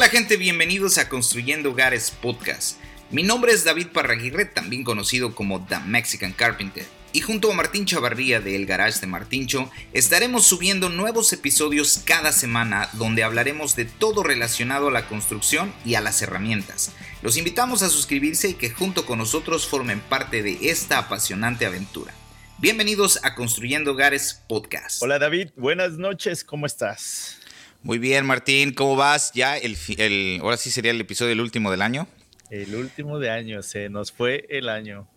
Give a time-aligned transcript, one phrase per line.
[0.00, 2.78] Hola gente, bienvenidos a Construyendo Hogares Podcast.
[3.10, 6.86] Mi nombre es David Parraguirre, también conocido como The Mexican Carpenter.
[7.12, 12.32] Y junto a Martín Chavarría de El Garage de Martincho, estaremos subiendo nuevos episodios cada
[12.32, 16.92] semana donde hablaremos de todo relacionado a la construcción y a las herramientas.
[17.20, 22.14] Los invitamos a suscribirse y que junto con nosotros formen parte de esta apasionante aventura.
[22.56, 25.02] Bienvenidos a Construyendo Hogares Podcast.
[25.02, 27.39] Hola David, buenas noches, ¿cómo estás?
[27.82, 29.32] Muy bien, Martín, ¿cómo vas?
[29.32, 32.06] Ya el, el ahora sí sería el episodio del último del año.
[32.50, 35.08] El último de año, se nos fue el año.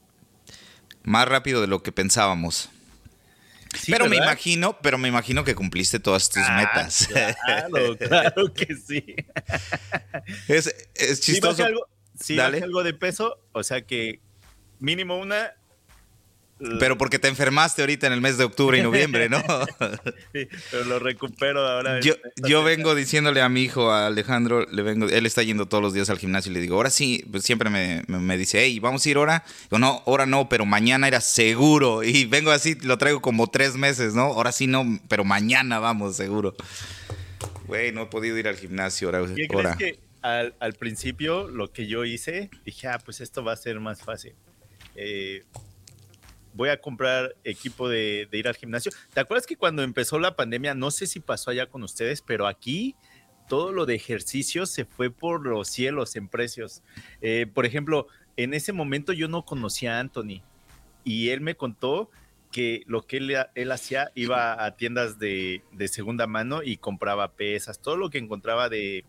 [1.03, 2.69] Más rápido de lo que pensábamos.
[3.87, 7.07] pero me imagino, pero me imagino que cumpliste todas tus ah, metas.
[7.07, 9.15] Claro, claro que sí.
[10.47, 10.73] Es,
[11.19, 11.65] chistoso.
[12.17, 14.21] Si algo, algo de peso, o sea que
[14.79, 15.53] mínimo una
[16.79, 19.37] pero porque te enfermaste ahorita en el mes de octubre y noviembre, ¿no?
[20.33, 21.99] sí, pero lo recupero ahora.
[21.99, 22.15] Yo,
[22.47, 25.93] yo vengo diciéndole a mi hijo, a Alejandro, le vengo, él está yendo todos los
[25.93, 29.05] días al gimnasio y le digo, ahora sí, pues siempre me, me, dice, hey, vamos
[29.05, 29.43] a ir ahora.
[29.63, 32.03] Digo, no, ahora no, pero mañana era seguro.
[32.03, 34.23] Y vengo así, lo traigo como tres meses, ¿no?
[34.23, 36.55] Ahora sí no, pero mañana vamos, seguro.
[37.67, 39.33] Güey, no he podido ir al gimnasio ahora.
[39.35, 43.53] ¿Qué crees que al, al principio lo que yo hice, dije, ah, pues esto va
[43.53, 44.33] a ser más fácil.
[44.95, 45.43] Eh,
[46.53, 48.91] voy a comprar equipo de, ir al gimnasio.
[49.13, 52.47] ¿Te acuerdas que cuando empezó la pandemia, no sé si pasó allá con ustedes, pero
[52.47, 52.95] aquí
[53.47, 56.81] todo lo de ejercicio se fue por los cielos en precios.
[57.21, 60.41] Eh, por ejemplo, en ese momento yo no conocía a Anthony
[61.03, 62.09] y él me contó
[62.51, 67.97] que lo que él, hacía iba a tiendas de, segunda mano y compraba pesas, todo
[67.97, 69.05] lo que encontraba de,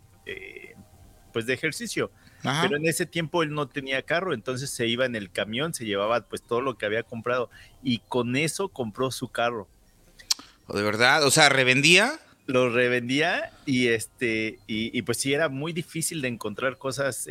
[1.33, 2.11] pues de ejercicio.
[2.45, 5.87] Pero en ese tiempo él no tenía carro, entonces se iba en el camión, se
[5.87, 7.48] llevaba pues todo lo que había comprado
[7.83, 9.67] y con eso compró su carro.
[10.69, 11.25] ¿De verdad?
[11.25, 12.20] O sea, ¿revendía?
[12.47, 17.27] Lo revendía y este y, pues sí era muy difícil de encontrar cosas,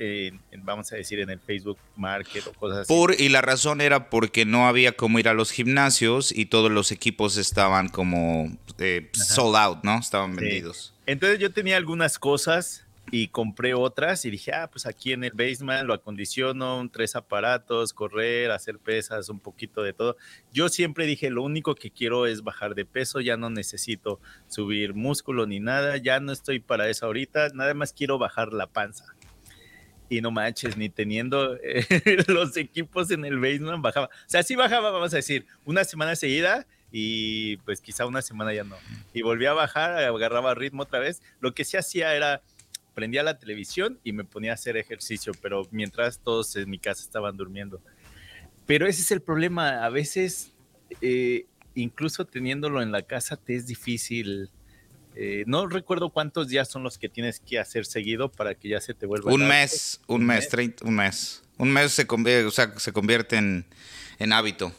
[0.64, 3.24] vamos a decir, en el Facebook Market o cosas así.
[3.24, 6.92] Y la razón era porque no había como ir a los gimnasios y todos los
[6.92, 10.00] equipos estaban como eh, sold out, ¿no?
[10.00, 10.96] Estaban vendidos.
[11.06, 12.84] Entonces yo tenía algunas cosas
[13.16, 17.94] y compré otras y dije, ah, pues aquí en el basement lo acondiciono, tres aparatos,
[17.94, 20.18] correr, hacer pesas, un poquito de todo.
[20.52, 24.96] Yo siempre dije, lo único que quiero es bajar de peso, ya no necesito subir
[24.96, 29.06] músculo ni nada, ya no estoy para eso ahorita, nada más quiero bajar la panza.
[30.10, 31.56] Y no manches, ni teniendo
[32.30, 34.08] los equipos en el basement bajaba.
[34.08, 38.56] O sea, sí bajaba, vamos a decir, una semana seguida y pues quizá una semana
[38.56, 38.76] ya no.
[39.14, 41.22] Y volví a bajar, agarraba ritmo otra vez.
[41.42, 42.42] Lo que sí hacía era
[42.94, 47.02] prendía la televisión y me ponía a hacer ejercicio, pero mientras todos en mi casa
[47.02, 47.82] estaban durmiendo.
[48.66, 50.54] Pero ese es el problema, a veces,
[51.02, 51.46] eh,
[51.76, 54.50] incluso teniéndolo en la casa, te es difícil.
[55.16, 58.80] Eh, no recuerdo cuántos días son los que tienes que hacer seguido para que ya
[58.80, 59.32] se te vuelva.
[59.34, 60.50] Un mes, un, mes,
[60.84, 61.44] un mes.
[61.58, 63.66] Un mes se convierte, o sea, se convierte en,
[64.32, 64.74] hábito.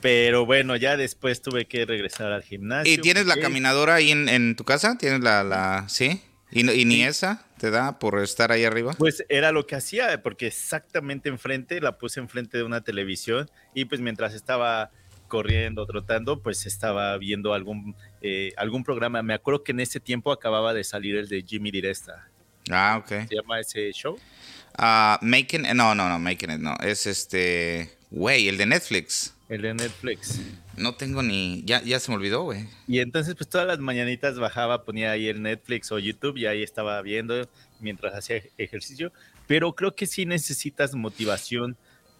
[0.00, 2.92] Pero bueno, ya después tuve que regresar al gimnasio.
[2.92, 4.98] ¿Y tienes la caminadora ahí en, en, tu casa?
[4.98, 6.20] ¿Tienes la, la, sí?
[6.52, 8.94] ¿Y, ni esa te da por estar ahí arriba?
[8.98, 13.86] Pues era lo que hacía, porque exactamente enfrente, la puse enfrente de una televisión y
[13.86, 14.90] pues mientras estaba
[15.28, 19.22] corriendo, trotando, pues estaba viendo algún, eh, algún programa.
[19.22, 22.28] Me acuerdo que en ese tiempo acababa de salir el de Jimmy Diresta.
[22.70, 23.28] Ah, ok.
[23.28, 24.18] ¿Se llama ese show?
[24.76, 26.76] Ah, making, no, no, no, Making It, no.
[26.82, 29.34] Es este, güey, el de Netflix.
[29.48, 30.40] El de Netflix.
[30.76, 31.62] No tengo ni.
[31.64, 32.66] Ya, ya se me olvidó, güey.
[32.86, 36.62] Y entonces, pues todas las mañanitas bajaba, ponía ahí el Netflix o YouTube y ahí
[36.62, 37.48] estaba viendo
[37.80, 39.12] mientras hacía ejercicio.
[39.46, 41.76] Pero creo que sí necesitas motivación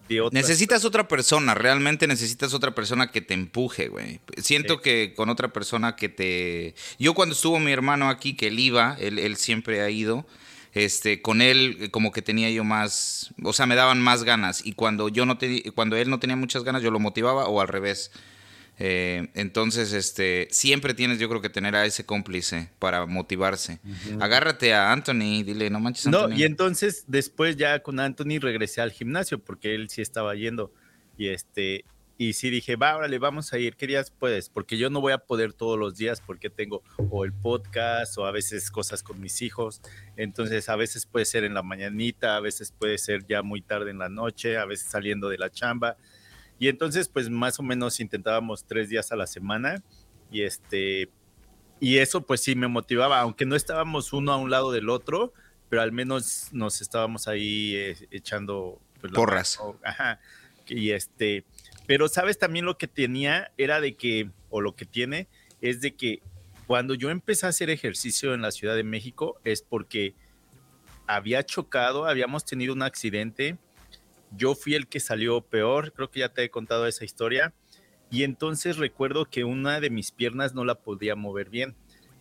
[0.08, 0.38] de otra.
[0.38, 4.20] Necesitas otra persona, realmente necesitas otra persona que te empuje, güey.
[4.38, 6.74] Siento que con otra persona que te.
[6.98, 10.26] Yo cuando estuvo mi hermano aquí, que él iba, él, él siempre ha ido
[10.72, 14.64] este, con él eh, como que tenía yo más, o sea, me daban más ganas
[14.64, 17.60] y cuando yo no te, cuando él no tenía muchas ganas yo lo motivaba o
[17.60, 18.10] al revés.
[18.78, 23.80] Eh, entonces, este, siempre tienes, yo creo que tener a ese cómplice para motivarse.
[24.20, 26.06] Agárrate a Anthony, dile, no manches.
[26.06, 26.28] Anthony.
[26.28, 30.72] No, y entonces después ya con Anthony regresé al gimnasio porque él sí estaba yendo
[31.16, 31.84] y este,
[32.18, 33.76] y sí dije, va, órale, vamos a ir.
[33.76, 34.48] ¿Qué días puedes?
[34.48, 38.26] Porque yo no voy a poder todos los días porque tengo o el podcast o
[38.26, 39.80] a veces cosas con mis hijos.
[40.16, 43.90] Entonces, a veces puede ser en la mañanita, a veces puede ser ya muy tarde
[43.90, 45.96] en la noche, a veces saliendo de la chamba.
[46.62, 49.82] Y entonces, pues más o menos intentábamos tres días a la semana.
[50.30, 51.08] Y este,
[51.80, 55.32] y eso pues sí me motivaba, aunque no estábamos uno a un lado del otro,
[55.68, 59.58] pero al menos nos estábamos ahí eh, echando pues, porras.
[59.82, 60.20] Ajá.
[60.68, 61.44] Y este,
[61.88, 65.26] pero sabes también lo que tenía era de que, o lo que tiene,
[65.60, 66.22] es de que
[66.68, 70.14] Cuando yo empecé a hacer ejercicio en la Ciudad de México es porque
[71.08, 73.58] había chocado, habíamos tenido un accidente,
[74.36, 77.52] yo fui el que salió peor, creo que ya te he contado esa historia,
[78.10, 81.74] y entonces recuerdo que una de mis piernas no la podía mover bien.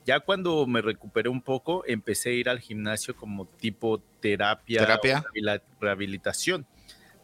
[0.05, 5.23] Ya cuando me recuperé un poco, empecé a ir al gimnasio como tipo terapia, ¿Terapia?
[5.79, 6.65] rehabilitación.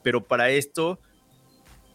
[0.03, 0.99] Pero para esto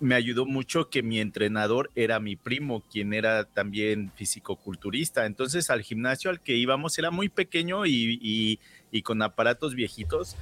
[0.01, 5.27] me ayudó mucho que mi entrenador era mi primo, quien era también fisicoculturista.
[5.27, 8.59] Entonces al gimnasio al que íbamos era muy pequeño y,
[8.91, 10.37] y con aparatos viejitos,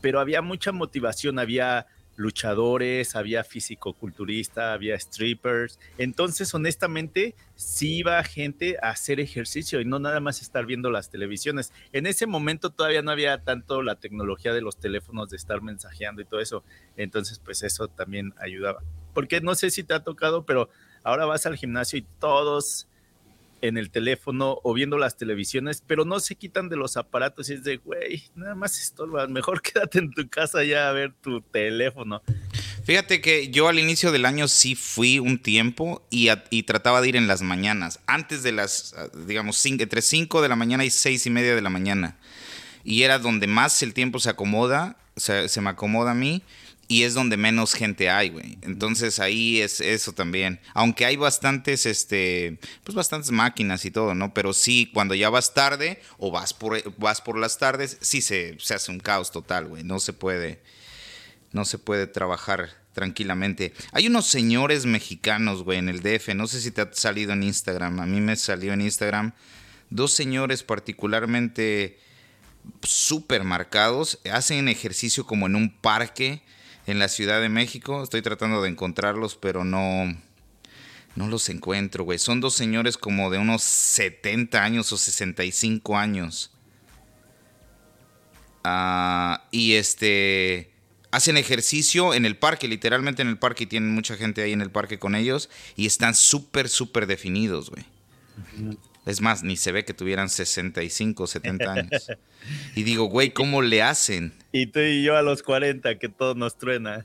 [0.00, 1.86] pero había mucha motivación, había
[2.18, 5.78] luchadores, había físico-culturista, había strippers.
[5.98, 11.10] Entonces, honestamente, sí iba gente a hacer ejercicio y no nada más estar viendo las
[11.10, 11.72] televisiones.
[11.92, 16.20] En ese momento todavía no había tanto la tecnología de los teléfonos de estar mensajeando
[16.20, 16.64] y todo eso.
[16.96, 18.82] Entonces, pues eso también ayudaba.
[19.14, 20.68] Porque no sé si te ha tocado, pero
[21.04, 22.88] ahora vas al gimnasio y todos
[23.62, 27.54] en el teléfono o viendo las televisiones, pero no se quitan de los aparatos y
[27.54, 31.40] es de, güey, nada más estorbas, mejor quédate en tu casa ya a ver tu
[31.40, 32.22] teléfono.
[32.84, 36.28] Fíjate que yo al inicio del año sí fui un tiempo y,
[36.62, 38.94] trataba de ir en las mañanas, antes de las,
[39.26, 42.16] digamos, entre 5 de la mañana y 6 y media de la mañana.
[42.84, 46.42] Y era donde más el tiempo se acomoda, se me acomoda a mí
[46.90, 48.58] y es donde menos gente hay, güey.
[48.62, 50.58] Entonces ahí es eso también.
[50.72, 54.32] Aunque hay bastantes, este, pues bastantes máquinas y todo, ¿no?
[54.32, 58.56] Pero sí, cuando ya vas tarde o vas por, vas por las tardes, sí se,
[58.58, 59.84] se hace un caos total, güey.
[59.84, 60.62] No se puede,
[61.52, 63.74] no se puede trabajar tranquilamente.
[63.92, 66.34] Hay unos señores mexicanos, güey, en el DF.
[66.34, 68.00] No sé si te ha salido en Instagram.
[68.00, 69.34] A mí me salió en Instagram.
[69.90, 71.98] Dos señores particularmente
[72.82, 74.20] súper marcados.
[74.32, 76.42] Hacen ejercicio como en un parque
[76.88, 78.02] en la Ciudad de México.
[78.02, 80.06] Estoy tratando de encontrarlos, pero no,
[81.14, 82.18] no los encuentro, güey.
[82.18, 86.50] Son dos señores como de unos 70 años o 65 años.
[88.64, 90.72] Ah, y este
[91.10, 94.60] hacen ejercicio en el parque, literalmente en el parque, y tienen mucha gente ahí en
[94.60, 97.84] el parque con ellos, y están súper, súper definidos, güey.
[99.08, 102.08] Es más, ni se ve que tuvieran 65 o 70 años.
[102.74, 104.32] Y digo, güey, ¿cómo le hacen?
[104.52, 107.04] Y tú y yo a los 40, que todo nos truena.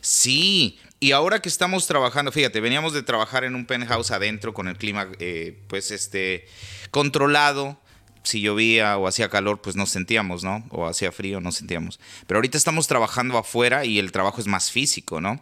[0.00, 4.66] Sí, y ahora que estamos trabajando, fíjate, veníamos de trabajar en un penthouse adentro con
[4.66, 6.46] el clima, eh, pues, este,
[6.90, 7.78] controlado.
[8.22, 10.66] Si llovía o hacía calor, pues nos sentíamos, ¿no?
[10.70, 12.00] O hacía frío, nos sentíamos.
[12.26, 15.40] Pero ahorita estamos trabajando afuera y el trabajo es más físico, ¿no?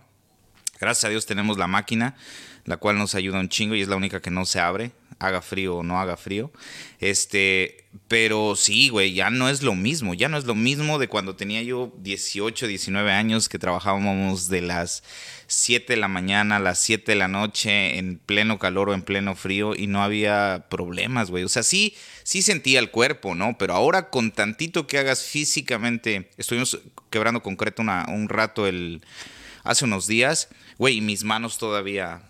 [0.81, 2.17] Gracias a Dios tenemos la máquina,
[2.65, 5.43] la cual nos ayuda un chingo y es la única que no se abre haga
[5.43, 6.51] frío o no haga frío.
[7.01, 11.09] Este, pero sí, güey, ya no es lo mismo, ya no es lo mismo de
[11.09, 15.03] cuando tenía yo 18, 19 años que trabajábamos de las
[15.47, 19.03] 7 de la mañana a las 7 de la noche en pleno calor o en
[19.03, 21.45] pleno frío y no había problemas, güey.
[21.45, 23.57] O sea, sí, sí sentía el cuerpo, ¿no?
[23.59, 26.81] Pero ahora con tantito que hagas físicamente, estuvimos
[27.11, 29.03] quebrando concreto un rato el,
[29.65, 30.49] hace unos días,
[30.79, 32.23] güey, mis manos todavía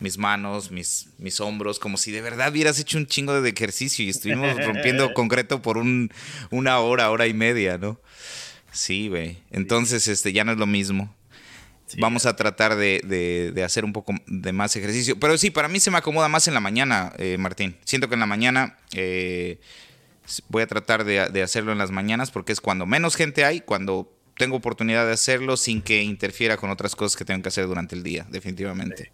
[0.00, 4.04] mis manos, mis, mis hombros, como si de verdad hubieras hecho un chingo de ejercicio
[4.04, 6.10] y estuvimos rompiendo concreto por un,
[6.50, 8.00] una hora, hora y media, ¿no?
[8.72, 9.38] Sí, güey.
[9.50, 11.14] Entonces, este, ya no es lo mismo.
[11.98, 13.00] Vamos a tratar de,
[13.52, 15.18] de, hacer un poco de más ejercicio.
[15.18, 17.76] Pero sí, para mí se me acomoda más en la mañana, eh, Martín.
[17.84, 19.58] Siento que en la mañana eh,
[20.48, 23.60] voy a tratar de, de hacerlo en las mañanas porque es cuando menos gente hay,
[23.60, 27.66] cuando tengo oportunidad de hacerlo sin que interfiera con otras cosas que tengo que hacer
[27.66, 29.12] durante el día, definitivamente.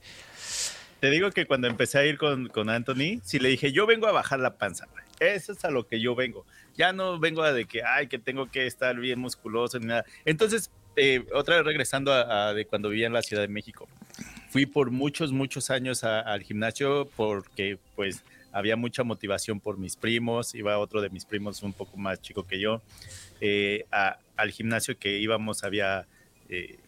[1.07, 4.09] Te digo que cuando empecé a ir con, con Anthony, sí le dije, yo vengo
[4.09, 4.89] a bajar la panza.
[5.21, 6.45] Eso es a lo que yo vengo.
[6.77, 10.05] Ya no vengo a de que, ay, que tengo que estar bien musculoso ni nada.
[10.25, 13.87] Entonces, eh, otra vez regresando a, de cuando vivía en la Ciudad de México.
[14.51, 20.57] Fui por muchos, muchos años al gimnasio porque pues había mucha motivación por mis primos.
[20.57, 22.83] Iba otro de mis primos un poco más chico que yo.
[23.41, 26.09] Eh, al gimnasio que íbamos había...
[26.49, 26.81] Eh,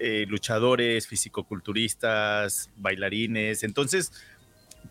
[0.00, 3.62] eh, luchadores, fisicoculturistas, bailarines.
[3.62, 4.12] Entonces,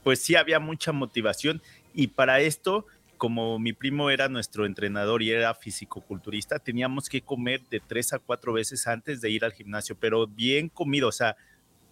[0.04, 1.62] pues sí había mucha motivación
[1.94, 2.86] y para esto,
[3.18, 8.20] como mi primo era nuestro entrenador y era fisicoculturista, teníamos que comer de tres a
[8.20, 11.36] cuatro veces antes de ir al gimnasio, pero bien comido, o sea,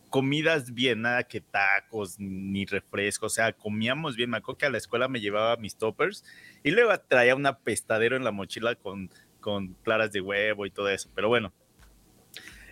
[0.10, 4.30] comidas bien, nada que tacos ni refrescos, o sea, comíamos bien.
[4.30, 6.24] Me acuerdo que a la escuela me llevaba mis toppers
[6.64, 9.10] y luego traía un apestadero en la mochila con,
[9.42, 11.52] con claras de huevo y todo eso, pero bueno,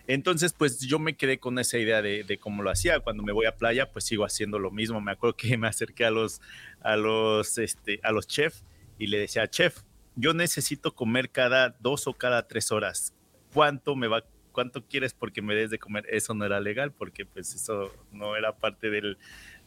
[0.07, 2.99] entonces, pues yo me quedé con esa idea de, cómo lo hacía.
[2.99, 5.01] Cuando me voy a playa, pues sigo haciendo lo mismo.
[5.01, 6.41] Me acuerdo que me acerqué a los,
[6.81, 8.63] a los, este, a los chefs
[8.99, 9.81] y le decía, chef,
[10.15, 13.13] yo necesito comer cada dos o cada tres horas.
[13.53, 16.05] ¿Cuánto me va, cuánto quieres porque me des de comer?
[16.09, 19.17] Eso no era legal porque pues eso no era parte del,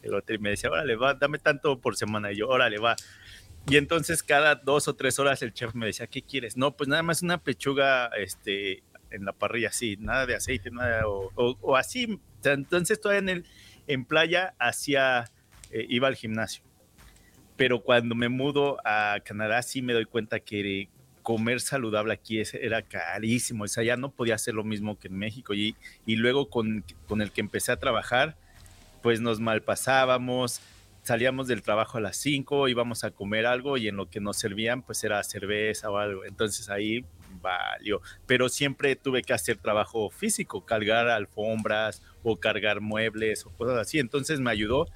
[0.03, 2.31] el otro y me decía, órale, va, dame tanto por semana.
[2.31, 2.95] Y yo, órale, va.
[3.69, 6.57] Y entonces cada dos o tres horas el chef me decía, ¿qué quieres?
[6.57, 11.03] No, pues nada más una pechuga este, en la parrilla, así, nada de aceite, nada,
[11.07, 12.21] o, así.
[12.45, 13.45] Entonces todavía en,
[13.87, 15.25] en playa hacía,
[15.71, 16.63] eh, iba al gimnasio.
[17.57, 20.89] Pero cuando me mudo a Canadá sí me doy cuenta que
[21.23, 25.19] comer saludable aquí era carísimo, o sea, ya no podía hacer lo mismo que en
[25.19, 25.53] México.
[25.55, 28.37] Y, y luego con, con el que empecé a trabajar,
[29.03, 30.61] pues nos malpasábamos,
[31.03, 34.37] salíamos del trabajo a las 5, íbamos a comer algo y en lo que nos
[34.37, 36.25] servían pues era cerveza o algo.
[36.25, 37.05] Entonces ahí
[37.41, 38.01] valió.
[38.27, 43.99] Pero siempre tuve que hacer trabajo físico, cargar alfombras o cargar muebles o cosas así.
[43.99, 44.89] Entonces me ayudó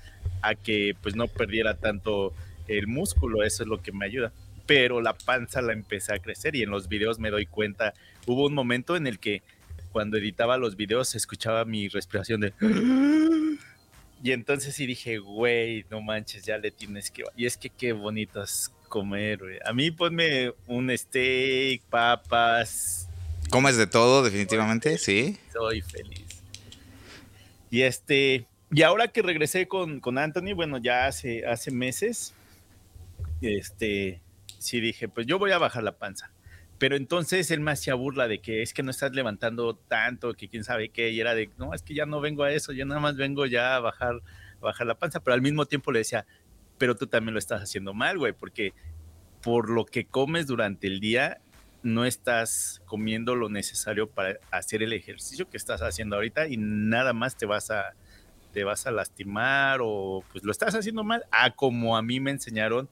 [0.43, 2.35] a que pues no perdiera tanto
[2.69, 4.33] el músculo, eso es lo que me ayuda.
[4.67, 7.95] Pero la panza la empecé a crecer y en los videos me doy cuenta,
[8.27, 9.43] hubo un momento en el que
[9.91, 12.55] cuando editaba los videos escuchaba mi respiración de
[14.23, 17.25] y entonces sí dije, güey, no manches, ya le tienes que...
[17.37, 19.59] Y es que qué bonito es comer, güey.
[19.65, 23.09] A mí ponme un steak, papas.
[23.49, 24.99] ¿Comes de todo, definitivamente?
[24.99, 25.39] Sí.
[25.51, 26.43] Soy feliz.
[27.71, 28.47] Y este...
[28.71, 32.35] Y ahora que regresé con, con Anthony, bueno, ya hace, hace meses,
[33.43, 34.21] este,
[34.59, 36.31] sí dije, pues yo voy a bajar la panza.
[36.79, 40.49] Pero entonces él me hacía burla de que es que no estás levantando tanto, que
[40.49, 42.85] quién sabe qué, y era de, no, es que ya no vengo a eso, yo
[42.87, 44.23] nada más vengo ya a bajar,
[44.61, 46.27] bajar la panza, pero al mismo tiempo le decía,
[46.83, 48.75] pero tú también lo estás haciendo mal, güey, porque
[49.41, 51.41] por lo que comes durante el día,
[51.85, 57.13] no estás comiendo lo necesario para hacer el ejercicio que estás haciendo ahorita y nada
[57.13, 57.93] más te vas a,
[58.53, 62.33] te vas a lastimar o pues lo estás haciendo mal, a como a mí me
[62.33, 62.89] enseñaron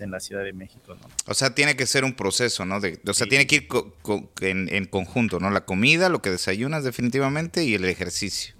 [0.00, 1.08] en la Ciudad de México, ¿no?
[1.26, 2.76] O sea, tiene que ser un proceso, ¿no?
[2.76, 3.68] o sea, tiene que ir
[4.40, 5.50] en, conjunto, ¿no?
[5.50, 8.54] La comida, lo que desayunas definitivamente y el ejercicio.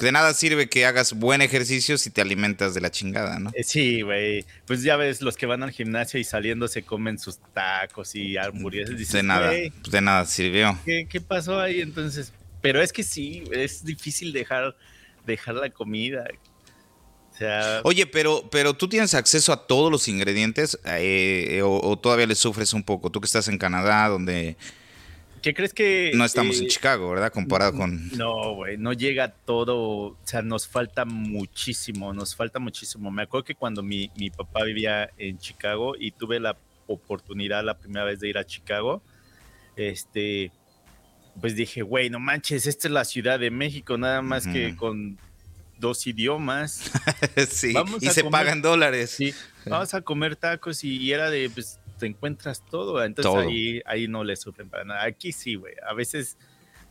[0.00, 3.50] De nada sirve que hagas buen ejercicio si te alimentas de la chingada, ¿no?
[3.54, 4.46] Eh, sí, güey.
[4.66, 8.36] Pues ya ves, los que van al gimnasio y saliendo se comen sus tacos y
[8.38, 8.96] hamburguesas.
[9.12, 10.78] de nada, de nada sirvió.
[10.84, 12.32] ¿qué, ¿Qué pasó ahí entonces?
[12.60, 14.76] Pero es que sí, es difícil dejar,
[15.26, 16.24] dejar la comida.
[17.84, 22.72] Oye, pero, pero tú tienes acceso a todos los ingredientes eh, o, todavía le sufres
[22.72, 23.10] un poco.
[23.10, 24.56] Tú que estás en Canadá, donde...
[25.42, 26.10] ¿Qué crees que...?
[26.14, 27.32] No estamos en eh, Chicago, ¿verdad?
[27.32, 28.08] Comparado con...
[28.16, 33.10] No, güey, no llega todo, o sea, nos falta muchísimo, nos falta muchísimo.
[33.10, 36.56] Me acuerdo que cuando mi, mi papá vivía en Chicago y tuve la
[36.88, 39.02] oportunidad la primera vez de ir a Chicago,
[39.76, 40.50] este,
[41.40, 45.18] pues dije, güey, no manches, esta es la Ciudad de México, nada más que con
[45.78, 46.90] dos idiomas.
[47.50, 49.10] sí, y se pagan dólares.
[49.10, 49.34] Sí,
[49.66, 53.02] vamos a comer tacos y, era de, pues, te encuentras todo.
[53.04, 55.04] Entonces Ahí, ahí no le sufren para nada.
[55.04, 55.74] Aquí sí, güey.
[55.88, 56.36] A veces,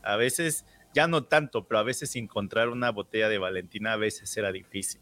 [0.03, 4.35] a veces, ya no tanto, pero a veces encontrar una botella de Valentina a veces
[4.37, 5.01] era difícil,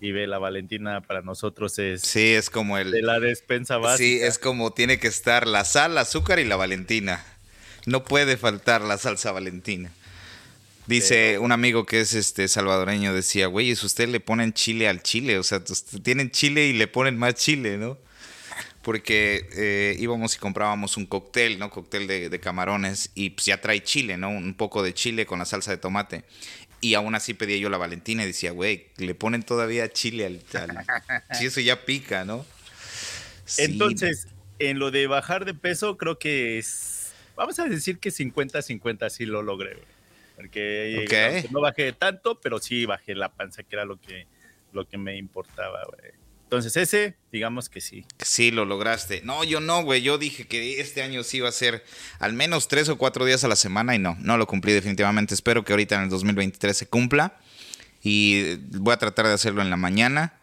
[0.00, 2.02] Y ve, la Valentina para nosotros es.
[2.02, 2.90] Sí, es como el.
[2.90, 3.98] De la despensa básica.
[3.98, 7.24] Sí, es como tiene que estar la sal, el azúcar y la Valentina.
[7.86, 9.92] No puede faltar la salsa Valentina.
[10.86, 15.02] Dice un amigo que es este salvadoreño, decía, güey, es usted le ponen chile al
[15.02, 15.62] chile, o sea,
[16.02, 17.98] tienen chile y le ponen más chile, ¿no?
[18.82, 21.70] Porque eh, íbamos y comprábamos un cóctel, ¿no?
[21.70, 24.28] Cóctel de, camarones y pues ya trae chile, ¿no?
[24.28, 26.24] Un poco de chile con la salsa de tomate.
[26.80, 30.40] Y aún así pedía yo la Valentina y decía, güey, le ponen todavía chile al...
[31.36, 32.46] sí, eso ya pica, ¿no?
[33.58, 34.28] Entonces,
[34.60, 37.12] en lo de bajar de peso, creo que es...
[37.34, 39.95] Vamos a decir que 50-50 sí lo logré, güey.
[40.36, 44.26] Porque no bajé tanto, pero sí bajé la panza, que era lo que,
[44.72, 46.12] lo que me importaba, güey.
[46.44, 48.04] Entonces ese, digamos que sí.
[48.18, 49.20] Sí, lo lograste.
[49.24, 50.02] No, yo no, güey.
[50.02, 51.82] Yo dije que este año sí iba a ser
[52.20, 55.34] al menos tres o cuatro días a la semana y no, no lo cumplí definitivamente.
[55.34, 57.36] Espero que ahorita en el 2023 se cumpla
[58.00, 60.34] y voy a tratar de hacerlo en la mañana.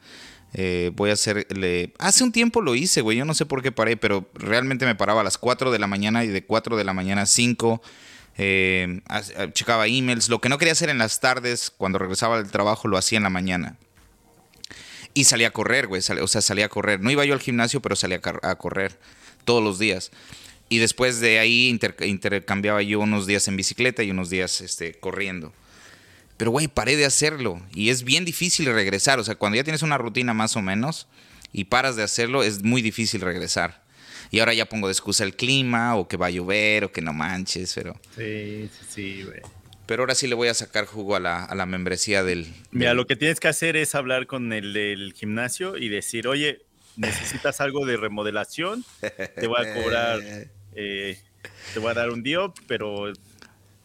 [0.53, 1.93] Eh, voy a hacerle...
[1.99, 3.17] Hace un tiempo lo hice, güey.
[3.17, 5.87] Yo no sé por qué paré, pero realmente me paraba a las 4 de la
[5.87, 7.81] mañana y de 4 de la mañana a 5
[8.37, 9.01] eh,
[9.53, 10.29] checaba emails.
[10.29, 13.23] Lo que no quería hacer en las tardes, cuando regresaba del trabajo, lo hacía en
[13.23, 13.77] la mañana.
[15.13, 16.01] Y salía a correr, güey.
[16.21, 16.99] o sea, salía a correr.
[16.99, 18.97] No iba yo al gimnasio, pero salía a, correr
[19.45, 20.11] todos los días.
[20.69, 21.69] Y después de ahí
[22.01, 25.53] intercambiaba yo unos días en bicicleta y unos días este, corriendo.
[26.37, 27.61] Pero, güey, paré de hacerlo.
[27.75, 29.19] Y es bien difícil regresar.
[29.19, 31.07] O sea, cuando ya tienes una rutina más o menos
[31.51, 33.82] y paras de hacerlo, es muy difícil regresar.
[34.33, 37.03] Y ahora ya pongo de excusa el clima o que va a llover o que
[37.03, 37.93] no manches, pero...
[38.17, 39.41] Sí, sí, sí, güey.
[39.85, 42.95] Pero ahora sí le voy a sacar jugo a la, a la membresía del, Mira,
[42.95, 46.63] lo que tienes que hacer es hablar con el del gimnasio y decir, oye,
[46.95, 48.83] necesitas algo de remodelación,
[49.35, 50.19] te voy a cobrar,
[50.75, 51.19] eh,
[51.75, 53.13] te voy a dar un día, pero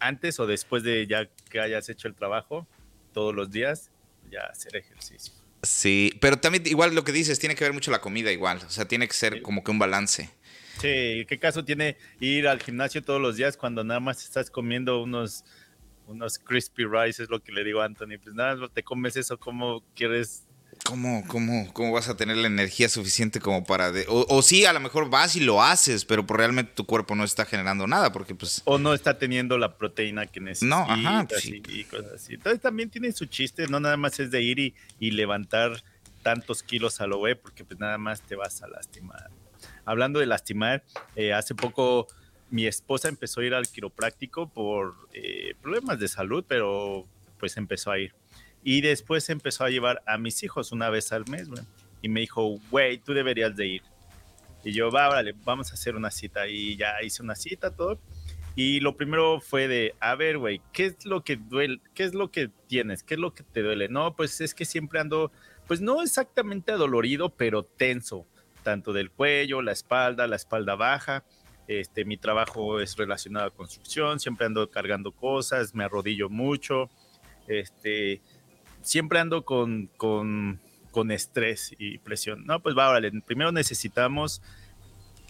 [0.01, 2.67] antes o después de ya que hayas hecho el trabajo,
[3.13, 3.91] todos los días,
[4.31, 5.35] ya hacer ejercicio.
[5.63, 8.71] Sí, pero también igual lo que dices, tiene que ver mucho la comida igual, o
[8.71, 10.31] sea, tiene que ser como que un balance.
[10.81, 15.03] Sí, ¿qué caso tiene ir al gimnasio todos los días cuando nada más estás comiendo
[15.03, 15.45] unos,
[16.07, 18.19] unos crispy rice, es lo que le digo a Anthony?
[18.23, 20.49] Pues nada, te comes eso, ¿cómo quieres
[20.85, 23.91] ¿Cómo, cómo, ¿Cómo vas a tener la energía suficiente como para...
[24.09, 27.15] o, o, sí, a lo mejor vas y lo haces, pero pues realmente tu cuerpo
[27.15, 28.63] no está generando nada porque pues...
[28.65, 30.77] O no está teniendo la proteína que necesita.
[30.77, 31.27] No, ajá.
[31.29, 32.35] Pues y, cosas así.
[32.35, 35.83] Entonces también tiene su chiste, no nada más es de ir y, y levantar
[36.23, 39.31] tantos kilos a lo güey porque pues nada más te vas a lastimar.
[39.89, 40.85] Hablando de lastimar,
[41.17, 42.09] eh, hace poco
[42.51, 47.07] mi esposa empezó a ir al quiropráctico por eh, problemas de salud, pero
[47.39, 48.13] pues empezó a ir.
[48.63, 51.63] Y después empezó a llevar a mis hijos una vez al mes, güey.
[52.03, 53.83] Y me dijo, güey, tú deberías de ir.
[54.63, 56.47] Y yo, va, vale, vamos a hacer una cita.
[56.49, 57.99] Y ya hice una cita, todo.
[58.57, 61.81] Y lo primero fue de, a ver, güey, ¿qué es lo que duele?
[61.95, 63.03] ¿Qué es lo que tienes?
[63.03, 63.89] ¿Qué es lo que te duele?
[63.89, 65.33] No, pues es que siempre ando,
[65.67, 68.27] pues no exactamente adolorido, pero tenso,
[68.69, 71.25] tanto del cuello, la espalda, la espalda baja.
[71.69, 76.91] Este, mi trabajo es relacionado a construcción, siempre ando cargando cosas, me arrodillo mucho.
[77.47, 78.21] Este,
[78.83, 80.61] siempre ando con, con,
[80.91, 82.45] con estrés y presión.
[82.45, 84.43] No, pues va, vale, primero necesitamos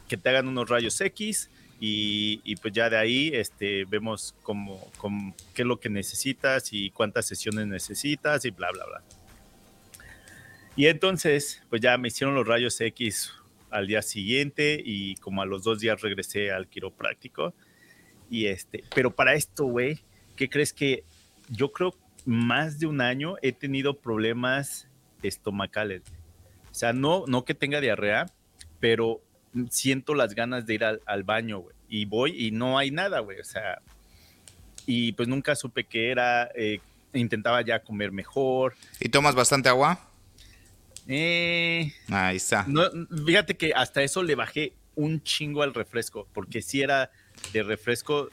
[0.09, 4.85] que te hagan unos rayos X y, y pues ya de ahí este, vemos cómo,
[4.97, 9.18] cómo, qué es lo que necesitas y cuántas sesiones necesitas y bla, bla, bla.
[10.79, 13.33] Y entonces, pues ya me hicieron los rayos X
[13.69, 17.53] al día siguiente y como a los dos días regresé al quiropráctico.
[18.31, 19.99] Y este, pero para esto, güey,
[20.37, 21.03] ¿qué crees que
[21.49, 24.87] yo creo más de un año he tenido problemas
[25.25, 26.03] estomacales.
[26.71, 28.27] O sea, no, no que tenga diarrea,
[28.79, 29.21] pero
[29.71, 31.75] siento las ganas de ir al, al baño, güey.
[31.89, 33.41] Y voy y no hay nada, güey.
[33.41, 33.83] O sea,
[34.87, 36.53] y pues nunca supe qué era.
[36.55, 36.79] Eh,
[37.15, 38.75] intentaba ya comer mejor.
[39.01, 40.08] ¿Y tomas bastante agua?
[41.09, 42.65] Eh, Ahí está.
[42.69, 42.83] No,
[43.27, 47.11] fíjate que hasta eso le bajé un chingo al refresco, porque si era
[47.53, 48.29] de refresco,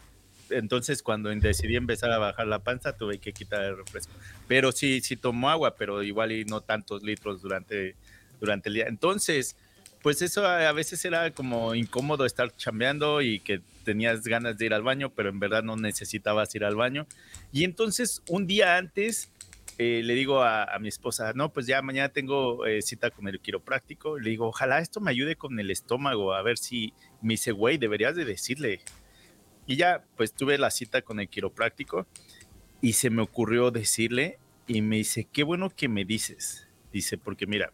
[0.49, 4.13] entonces cuando decidí empezar a bajar la panza tuve que quitar el refresco.
[4.47, 7.95] Pero sí, sí tomo agua, pero igual y no tantos litros durante,
[8.39, 8.85] durante el día.
[8.87, 9.55] Entonces,
[10.01, 14.73] pues eso a, veces era como incómodo estar chambeando y que tenías ganas de ir
[14.73, 17.07] al baño, pero en verdad no necesitabas ir al baño.
[17.51, 19.31] Y entonces un día antes
[19.77, 23.27] eh, le digo a, a, mi esposa, no, pues ya mañana tengo eh, cita con
[23.27, 24.17] el quiropráctico.
[24.19, 27.77] Le digo, ojalá esto me ayude con el estómago, a ver si me dice, güey,
[27.77, 28.81] deberías de decirle.
[29.67, 32.07] Y ya, pues tuve la cita con el quiropráctico
[32.81, 36.67] y se me ocurrió decirle y me dice, qué bueno que me dices.
[36.93, 37.73] Dice, porque mira,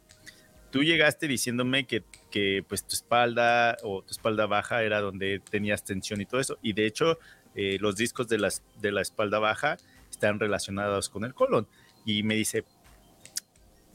[0.72, 5.84] tú llegaste diciéndome que, que pues tu espalda o tu espalda baja era donde tenías
[5.84, 6.58] tensión y todo eso.
[6.62, 7.20] Y de hecho,
[7.56, 9.78] eh, los discos de, las, de la espalda baja
[10.10, 11.68] están relacionados con el colon.
[12.06, 12.64] Y me dice,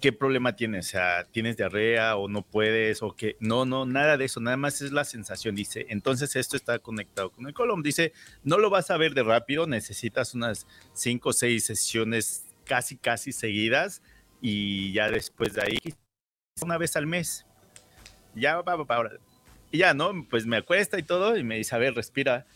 [0.00, 0.88] ¿qué problema tienes?
[0.88, 3.02] O sea, ¿tienes diarrea o no puedes?
[3.02, 5.54] O que no, no, nada de eso, nada más es la sensación.
[5.54, 7.82] Dice, entonces esto está conectado con el colon.
[7.82, 8.12] Dice,
[8.44, 13.32] no lo vas a ver de rápido, necesitas unas cinco o seis sesiones casi, casi
[13.32, 14.02] seguidas
[14.40, 15.78] y ya después de ahí,
[16.60, 17.46] una vez al mes.
[18.34, 19.12] Ya, va, ahora.
[19.72, 20.12] Y ya, ¿no?
[20.28, 22.46] Pues me acuesta y todo y me dice, a ver, respira.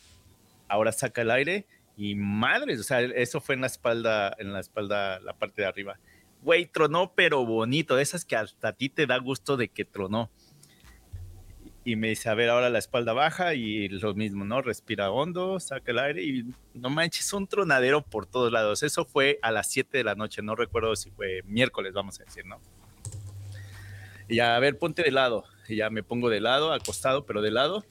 [0.68, 4.60] Ahora saca el aire y madres, o sea, eso fue en la espalda, en la
[4.60, 5.98] espalda, la parte de arriba
[6.42, 10.30] güey, tronó, pero bonito, esas que hasta a ti te da gusto de que tronó.
[11.82, 14.60] Y me dice, a ver, ahora la espalda baja y lo mismo, ¿no?
[14.60, 18.82] Respira hondo, saca el aire y no manches, un tronadero por todos lados.
[18.82, 22.24] Eso fue a las 7 de la noche, no recuerdo si fue miércoles, vamos a
[22.24, 22.60] decir, ¿no?
[24.28, 25.44] Y ya, a ver, ponte de lado.
[25.68, 27.84] Y ya me pongo de lado, acostado, pero de lado.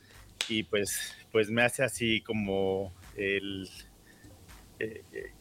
[0.47, 3.67] Y pues, pues me hace así como el...
[4.79, 5.31] Eh, eh,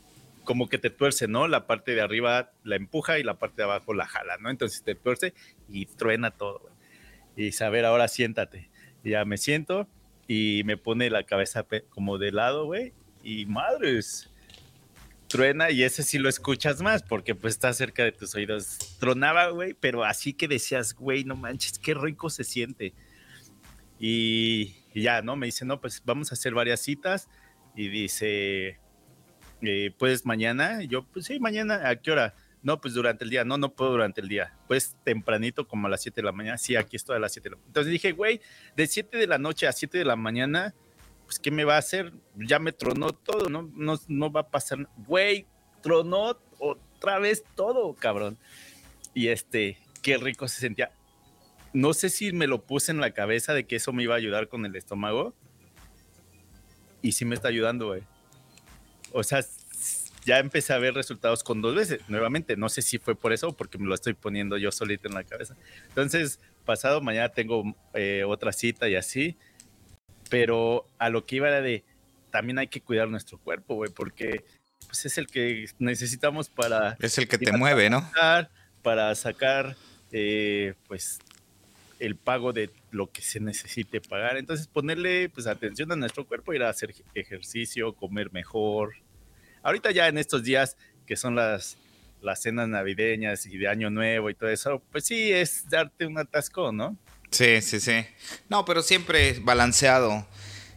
[0.44, 1.46] como que te tuerce, ¿no?
[1.46, 4.48] La parte de arriba la empuja y la parte de abajo la jala, ¿no?
[4.48, 5.35] Entonces te tuerce
[5.68, 6.61] y truena todo.
[6.61, 7.48] Güey.
[7.48, 8.70] Y ver, ahora siéntate.
[9.05, 9.87] Y ya me siento
[10.27, 12.94] y me pone la cabeza como de lado, güey.
[13.22, 14.31] Y madres,
[15.29, 18.79] truena y ese sí lo escuchas más porque pues está cerca de tus oídos.
[18.98, 22.94] Tronaba, güey, pero así que decías, güey, no manches, qué rico se siente.
[24.01, 25.37] Y, y ya, ¿no?
[25.37, 27.29] Me dice, no, pues vamos a hacer varias citas.
[27.77, 28.81] Y dice,
[29.62, 30.83] eh, ¿puedes mañana?
[30.83, 32.35] Yo, pues sí, mañana, ¿a qué hora?
[32.62, 34.57] No, pues durante el día, no, no puedo durante el día.
[34.66, 36.59] Pues tempranito, como a las 7 de la mañana.
[36.59, 37.68] Sí, aquí estoy a las 7 de la mañana.
[37.68, 38.40] Entonces dije, güey,
[38.77, 40.75] de 7 de la noche a 7 de la mañana,
[41.25, 42.12] pues ¿qué me va a hacer?
[42.37, 43.71] Ya me tronó todo, ¿no?
[43.75, 44.88] No, no va a pasar.
[44.97, 45.47] Güey,
[45.83, 48.38] tronó otra vez todo, cabrón.
[49.14, 50.90] Y este, qué rico se sentía.
[51.73, 54.18] No sé si me lo puse en la cabeza de que eso me iba a
[54.18, 55.35] ayudar con el estómago.
[57.03, 58.03] Y sí me está ayudando, güey.
[59.12, 59.44] O sea,
[60.25, 62.57] ya empecé a ver resultados con dos veces, nuevamente.
[62.57, 65.14] No sé si fue por eso o porque me lo estoy poniendo yo solito en
[65.14, 65.57] la cabeza.
[65.88, 69.37] Entonces, pasado mañana tengo eh, otra cita y así.
[70.29, 71.85] Pero a lo que iba era de,
[72.31, 74.44] también hay que cuidar nuestro cuerpo, güey, porque
[74.87, 76.97] pues, es el que necesitamos para...
[77.01, 78.09] Es el que te mueve, ¿no?
[78.83, 79.77] Para sacar,
[80.12, 81.21] eh, pues,
[81.99, 84.37] el pago de lo que se necesite pagar.
[84.37, 88.95] Entonces, ponerle, pues, atención a nuestro cuerpo, ir a hacer ejercicio, comer mejor,
[89.63, 91.77] Ahorita ya en estos días que son las,
[92.23, 96.19] las cenas navideñas y de Año Nuevo y todo eso, pues sí, es darte un
[96.19, 96.97] atasco, ¿no?
[97.31, 98.05] Sí, sí, sí.
[98.49, 100.27] No, pero siempre balanceado.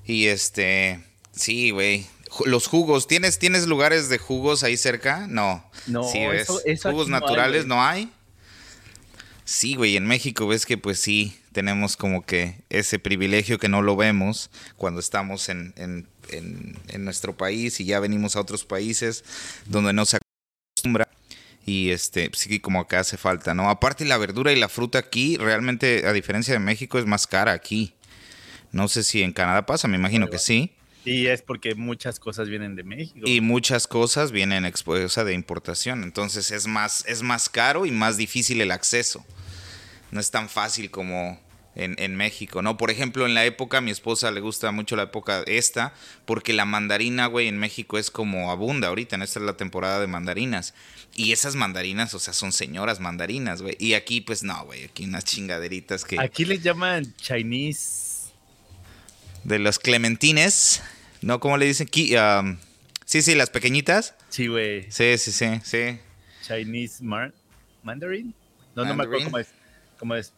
[0.06, 1.00] Y este,
[1.32, 2.06] sí, güey.
[2.46, 5.28] Los jugos, ¿tienes, ¿tienes lugares de jugos ahí cerca?
[5.28, 5.70] No.
[5.88, 6.48] No, sí, ¿ves?
[6.82, 8.10] jugos naturales no hay.
[9.44, 13.82] Sí, güey, en México ves que pues sí, tenemos como que ese privilegio que no
[13.82, 19.24] lo vemos cuando estamos en, en en, nuestro país y ya venimos a otros países
[19.66, 21.08] donde no se acostumbra
[21.66, 23.70] y este sí como acá hace falta, ¿no?
[23.70, 27.52] Aparte la verdura y la fruta aquí realmente a diferencia de México es más cara
[27.52, 27.94] aquí.
[28.72, 30.74] No sé si en Canadá pasa, me imagino que sí.
[31.04, 33.22] Y es porque muchas cosas vienen de México.
[33.26, 38.18] Y muchas cosas vienen expuesta de importación, entonces es más es más caro y más
[38.18, 39.26] difícil el acceso.
[40.12, 41.40] No es tan fácil como
[41.76, 42.78] en, México, ¿no?
[42.78, 45.94] Por ejemplo, en la época, a mi esposa le gusta mucho la época esta,
[46.26, 50.00] porque la mandarina, güey, en México es como abunda ahorita, en esta es la temporada
[50.00, 50.74] de mandarinas.
[51.16, 53.78] Y esas mandarinas, o sea, son señoras mandarinas, güey.
[53.80, 56.20] Y aquí, pues no, güey, aquí unas chingaderitas que...
[56.20, 58.11] Aquí les llaman Chinese.
[59.44, 60.82] De los clementines,
[61.22, 61.40] ¿no?
[61.40, 61.90] ¿Cómo le dicen?
[62.18, 62.58] Um,
[63.06, 64.16] sí, sí, las pequeñitas.
[64.30, 64.92] Sí, güey.
[64.92, 66.00] Sí, sí, sí, sí.
[66.46, 67.04] Chinese
[67.84, 68.34] Mandarin.
[68.76, 69.48] No, no me acuerdo cómo es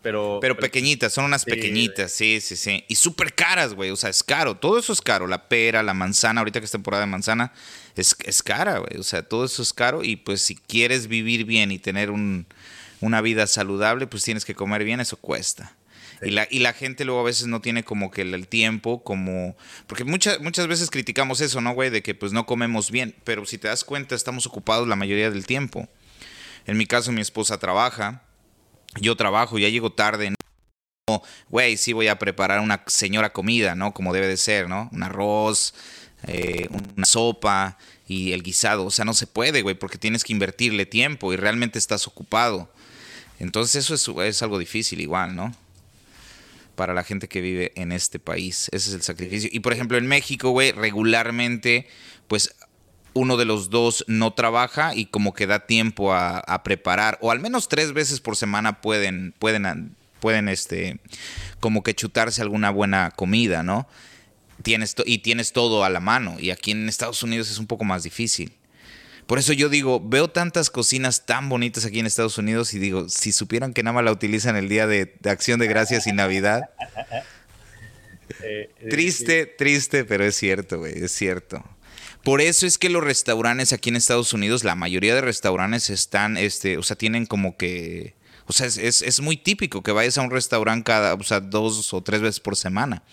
[0.01, 0.57] pero, pero...
[0.57, 2.83] pequeñitas, son unas pequeñitas, sí, sí, sí.
[2.89, 3.91] Y súper caras, güey.
[3.91, 4.57] O sea, es caro.
[4.57, 5.25] Todo eso es caro.
[5.25, 7.53] La pera, la manzana, ahorita que es temporada de manzana,
[7.95, 8.99] es, es cara, güey.
[8.99, 10.03] O sea, todo eso es caro.
[10.03, 12.45] Y pues si quieres vivir bien y tener un,
[12.99, 15.73] una vida saludable, pues tienes que comer bien, eso cuesta.
[16.23, 19.55] Y, la, y la gente luego a veces no tiene como que el, tiempo, como...
[19.87, 21.89] Porque muchas, muchas veces criticamos eso, ¿no, güey?
[21.89, 23.15] De que pues no comemos bien.
[23.23, 25.87] Pero si te das cuenta, estamos ocupados la mayoría del tiempo.
[26.65, 28.23] En mi caso, mi esposa trabaja
[28.99, 31.21] yo trabajo, ya llego tarde, ¿no?
[31.49, 33.93] Güey, sí voy a preparar una señora comida, ¿no?
[33.93, 34.89] Como debe de ser, ¿no?
[34.91, 35.73] Un arroz,
[36.27, 38.85] eh, una sopa y el guisado.
[38.85, 42.71] O sea, no se puede, güey, porque tienes que invertirle tiempo y realmente estás ocupado.
[43.39, 45.53] Entonces eso es, es algo difícil igual, ¿no?
[46.75, 48.69] Para la gente que vive en este país.
[48.71, 49.49] Ese es el sacrificio.
[49.51, 51.87] Y por ejemplo, en México, güey, regularmente,
[52.27, 52.55] pues
[53.13, 57.39] uno de los dos no trabaja y como que da tiempo a, preparar, o al
[57.39, 60.99] menos tres veces por semana pueden, pueden, pueden este,
[61.59, 63.87] como que chutarse alguna buena comida, ¿no?
[64.63, 67.83] Tienes y tienes todo a la mano, y aquí en Estados Unidos es un poco
[67.83, 68.53] más difícil.
[69.33, 73.09] Por eso yo digo, veo tantas cocinas tan bonitas aquí en Estados Unidos y digo,
[73.09, 76.69] si supieran que nada más la utilizan el día de, acción de gracias y Navidad.
[78.41, 81.63] Eh, eh, triste, triste, pero es cierto, güey, es cierto.
[82.23, 86.37] Por eso es que los restaurantes aquí en Estados Unidos, la mayoría de restaurantes están,
[86.37, 88.15] este, o sea, tienen como que,
[88.45, 92.03] o sea, es, muy típico que vayas a un restaurante cada, o sea, dos o
[92.03, 93.03] tres veces por semana.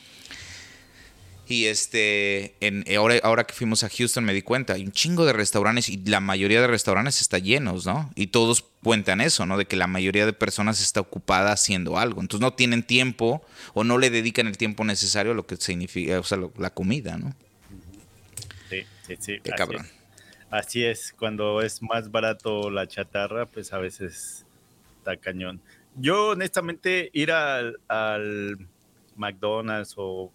[1.51, 5.27] Y este, en, ahora, ahora que fuimos a Houston me di cuenta, hay un chingo
[5.27, 8.11] de restaurantes y la mayoría de restaurantes está llenos, ¿no?
[8.15, 9.59] Y todos cuentan eso, ¿no?
[9.59, 12.21] De que la mayoría de personas está ocupada haciendo algo.
[12.21, 16.21] Entonces no tienen tiempo o no le dedican el tiempo necesario a lo que significa,
[16.21, 17.35] o sea, la comida, ¿no?
[18.69, 19.85] sí, Qué así cabrón.
[19.85, 20.01] Es.
[20.51, 24.45] Así es, cuando es más barato la chatarra, pues a veces
[24.99, 25.61] está cañón.
[25.97, 27.79] Yo honestamente ir al,
[29.17, 30.33] McDonald's o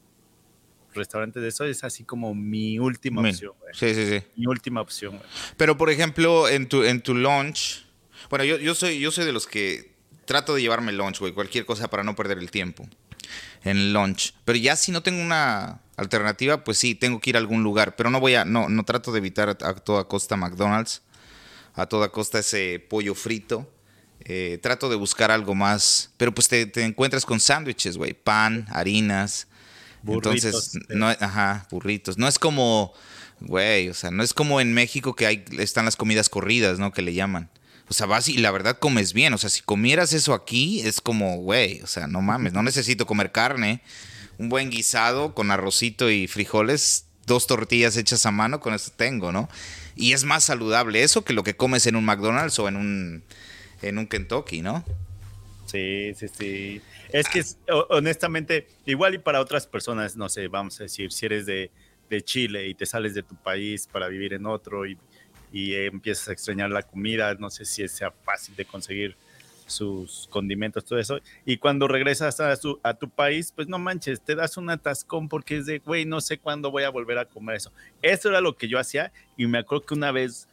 [0.95, 3.53] restaurante de eso es así como mi última opción.
[3.73, 4.23] Sí, sí, sí.
[4.36, 5.21] Mi última opción.
[5.58, 7.86] Pero por ejemplo, en tu, en tu lunch,
[8.29, 9.93] bueno, yo, yo, soy, yo soy de los que
[10.25, 12.88] trato de llevarme lunch, güey, cualquier cosa para no perder el tiempo
[13.63, 14.34] en el lunch.
[14.45, 17.95] Pero ya si no tengo una alternativa, pues sí, tengo que ir a algún lugar.
[17.95, 21.01] Pero no voy a, no, no trato de evitar a, toda costa McDonald's,
[21.73, 23.71] a toda costa ese pollo frito.
[24.27, 26.13] Eh, trato de buscar algo más.
[26.17, 28.13] Pero pues te, encuentras con sándwiches, güey.
[28.13, 29.47] Pan, harinas.
[30.07, 32.17] Entonces, no, ajá, burritos.
[32.17, 32.93] No es como,
[33.41, 36.91] güey, o sea, no es como en México que hay, están las comidas corridas, ¿no?
[36.91, 37.49] Que le llaman.
[37.87, 39.33] O sea, vas y la verdad comes bien.
[39.33, 43.05] O sea, si comieras eso aquí, es como, güey, o sea, no mames, no necesito
[43.05, 43.81] comer carne
[44.37, 49.31] un buen guisado con arrocito y frijoles, dos tortillas hechas a mano, con eso tengo,
[49.31, 49.49] ¿no?
[49.95, 53.23] Y es más saludable eso que lo que comes en un McDonald's o en un,
[53.81, 54.83] en un Kentucky, ¿no?
[55.65, 56.82] Sí, sí, sí.
[57.12, 57.43] Es que
[57.89, 61.71] honestamente, igual y para otras personas, no sé, vamos a decir, si eres de,
[62.23, 64.97] Chile y te sales de tu país para vivir en otro y,
[65.51, 69.17] y empiezas a extrañar la comida, no sé si sea fácil de conseguir
[69.65, 71.19] sus condimentos, todo eso.
[71.45, 75.58] Y cuando regresas a, a tu país, pues no manches, te das un atascón porque
[75.58, 77.71] es de, güey, no sé cuándo voy a volver a comer eso.
[78.01, 80.47] Eso era lo que yo hacía y me acuerdo que una vez,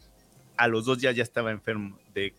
[0.56, 2.34] a los dos días ya estaba enfermo de...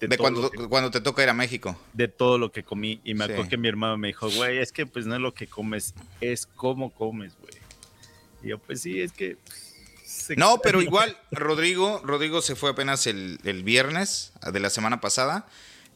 [0.00, 1.76] De, cuando, cuando te toca ir a México.
[1.92, 3.00] De todo lo que comí.
[3.04, 5.34] Y me acuerdo que mi hermano me dijo, güey, es que pues no es lo
[5.34, 7.54] que comes, es cómo comes, güey.
[8.42, 9.36] Y yo, pues sí, es que...
[10.36, 15.46] No, pero igual, Rodrigo, Rodrigo se fue apenas el, el viernes de la semana pasada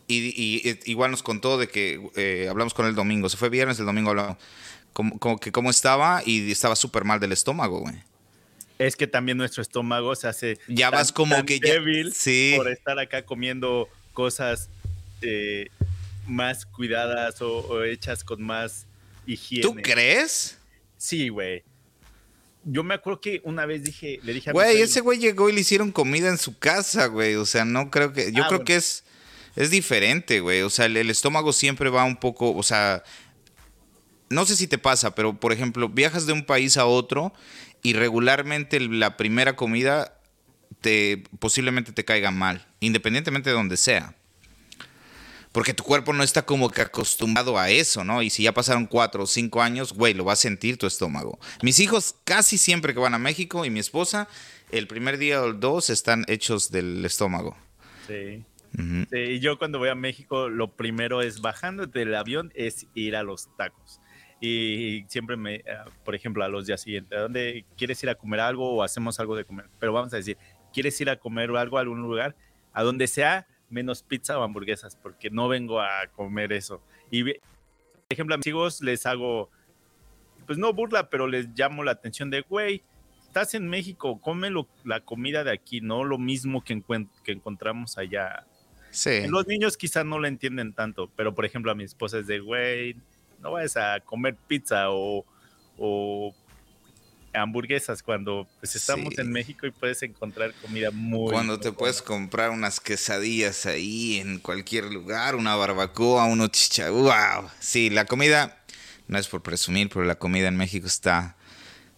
[0.09, 3.29] y, igual nos contó de que eh, hablamos con él el domingo.
[3.29, 4.37] Se fue viernes, el domingo hablamos.
[4.93, 7.95] Como, que cómo estaba y estaba súper mal del estómago, güey.
[8.87, 10.59] Es que también nuestro estómago se hace.
[10.69, 12.13] Ya vas como que débil
[12.57, 14.69] por estar acá comiendo cosas
[15.21, 15.69] eh,
[16.27, 18.87] más cuidadas o, hechas con más
[19.27, 19.63] higiene.
[19.63, 20.59] ¿Tú crees?
[20.97, 21.63] Sí, güey.
[22.65, 25.53] Yo me acuerdo que una vez dije, le dije a Güey, ese güey llegó y
[25.53, 27.35] le hicieron comida en su casa, güey.
[27.35, 28.33] O sea, no creo que.
[28.33, 29.05] Yo ah, creo que es
[29.57, 30.63] es diferente, güey.
[30.63, 33.03] O sea, el, estómago siempre va un poco, o sea,
[34.31, 37.33] no sé si te pasa, pero por ejemplo, viajas de un país a otro
[37.83, 40.19] y regularmente la primera comida
[40.81, 44.15] te posiblemente te caiga mal, independientemente de donde sea.
[45.53, 48.23] Porque tu cuerpo no está como que acostumbrado a eso, ¿no?
[48.23, 51.39] Y si ya pasaron cuatro o cinco años, güey, lo va a sentir tu estómago.
[51.63, 54.29] Mis hijos casi siempre que van a México y mi esposa,
[54.71, 57.55] el primer día o dos están hechos del estómago.
[58.07, 58.43] Sí
[59.13, 63.23] y yo cuando voy a México, lo primero es bajando del avión, es ir a
[63.23, 64.01] los tacos.
[64.45, 68.17] Y siempre me, ah, por ejemplo, a los días siguientes, ¿a dónde quieres ir a
[68.17, 69.67] comer algo o hacemos algo de comer?
[69.79, 70.37] Pero vamos a decir,
[70.73, 72.35] ¿quieres ir a comer algo a algún lugar?
[72.73, 76.83] A donde sea, menos pizza o hamburguesas, porque no vengo a comer eso.
[77.09, 77.41] Y, por
[78.11, 79.49] ejemplo, a mis hijos les hago,
[80.45, 82.83] pues no burla, pero les llamo la atención de, güey,
[83.25, 84.51] estás en México, come
[84.83, 86.83] la comida de aquí, no lo mismo que,
[87.23, 88.45] que encontramos allá
[89.29, 92.41] los niños quizás no lo entienden tanto, pero por ejemplo a mi esposa es de,
[92.41, 92.97] güey,
[93.43, 95.25] no vayas a comer pizza o,
[97.35, 102.51] hamburguesas cuando pues estamos en México y puedes encontrar comida muy cuando te puedes comprar
[102.51, 108.63] unas quesadillas ahí en cualquier lugar una barbacoa uno chicha wow sí la comida
[109.09, 111.37] no es por presumir pero la comida en México está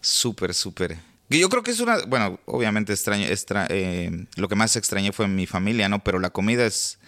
[0.05, 0.97] súper súper.
[1.29, 5.47] Yo creo que es una, bueno, obviamente extraño, eh, lo que más extrañé fue mi
[5.47, 6.03] familia, ¿no?
[6.03, 6.99] Pero la comida es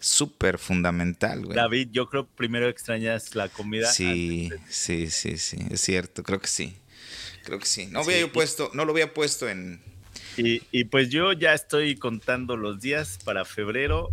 [0.00, 1.56] súper fundamental, güey.
[1.56, 3.90] David, yo creo primero extrañas la comida.
[3.92, 6.76] Sí, sí, sí, sí, es cierto, creo que sí.
[7.44, 7.86] Creo que sí.
[7.86, 9.80] No, Había puesto, no lo había puesto en...
[10.36, 14.10] Y, pues yo ya estoy contando los días para febrero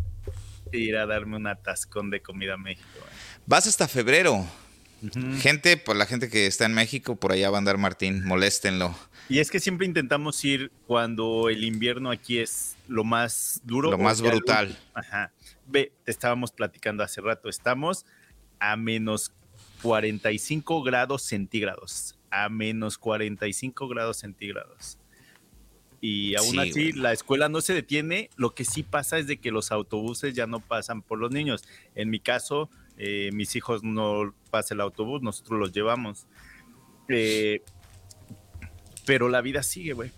[0.73, 2.87] ir a darme un atascón de comida a México.
[3.45, 4.45] Vas hasta febrero.
[5.39, 8.93] Gente, por la gente que está en México, por allá va a andar Martín, moléstenlo.
[9.29, 13.91] Y es que siempre intentamos ir cuando el invierno aquí es lo más duro.
[13.91, 14.77] Lo más brutal.
[14.93, 15.31] Ajá.
[15.67, 18.05] Ve, te estábamos platicando hace rato, estamos
[18.59, 19.31] a menos
[19.81, 22.17] 45 grados centígrados.
[22.29, 24.97] A menos 45 grados centígrados.
[25.99, 28.29] Y aún así, la escuela no se detiene.
[28.35, 31.63] Lo que sí pasa es de que los autobuses ya no pasan por los niños.
[31.95, 36.27] En mi caso, eh, mis hijos no pasan el autobús, nosotros los llevamos.
[37.09, 37.61] Eh,
[39.05, 40.11] pero la vida sigue, güey.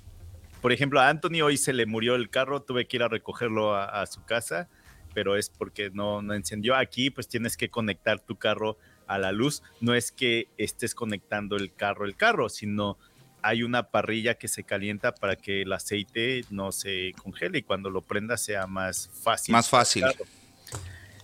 [0.62, 3.75] Por ejemplo, a Anthony hoy se le murió el carro, tuve que ir a recogerlo
[3.75, 4.67] a, su casa,
[5.13, 6.76] pero es porque no, no encendió.
[6.76, 9.63] Aquí pues tienes que conectar tu carro a la luz.
[9.82, 12.98] No es que estés conectando el carro al carro, sino
[13.41, 17.89] hay una parrilla que se calienta para que el aceite no se congele y cuando
[17.89, 19.54] lo prenda sea más fácil.
[19.54, 20.04] Más fácil.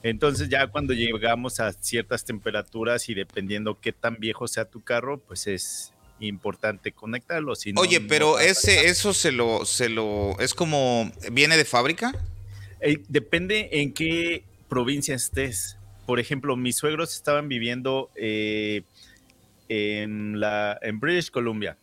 [0.03, 5.19] Entonces ya cuando llegamos a ciertas temperaturas y dependiendo qué tan viejo sea tu carro,
[5.19, 7.53] pues es, importante conectarlo.
[7.75, 12.13] Oye, pero ese, eso se lo, se lo, es como, ¿viene de fábrica?
[12.81, 15.77] Eh, depende en qué provincia estés.
[16.05, 18.83] Por ejemplo, mis suegros estaban viviendo eh,
[19.69, 21.77] en, la, en British Columbia.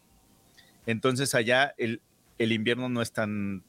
[0.87, 2.00] Entonces allá el,
[2.38, 3.62] el invierno no es tan,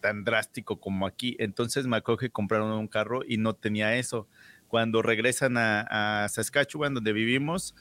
[0.00, 1.36] tan drástico como aquí.
[1.38, 4.26] Entonces me acuerdo que compraron un carro y no tenía eso.
[4.68, 7.74] Cuando regresan a, a Saskatchewan, donde vivimos,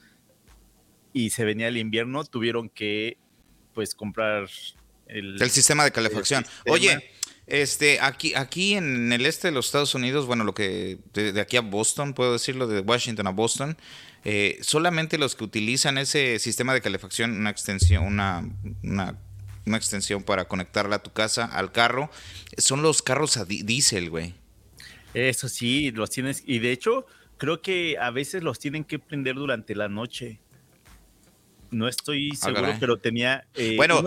[1.13, 3.17] y se venía el invierno, tuvieron que
[3.73, 4.47] pues comprar
[5.07, 6.45] el, el sistema de calefacción.
[6.67, 7.11] Oye,
[7.49, 11.57] este, aquí, aquí en el este de los Estados Unidos, bueno, lo que de, aquí
[11.57, 13.77] a Boston, puedo decirlo, de Washington a Boston,
[14.23, 18.47] eh, solamente los que utilizan ese sistema de calefacción, una extensión, una,
[18.83, 19.17] una,
[19.65, 22.11] una, extensión para conectarla a tu casa, al carro,
[22.57, 24.35] son los carros a diésel, güey.
[25.13, 27.07] Eso sí, los tienes, y de hecho,
[27.37, 30.39] creo que a veces los tienen que prender durante la noche
[31.71, 33.45] No estoy ah, seguro, pero tenía.
[33.55, 34.03] Eh, bueno,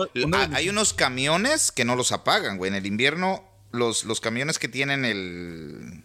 [0.53, 2.69] hay unos camiones que no los apagan, güey.
[2.69, 6.03] En el invierno, los, los camiones que tienen el.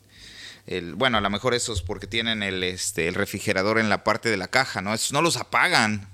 [0.66, 4.28] El, bueno, a lo mejor esos porque tienen el, este, el refrigerador en la parte
[4.28, 4.92] de la caja, ¿no?
[4.92, 6.08] Esos no los apagan.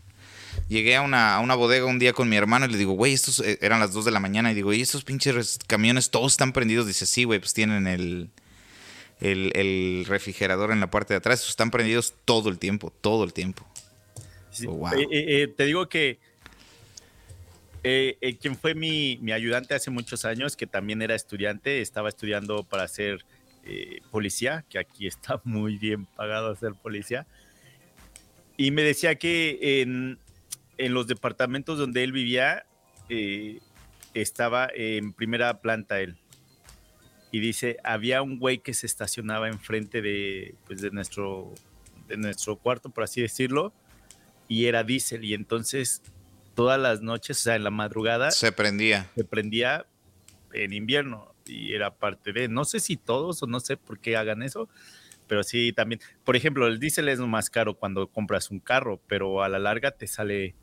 [0.68, 3.12] Llegué a una, a una bodega un día con mi hermano y le digo, güey,
[3.12, 6.32] estos eh, eran las 2 de la mañana y digo, ¿y estos pinches camiones todos
[6.32, 6.86] están prendidos?
[6.86, 8.30] Dice, sí, güey, pues tienen el,
[9.20, 11.48] el, refrigerador en la parte de atrás.
[11.48, 13.66] Están prendidos todo el tiempo, todo el tiempo.
[14.68, 16.18] Oh, eh, eh, te digo que
[18.40, 22.88] quien fue mi, mi, ayudante hace muchos años, que también era estudiante, estaba estudiando para
[22.88, 23.24] ser
[24.10, 27.26] policía, que aquí está muy bien pagado ser policía.
[28.56, 30.18] Y me decía que en,
[30.78, 32.64] en los departamentos donde él vivía,
[33.08, 33.60] eh,
[34.14, 36.16] estaba en primera planta él.
[37.32, 41.52] Y dice, había un güey que se estacionaba enfrente de, pues, de, nuestro,
[42.06, 43.72] de nuestro cuarto, por así decirlo,
[44.48, 45.24] y era diésel.
[45.24, 46.02] Y entonces
[46.54, 48.30] todas las noches, o sea, en la madrugada...
[48.30, 49.10] Se prendía.
[49.16, 49.86] Se prendía
[50.52, 54.16] en invierno y era parte de, no sé si todos o no sé por qué
[54.16, 54.68] hagan eso,
[55.26, 59.42] pero sí también, por ejemplo, el diésel es más caro cuando compras un carro, pero
[59.42, 60.54] a la larga te sale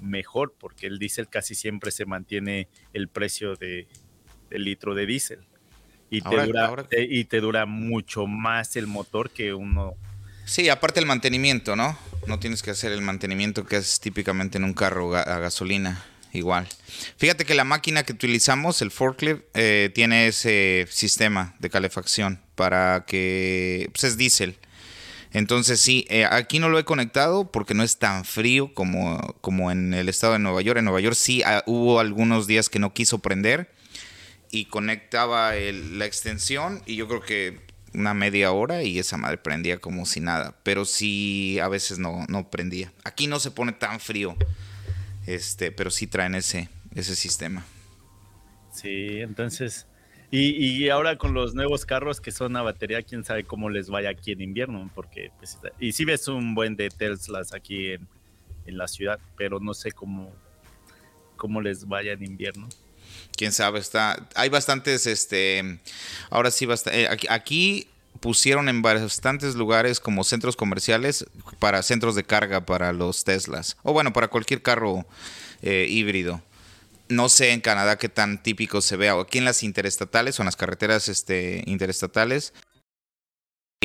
[0.00, 3.86] mejor porque el diésel casi siempre se mantiene el precio de,
[4.50, 5.40] del litro de diésel.
[6.10, 9.94] Y te, dura, y te dura mucho más el motor que uno.
[10.44, 11.98] Sí, aparte el mantenimiento, ¿no?
[12.26, 16.04] No tienes que hacer el mantenimiento que es típicamente en un carro a gasolina.
[16.32, 16.66] Igual.
[17.18, 23.04] Fíjate que la máquina que utilizamos, el forklift, eh, tiene ese sistema de calefacción para
[23.06, 23.90] que.
[23.92, 24.56] Pues es diésel.
[25.34, 29.70] Entonces sí, eh, aquí no lo he conectado porque no es tan frío como, como
[29.70, 30.78] en el estado de Nueva York.
[30.78, 33.70] En Nueva York sí ah, hubo algunos días que no quiso prender
[34.50, 37.60] y conectaba la extensión y yo creo que
[37.94, 40.56] una media hora y esa madre prendía como si nada.
[40.62, 42.92] Pero sí, a veces no, no prendía.
[43.04, 44.36] Aquí no se pone tan frío,
[45.26, 47.64] este, pero sí traen ese, ese sistema.
[48.72, 49.86] Sí, entonces
[50.34, 54.08] y, ahora con los nuevos carros que son a batería, quién sabe cómo les vaya
[54.08, 58.08] aquí en invierno, porque pues, y si ves un buen de Teslas aquí en,
[58.64, 60.34] la ciudad, pero no sé cómo,
[61.36, 62.66] cómo les vaya en invierno.
[63.36, 65.80] Quién sabe, está, hay bastantes, este,
[66.30, 67.88] ahora sí, basta, eh, aquí,
[68.20, 71.26] pusieron en bastantes lugares como centros comerciales
[71.58, 75.06] para centros de carga para los Teslas, o bueno, para cualquier carro
[75.62, 76.42] eh, híbrido
[77.12, 79.18] no sé en Canadá qué tan típico se vea.
[79.20, 82.52] Aquí en las interestatales o en las carreteras este, interestatales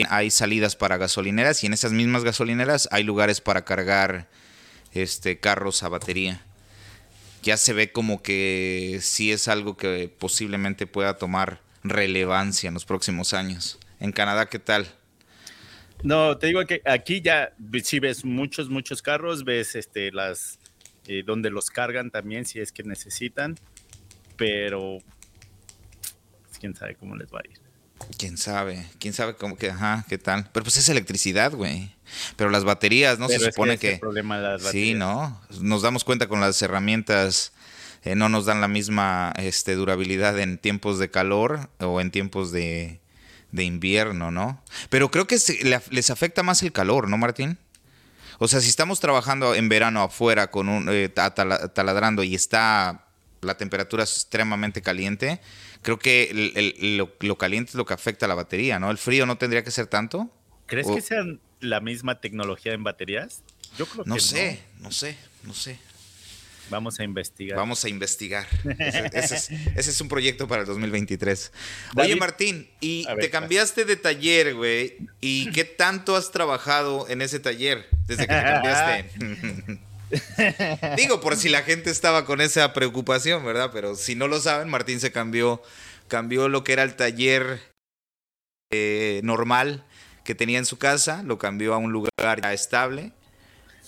[0.10, 4.30] hay salidas para gasolineras y en esas mismas gasolineras hay lugares para cargar
[4.94, 6.46] este, carros a batería.
[7.43, 12.86] Ya se ve como que sí es algo que posiblemente pueda tomar relevancia en los
[12.86, 13.80] próximos años.
[14.00, 14.88] En Canadá, ¿qué tal?
[16.04, 20.60] No, te digo que aquí ya sí ves muchos, muchos carros, ves este, las
[21.08, 23.56] eh, donde los cargan también si es que necesitan,
[24.36, 25.00] pero
[26.43, 27.67] pues, quién sabe cómo les va a ir.
[28.18, 30.50] Quién sabe, quién sabe cómo que, ajá, qué tal.
[30.54, 31.94] Pero pues es electricidad, güey.
[32.36, 33.28] Pero las baterías, ¿no?
[33.28, 34.00] se supone que.
[34.72, 35.40] sí, ¿no?
[35.60, 37.54] Nos damos cuenta con las herramientas.
[38.04, 42.52] Eh, no nos dan la misma este, durabilidad en tiempos de calor o en tiempos
[42.52, 43.02] de,
[43.52, 44.64] de invierno, ¿no?
[44.90, 45.38] Pero creo que
[45.90, 47.58] les afecta más el calor, ¿no, Martín?
[48.40, 53.08] O sea, si estamos trabajando en verano afuera con un eh, taladrando y está
[53.42, 55.42] la temperatura extremadamente caliente,
[55.88, 58.91] creo que lo, caliente es lo que afecta a la batería, ¿no?
[58.91, 60.30] El frío no tendría que ser tanto.
[60.65, 63.41] ¿Crees que sean la misma tecnología en baterías?
[63.78, 65.80] Yo creo no sé, no sé, no sé.
[66.69, 67.58] Vamos a investigar.
[67.58, 68.45] Vamos a investigar.
[69.13, 71.54] Ese, es, un proyecto para el 2023.
[71.95, 74.97] Oye, Martín, y te cambiaste de taller, güey.
[75.21, 79.80] ¿Y qué tanto has trabajado en ese taller desde que te cambiaste?
[80.98, 83.72] Digo, por si la gente estaba con esa preocupación, ¿verdad?
[83.74, 85.62] Pero si no lo saben, Martín se cambió,
[86.08, 87.62] cambió lo que era el taller
[88.72, 89.84] eh, normal
[90.24, 93.12] que tenía en su casa, lo cambió a un lugar ya estable.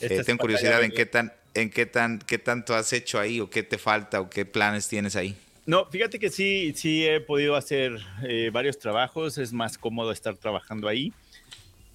[0.02, 3.50] Eh, tengo curiosidad en qué tan en qué, tan, qué tanto has hecho ahí o
[3.50, 5.36] qué te falta o qué planes tienes ahí.
[5.66, 10.36] No, fíjate que sí, sí he podido hacer eh, varios trabajos, es más cómodo estar
[10.36, 11.14] trabajando ahí.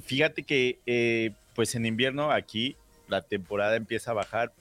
[0.05, 2.77] Fíjate que eh, pues en invierno aquí
[3.15, 4.53] la temporada empieza a bajar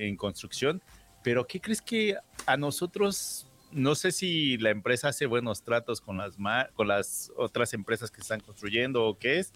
[0.00, 0.82] en construcción,
[1.22, 2.16] pero ¿qué crees que
[2.46, 6.36] a nosotros, no sé si la empresa hace buenos tratos con las,
[6.74, 9.52] con las otras empresas que están construyendo o qué es,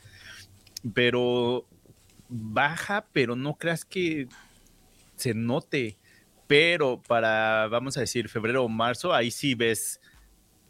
[0.94, 1.66] pero
[2.28, 4.28] baja, pero no creas que
[5.16, 5.98] se note.
[6.46, 10.00] Pero para, vamos a decir, febrero o marzo, ahí sí ves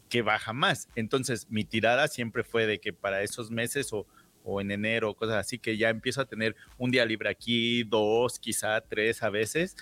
[0.09, 0.87] que baja más.
[0.95, 4.05] Entonces, mi tirada siempre fue de que para esos meses o,
[4.43, 8.39] o en enero, cosas así, que ya empiezo a tener un día libre aquí, dos,
[8.39, 9.75] quizá tres a veces,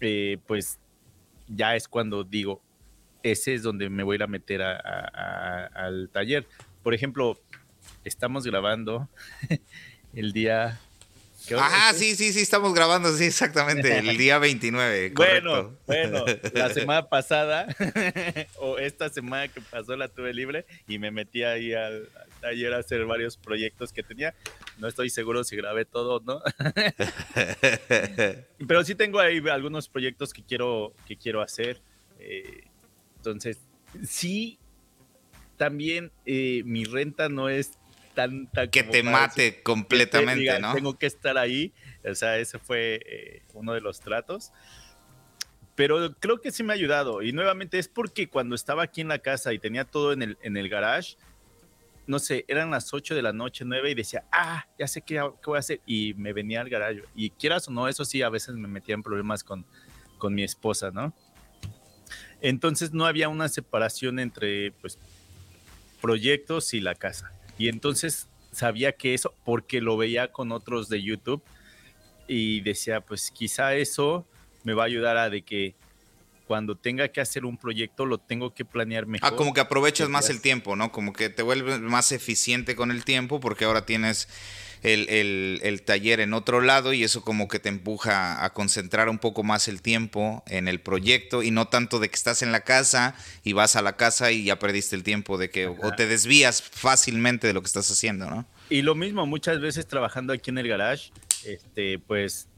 [0.00, 0.78] eh, pues
[1.48, 2.62] ya es cuando digo,
[3.22, 6.46] ese es donde me voy a ir a meter al taller.
[6.82, 7.38] Por ejemplo,
[8.04, 9.08] estamos grabando
[10.14, 10.78] el día
[11.54, 15.12] Ajá, sí, sí, sí, estamos grabando, sí, exactamente, el día 29.
[15.14, 17.66] Bueno, bueno, la semana pasada
[18.58, 22.08] o esta semana que pasó la tuve libre y me metí ahí al,
[22.40, 24.34] taller a hacer varios proyectos que tenía.
[24.78, 26.42] No estoy seguro si grabé todo, ¿no?
[28.66, 31.80] Pero sí tengo ahí algunos proyectos que quiero, que quiero hacer.
[32.18, 32.64] Eh,
[33.16, 33.58] entonces,
[34.04, 34.58] sí,
[35.56, 37.78] también eh, mi renta no es
[38.16, 38.68] tanta...
[38.68, 40.74] Que te mate completamente, ¿no?
[40.74, 41.72] Tengo que estar ahí.
[42.04, 44.52] O sea, ese fue eh, uno de los tratos.
[45.76, 47.22] Pero creo que sí me ha ayudado.
[47.22, 50.38] Y nuevamente es porque cuando estaba aquí en la casa y tenía todo en el,
[50.42, 51.16] en el garage,
[52.06, 55.20] no sé, eran las 8 de la noche, 9 y decía, ah, ya sé qué,
[55.44, 55.80] voy a hacer.
[55.86, 57.02] Y me venía al garage.
[57.14, 59.66] Y quieras o no, eso sí, a veces me metía en problemas con,
[60.18, 61.14] con mi esposa, ¿no?
[62.40, 64.98] Entonces no había una separación entre, pues,
[66.00, 67.35] proyectos y la casa.
[67.58, 71.42] Y entonces sabía que eso, porque lo veía con otros de YouTube
[72.28, 74.26] y decía, pues quizá eso
[74.64, 75.74] me va a ayudar a de que
[76.46, 79.32] cuando tenga que hacer un proyecto lo tengo que planear ah, mejor.
[79.32, 80.92] Ah, como que aprovechas más el tiempo, ¿no?
[80.92, 84.28] Como que te vuelves más eficiente con el tiempo porque ahora tienes
[84.82, 89.42] el, taller en otro lado y eso como que te empuja a concentrar un poco
[89.42, 93.14] más el tiempo en el proyecto y no tanto de que estás en la casa
[93.44, 96.62] y vas a la casa y ya perdiste el tiempo de que o te desvías
[96.62, 98.46] fácilmente de lo que estás haciendo, ¿no?
[98.68, 101.12] Y lo mismo, muchas veces trabajando aquí en el garage,
[101.44, 102.48] este, pues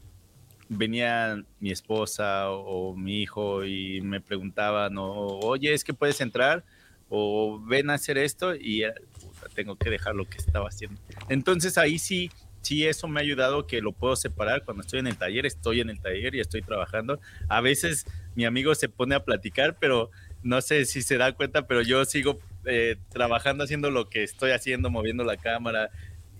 [0.69, 6.65] venía mi esposa o, mi hijo y me preguntaban, oye, ¿es que puedes entrar?
[7.09, 8.85] O ven a hacer esto y
[9.55, 11.01] tengo que dejar lo que estaba haciendo.
[11.29, 12.31] Entonces ahí sí,
[12.63, 14.65] sí, eso me ha ayudado que lo puedo separar.
[14.65, 17.21] Cuando estoy en el taller, estoy en el taller y estoy trabajando.
[17.49, 20.11] A veces mi amigo se pone a platicar, pero
[20.43, 24.51] no sé si se da cuenta, pero yo sigo eh, trabajando, haciendo lo que estoy
[24.53, 25.91] haciendo, moviendo la cámara,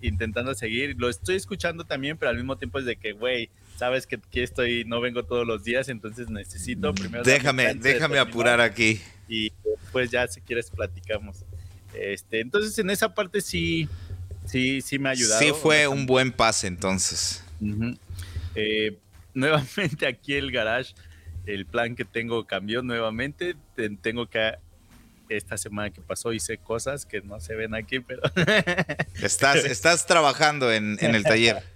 [0.01, 0.95] intentando seguir.
[0.97, 4.41] Lo estoy escuchando también, pero al mismo tiempo es de que, güey, sabes que aquí
[4.41, 7.23] estoy, no vengo todos los días, entonces necesito primero...
[7.23, 9.01] Déjame, déjame apurar aquí.
[9.27, 9.51] Y
[9.91, 11.45] pues ya si quieres platicamos.
[11.93, 13.87] Este, entonces en esa parte sí,
[14.45, 15.41] sí, sí me ha ayudado.
[15.41, 17.43] Sí fue un buen pase entonces.
[18.55, 18.97] Eh,
[19.33, 20.93] nuevamente aquí el garage,
[21.45, 23.55] el plan que tengo cambió nuevamente.
[24.01, 24.55] Tengo que
[25.29, 28.21] esta semana que pasó hice cosas que no se ven aquí, pero...
[29.21, 31.63] estás, estás trabajando en, el taller.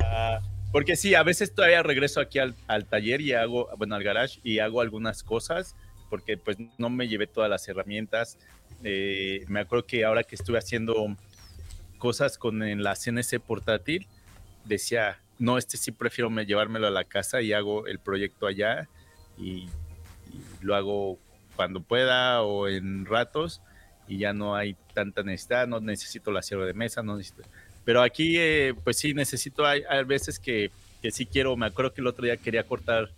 [0.00, 0.40] Ah,
[0.70, 4.38] porque sí, a veces todavía regreso aquí al, al, taller y hago, bueno, al garage
[4.44, 5.74] y hago algunas cosas
[6.08, 8.38] porque pues no me llevé todas las herramientas.
[8.84, 11.16] Eh, me acuerdo que ahora que estuve haciendo
[11.98, 14.06] cosas con la CNC portátil,
[14.64, 18.88] decía, no, este sí prefiero llevármelo a la casa y hago el proyecto allá
[19.36, 19.68] y,
[20.60, 21.18] lo hago
[21.56, 23.62] cuando pueda o en ratos
[24.08, 27.48] y ya no hay tanta necesidad, no necesito la sierra de mesa, no necesito...
[27.84, 30.70] Pero aquí, eh, pues sí, necesito, hay, hay veces que,
[31.00, 33.10] que, sí quiero, me acuerdo que el otro día quería cortar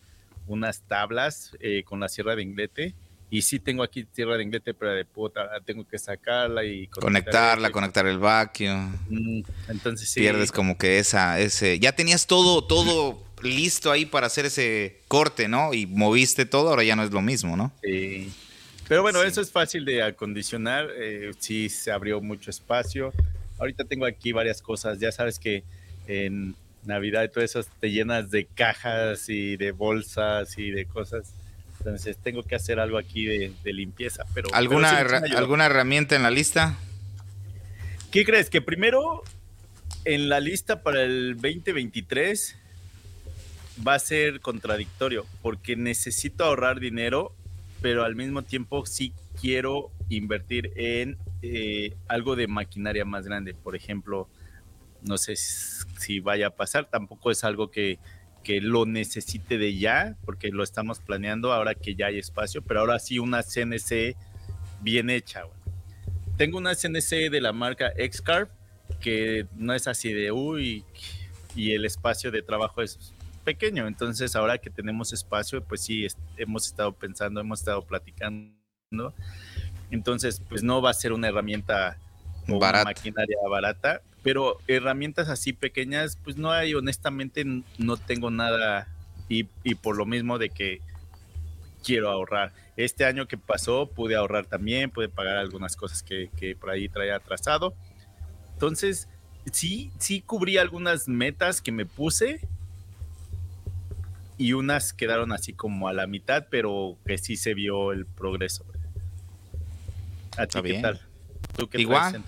[0.46, 2.94] unas tablas eh, con la sierra de inglete.
[3.30, 7.70] Y sí tengo aquí tierra de inglete, pero de puta, tengo que sacarla y conectarla,
[7.70, 8.92] conectar el vacuum.
[9.08, 10.20] Mm, entonces sí.
[10.20, 11.78] Pierdes como que esa, ese.
[11.78, 15.72] Ya tenías todo, todo listo ahí para hacer ese corte, ¿no?
[15.72, 17.72] Y moviste todo, ahora ya no es lo mismo, ¿no?
[17.82, 18.32] Sí.
[18.88, 20.88] Pero bueno, eso es fácil de acondicionar.
[20.98, 23.12] Eh, sí se abrió mucho espacio.
[23.60, 24.98] Ahorita tengo aquí varias cosas.
[24.98, 25.62] Ya sabes que
[26.08, 31.32] en Navidad y todo eso te llenas de cajas y de bolsas y de cosas.
[31.80, 34.24] Entonces tengo que hacer algo aquí de, limpieza.
[34.34, 36.76] Pero, ¿Alguna, ¿Alguna herramienta en la lista?
[38.10, 38.50] ¿Qué crees?
[38.50, 39.22] Que primero
[40.04, 42.56] en la lista para el 2023
[43.86, 47.34] va a ser contradictorio porque necesito ahorrar dinero,
[47.80, 53.54] pero al mismo tiempo sí quiero invertir en eh, algo de maquinaria más grande.
[53.54, 54.28] Por ejemplo,
[55.02, 57.98] no sé si vaya a pasar, tampoco es algo que,
[58.46, 62.98] lo necesite de ya, porque lo estamos planeando ahora que ya hay espacio, pero ahora
[62.98, 64.16] sí una CNC
[64.80, 65.44] bien hecha.
[66.36, 68.50] Tengo una CNC de la marca Xcarp
[69.00, 70.84] que no es así de uy
[71.54, 73.12] y el espacio de trabajo es
[73.44, 78.54] pequeño, entonces ahora que tenemos espacio, pues sí, hemos estado pensando, hemos estado platicando,
[79.90, 81.98] entonces pues no va a ser una herramienta
[82.48, 87.44] o una maquinaria barata, pero herramientas así pequeñas, pues no hay, honestamente
[87.78, 88.88] no tengo nada
[89.28, 89.44] y,
[89.76, 90.80] por lo mismo de que
[91.84, 92.52] quiero ahorrar.
[92.76, 97.16] Este año que pasó pude ahorrar también, pude pagar algunas cosas que, por ahí traía
[97.16, 97.74] atrasado.
[98.52, 99.08] Entonces,
[99.52, 102.40] sí, sí cubrí algunas metas que me puse
[104.36, 108.64] y unas quedaron así como a la mitad, pero que sí se vio el progreso.
[110.36, 111.00] ¿A ti qué tal?
[111.60, 112.24] ¿Tú qué igual.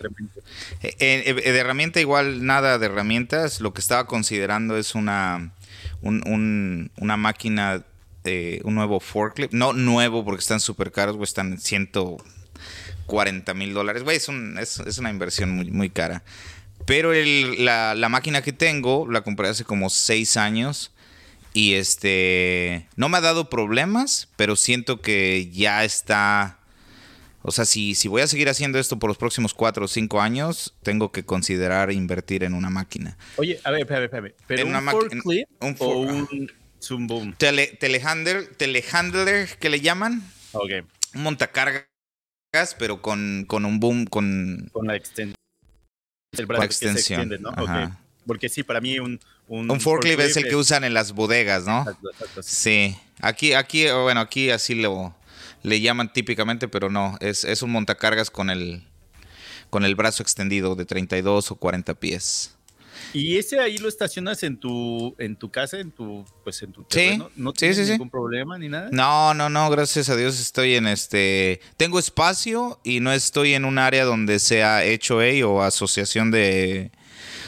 [0.83, 3.61] Eh, eh, eh, de herramienta igual nada de herramientas.
[3.61, 5.53] Lo que estaba considerando es una,
[6.03, 7.83] una máquina,
[8.25, 9.55] un nuevo forklift.
[9.55, 14.03] No nuevo porque están súper caros, güey, están 140 mil dólares.
[14.03, 16.23] Güey, es, es, una inversión muy, muy cara.
[16.85, 20.93] Pero la, la, máquina que tengo la compré hace como seis años.
[21.55, 22.87] Y este.
[22.97, 26.59] No me ha dado problemas, pero siento que ya está.
[27.43, 30.21] O sea, si, si voy a seguir haciendo esto por los próximos cuatro o cinco
[30.21, 33.19] años, tengo que considerar invertir en una máquina.
[33.37, 34.33] Oye, a ver, espérame, espérame.
[34.47, 37.35] ¿Pero un forklift un o un zoom boom?
[37.37, 40.23] Tele, telehandler, telehandler, que le llaman.
[40.53, 40.71] Ok.
[41.15, 41.85] Un montacargas,
[42.79, 44.71] pero con, con un boom, con...
[44.73, 45.35] Con la extensión.
[46.33, 47.29] El brazo extensión.
[47.29, 47.99] Que se extiende, ¿no?
[48.25, 49.19] Porque sí, para mí un...
[49.49, 51.81] Un, forklift, es el que usan en las bodegas, ¿no?
[51.81, 52.97] Exacto, exacto, sí.
[53.21, 55.15] Aquí, aquí, bueno, aquí así lo
[55.63, 58.83] le llaman típicamente, pero no, es, es un montacargas con el,
[59.71, 62.55] con el brazo extendido de 32 o 40 pies.
[63.13, 66.85] ¿Y ese ahí lo estacionas en tu, en tu casa, en tu, pues en tu
[66.85, 67.31] terreno?
[67.37, 68.89] ¿No tienes ningún problema ni nada?
[68.91, 73.65] No, no, no, gracias a Dios estoy en este, tengo espacio y no estoy en
[73.65, 76.91] un área donde sea hecho o asociación de,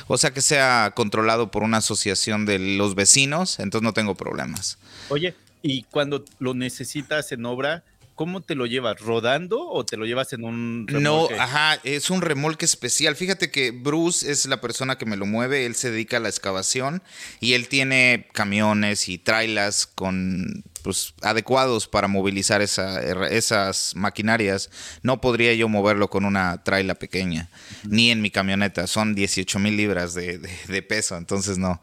[0.06, 4.78] o sea que sea controlado por una asociación de los vecinos, entonces no tengo problemas.
[5.08, 7.84] Oye, y cuando lo necesitas en obra,
[8.14, 9.00] ¿Cómo te lo llevas?
[9.00, 11.34] ¿Rodando o te lo llevas en un remolque?
[11.34, 13.16] No, ajá, es un remolque especial.
[13.16, 16.28] Fíjate que Bruce es la persona que me lo mueve, él se dedica a la
[16.28, 17.02] excavación
[17.40, 24.70] y él tiene camiones y trailas con pues adecuados para movilizar esas maquinarias.
[25.02, 27.48] No podría yo moverlo con una traila pequeña,
[27.84, 28.86] ni en mi camioneta.
[28.86, 31.80] Son 18 mil libras de, de peso, entonces no.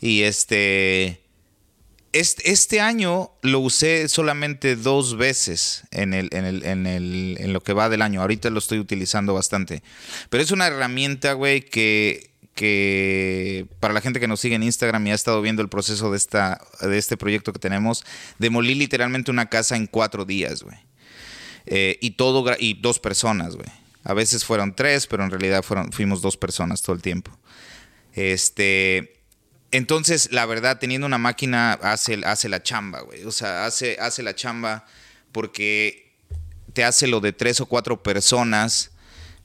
[0.00, 1.20] Y este
[2.12, 8.20] este, año lo usé solamente dos veces en, lo que va del año.
[8.20, 9.82] Ahorita lo estoy utilizando bastante.
[10.28, 15.06] Pero es una herramienta, güey, que, que para la gente que nos sigue en Instagram
[15.06, 16.18] y ha estado viendo el proceso de,
[16.98, 18.04] este proyecto que tenemos,
[18.38, 20.76] demolí literalmente una casa en cuatro días, güey.
[21.66, 23.68] Eh, y, todo, y dos personas, güey.
[24.02, 27.38] A veces fueron tres, pero en realidad fuimos dos personas todo el tiempo.
[28.14, 29.19] Este
[29.72, 33.24] entonces, la verdad, teniendo una máquina hace, hace la chamba, güey.
[33.24, 34.84] O sea, hace, hace la chamba
[35.32, 36.12] porque
[36.72, 38.90] te hace lo de tres o cuatro personas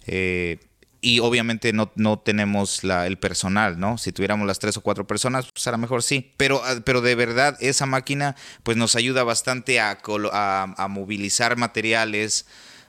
[0.08, 0.60] eh,
[1.02, 4.00] y obviamente no, no tenemos la, el personal, ¿no?
[4.00, 6.34] Si tuviéramos las tres o cuatro personas, pues a lo mejor sí.
[6.38, 10.00] Pero, ah, pero de verdad, esa máquina pues nos ayuda bastante a,
[10.32, 12.48] a, a movilizar materiales,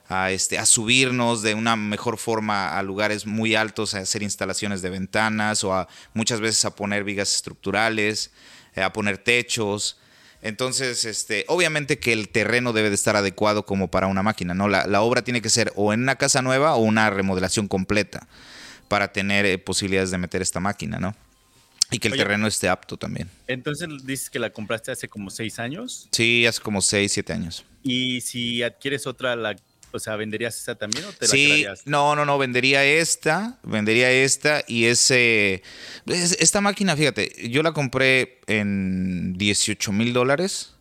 [0.09, 4.83] a, este, a subirnos de una mejor forma a lugares muy altos, a hacer instalaciones
[4.83, 8.31] de ventanas o a muchas veces a poner vigas estructurales,
[8.75, 9.99] eh, a poner techos.
[10.43, 14.69] Entonces, este, obviamente que el terreno debe de estar adecuado como para una máquina, ¿no?
[14.69, 18.29] La, la obra tiene que ser o en una casa nueva o una remodelación completa
[18.89, 21.17] para tener eh, posibilidades de meter esta máquina, ¿no?
[21.91, 23.31] Y que el terreno esté apto también.
[23.47, 26.09] Entonces dices que la compraste hace como seis años.
[26.11, 27.65] Sí, hace como seis, siete años.
[27.83, 29.55] Y si adquieres otra, ¿la
[29.97, 34.11] o sea, ¿venderías esta también o te sí, la No, no, no, vendería esta, vendería
[34.11, 35.63] esta y ese...
[36.07, 40.75] Esta máquina, fíjate, yo la compré en 18 mil dólares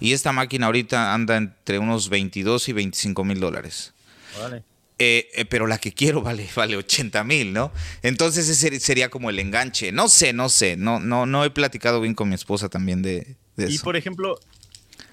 [0.00, 3.92] y esta máquina ahorita anda entre unos 22 y 25 mil dólares.
[4.38, 4.62] Vale.
[4.98, 7.72] Eh, eh, pero la que quiero vale, vale 80 mil, ¿no?
[8.02, 9.92] Entonces ese sería como el enganche.
[9.92, 13.36] No sé, no sé, no, no, no he platicado bien con mi esposa también de,
[13.56, 13.74] de eso.
[13.74, 14.38] Y por ejemplo,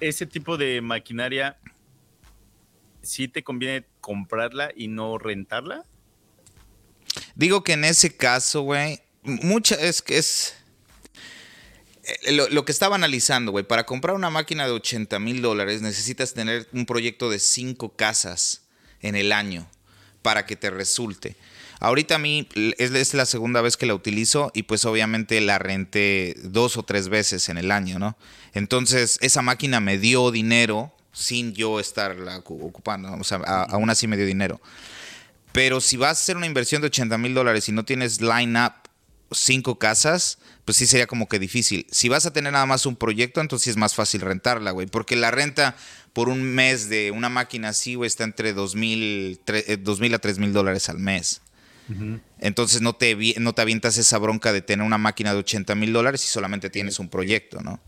[0.00, 1.56] ese tipo de maquinaria,
[3.02, 5.84] ¿sí te conviene comprarla y no rentarla?
[7.34, 10.54] Digo que en ese caso, güey, mucha es que es...
[12.04, 16.34] Eh, lo, que estaba analizando, güey, para comprar una máquina de 80 mil dólares necesitas
[16.34, 18.66] tener un proyecto de cinco casas
[19.00, 19.68] en el año
[20.20, 21.36] para que te resulte.
[21.78, 22.48] Ahorita a mí
[22.78, 27.08] es, la segunda vez que la utilizo y pues obviamente la renté dos o tres
[27.08, 28.16] veces en el año, ¿no?
[28.52, 33.12] Entonces esa máquina me dio dinero sin yo estarla ocupando.
[33.12, 34.60] O sea, aún así me dio dinero.
[35.52, 38.72] Pero si vas a hacer una inversión de 80 mil dólares y no tienes line-up
[39.30, 41.86] cinco casas, pues sí sería como que difícil.
[41.90, 44.86] Si vas a tener nada más un proyecto, entonces es más fácil rentarla, güey.
[44.86, 45.76] Porque la renta
[46.12, 50.52] por un mes de una máquina así, güey, está entre 2 mil a 3 mil
[50.52, 51.42] dólares al mes.
[52.38, 55.92] Entonces no te, no te avientas esa bronca de tener una máquina de 80 mil
[55.92, 57.80] dólares y solamente tienes un proyecto, ¿no?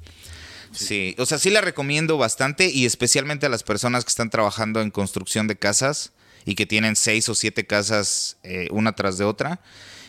[0.75, 1.15] Sí.
[1.19, 4.91] o sea, sí la recomiendo bastante y especialmente a las personas que están trabajando en
[4.91, 6.13] construcción de casas
[6.45, 9.61] y que tienen seis o siete casas eh, una tras de otra.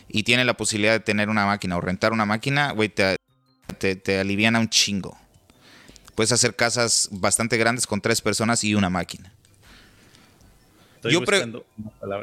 [0.08, 3.18] y tiene la posibilidad de tener una máquina o rentar una máquina, güey, te,
[3.80, 5.18] te, te aliviana un chingo.
[6.14, 9.34] Puedes hacer casas bastante grandes con tres personas y una máquina.
[11.10, 11.22] Yo,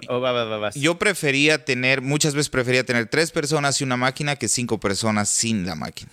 [0.08, 4.80] oh, yo, prefería tener, muchas veces prefería tener tres personas y una máquina que cinco
[4.80, 6.10] personas sin la máquina.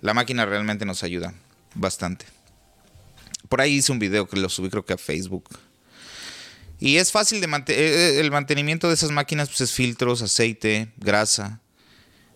[0.00, 1.34] La máquina realmente nos ayuda
[1.74, 2.26] bastante.
[3.48, 5.48] Por ahí hice un video que lo subí creo que a Facebook.
[6.78, 10.22] Y es fácil de mantener, eh, eh, el mantenimiento de esas máquinas pues es filtros,
[10.22, 11.60] aceite, grasa.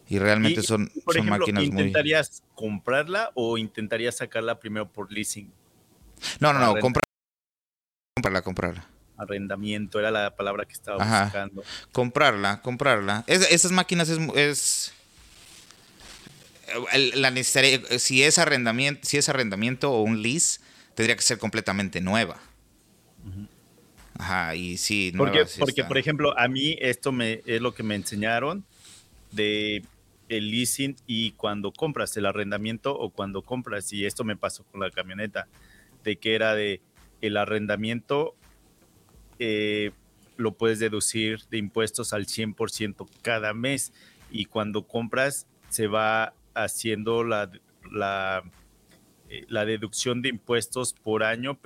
[0.07, 5.51] Y realmente son, por son ejemplo, máquinas ¿intentarías comprarla o intentarías sacarla primero por leasing?
[6.41, 7.03] No, no, no, comprarla,
[8.15, 8.87] comprarla, comprarla.
[9.17, 11.63] Arrendamiento era la palabra que estaba buscando.
[11.93, 13.25] Comprarla, comprarla.
[13.27, 14.93] esas máquinas es,
[17.15, 20.61] la necesaria, si es arrendamiento, si es arrendamiento o un lease,
[20.95, 22.41] tendría que ser completamente nueva.
[24.19, 27.97] Ajá, y sí, porque, porque por ejemplo, a mí esto me es lo que me
[27.97, 28.65] enseñaron
[29.33, 29.83] de
[30.29, 34.81] el leasing y cuando compras el arrendamiento o cuando compras, y esto me pasó con
[34.81, 35.49] la camioneta,
[36.05, 36.81] de que era de
[37.21, 38.35] el arrendamiento
[39.39, 39.91] eh,
[40.37, 43.93] lo puedes deducir de impuestos al 100% cada mes
[44.31, 47.51] y cuando compras se va haciendo la,
[47.91, 48.43] la,
[49.29, 51.59] eh, la deducción de impuestos por año,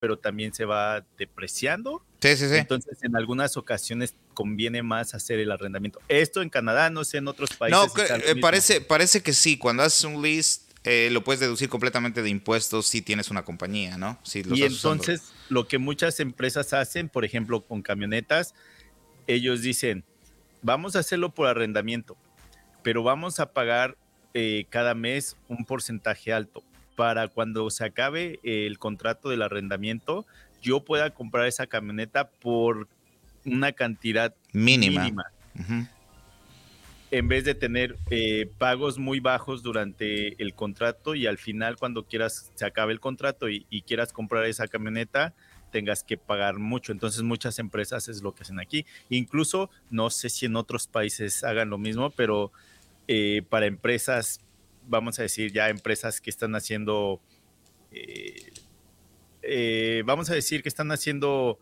[0.00, 2.04] pero también se va depreciando.
[2.20, 2.56] Sí, sí, sí.
[2.56, 6.00] Entonces, en algunas ocasiones conviene más hacer el arrendamiento.
[6.08, 7.94] Esto en Canadá, no sé, en otros países.
[7.96, 9.58] No, eh, parece, parece que sí.
[9.58, 13.96] Cuando haces un lease, eh, lo puedes deducir completamente de impuestos si tienes una compañía,
[13.96, 14.18] ¿no?
[14.34, 18.54] y entonces, lo que muchas empresas hacen, por ejemplo, con camionetas,
[19.28, 20.04] ellos dicen,
[20.60, 22.16] vamos a hacerlo por arrendamiento,
[22.82, 23.96] pero vamos a pagar
[24.34, 26.62] eh, cada mes un porcentaje alto
[26.96, 30.26] para cuando se acabe el contrato del arrendamiento,
[30.62, 32.88] yo pueda comprar esa camioneta por
[33.44, 35.12] una cantidad mínima.
[37.10, 42.04] En vez de tener eh, pagos muy bajos durante el contrato y al final cuando
[42.04, 45.34] quieras, se acabe el contrato y, quieras comprar esa camioneta,
[45.72, 46.90] tengas que pagar mucho.
[46.90, 48.86] Entonces muchas empresas es lo que hacen aquí.
[49.10, 52.50] Incluso, no sé si en otros países hagan lo mismo, pero
[53.08, 54.40] eh, para empresas
[54.86, 57.20] vamos a decir, ya empresas que están haciendo,
[57.90, 58.52] eh,
[59.42, 61.58] eh, vamos a decir que están haciendo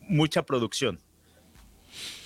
[0.00, 1.00] mucha producción.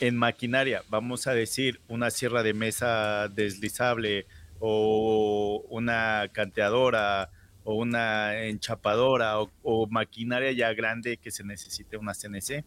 [0.00, 4.26] En maquinaria, vamos a decir, una sierra de mesa deslizable
[4.60, 7.30] o una canteadora
[7.64, 12.64] o una enchapadora o, o, maquinaria ya grande que se necesite una CNC,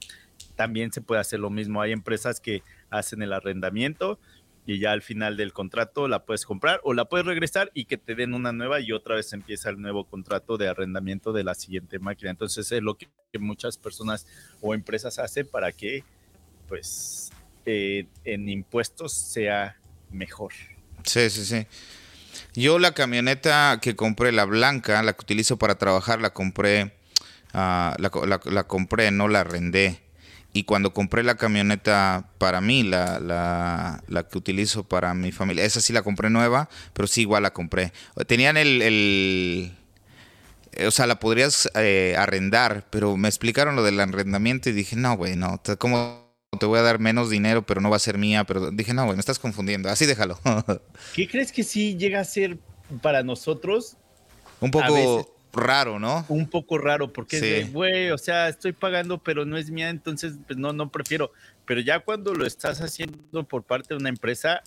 [0.56, 1.82] también se puede hacer lo mismo.
[1.82, 2.62] Hay empresas que
[2.92, 4.20] hacen el arrendamiento
[4.66, 7.98] y ya al final del contrato la puedes comprar o la puedes regresar y que
[7.98, 11.56] te den una nueva y otra vez empieza el nuevo contrato de arrendamiento de la
[11.56, 12.32] siguiente máquina.
[12.32, 13.08] Entonces es lo que,
[13.40, 14.28] muchas personas
[14.60, 16.04] o empresas hacen para que
[16.68, 17.32] pues
[17.66, 19.78] eh, en impuestos sea
[20.12, 20.52] mejor.
[21.04, 21.66] Sí, sí, sí.
[22.54, 26.94] Yo la camioneta que compré, la blanca, la que utilizo para trabajar, la compré,
[27.54, 30.02] ah, la compré, no la arrendé.
[30.54, 35.64] Y cuando compré la camioneta para mí, la, la, la, que utilizo para mi familia,
[35.64, 37.94] esa sí la compré nueva, pero sí igual la compré.
[38.28, 38.82] Tenían el...
[38.82, 39.78] el
[40.86, 45.18] o sea, la podrías eh, arrendar, pero me explicaron lo del arrendamiento y dije, no,
[45.18, 48.46] güey, no, ¿cómo te voy a dar menos dinero, pero no va a ser mía?
[48.46, 50.40] Pero dije, no, güey, me estás confundiendo, así déjalo.
[51.14, 52.58] ¿Qué crees que sí llega a ser
[53.02, 53.98] para nosotros?
[54.62, 56.26] Un poco raro, ¿no?
[56.30, 59.90] Un poco raro, porque es de, güey, o sea, estoy pagando, pero no es mía,
[59.90, 61.32] entonces, pues no, no prefiero.
[61.66, 64.62] Pero ya cuando lo estás haciendo por parte de una empresa,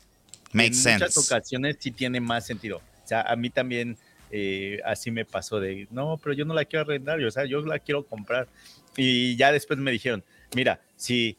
[0.53, 2.78] en muchas ocasiones sí tiene más sentido.
[3.05, 3.97] O sea, a mí también
[4.30, 7.61] eh, así me pasó de, no, pero yo no la quiero arrendar, o sea, yo
[7.61, 8.49] la quiero comprar.
[8.97, 10.24] Y ya después me dijeron,
[10.55, 11.37] mira, sí,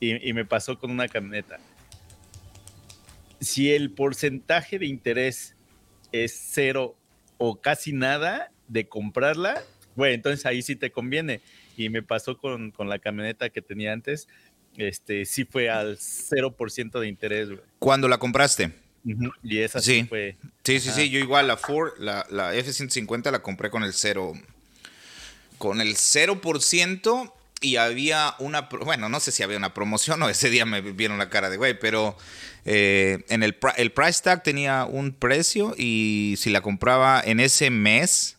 [0.00, 1.58] y, y me pasó con una camioneta.
[3.40, 5.54] Si el porcentaje de interés
[6.12, 6.96] es cero
[7.38, 9.62] o casi nada, de comprarla,
[9.96, 11.40] güey, entonces ahí sí te conviene.
[11.76, 14.28] Y me pasó con, la camioneta que tenía antes,
[14.76, 17.60] este, sí fue al 0% de interés, güey.
[17.78, 18.72] ¿Cuándo la compraste?
[19.42, 20.36] Y esa sí, fue.
[20.62, 24.32] Sí, sí, sí, yo igual la Ford, la, la F-150 la compré con el cero,
[25.58, 27.32] con el 0%
[27.64, 31.18] y había una, bueno, no sé si había una promoción o ese día me vieron
[31.18, 32.16] la cara de güey, pero
[32.64, 37.70] eh, en el, el price tag tenía un precio y si la compraba en ese
[37.70, 38.33] mes,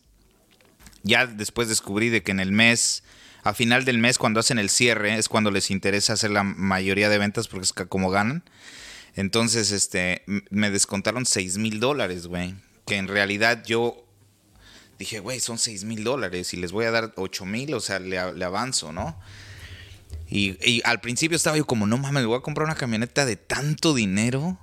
[1.05, 3.03] ya después descubrí de que en el mes,
[3.43, 7.09] a final del mes, cuando hacen el cierre, es cuando les interesa hacer la mayoría
[7.09, 8.43] de ventas porque es como ganan.
[9.15, 12.55] Entonces, este, me descontaron 6 mil dólares, güey.
[12.85, 14.03] Que en realidad yo
[14.97, 17.99] dije, güey, son 6 mil dólares y les voy a dar 8 mil, o sea,
[17.99, 19.17] le, le, avanzo, ¿no?
[20.29, 23.93] Y, al principio estaba yo como, no mames, voy a comprar una camioneta de tanto
[23.93, 24.57] dinero.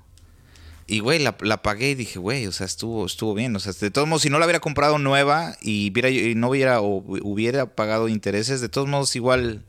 [0.87, 3.55] Y, güey, la, pagué y dije, güey, o sea, estuvo, estuvo bien.
[3.55, 6.49] O sea, de todos modos, si no la hubiera comprado nueva y, hubiera, y no
[6.49, 9.63] hubiera, hubiera pagado intereses, de todos modos, igual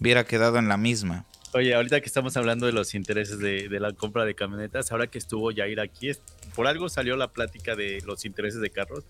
[0.00, 1.24] hubiera quedado en la misma.
[1.54, 5.18] Oye, ahorita que estamos hablando de los intereses de, la compra de camionetas, ahora que
[5.18, 6.10] estuvo Jair aquí,
[6.54, 9.04] por algo salió la plática de los intereses de carros.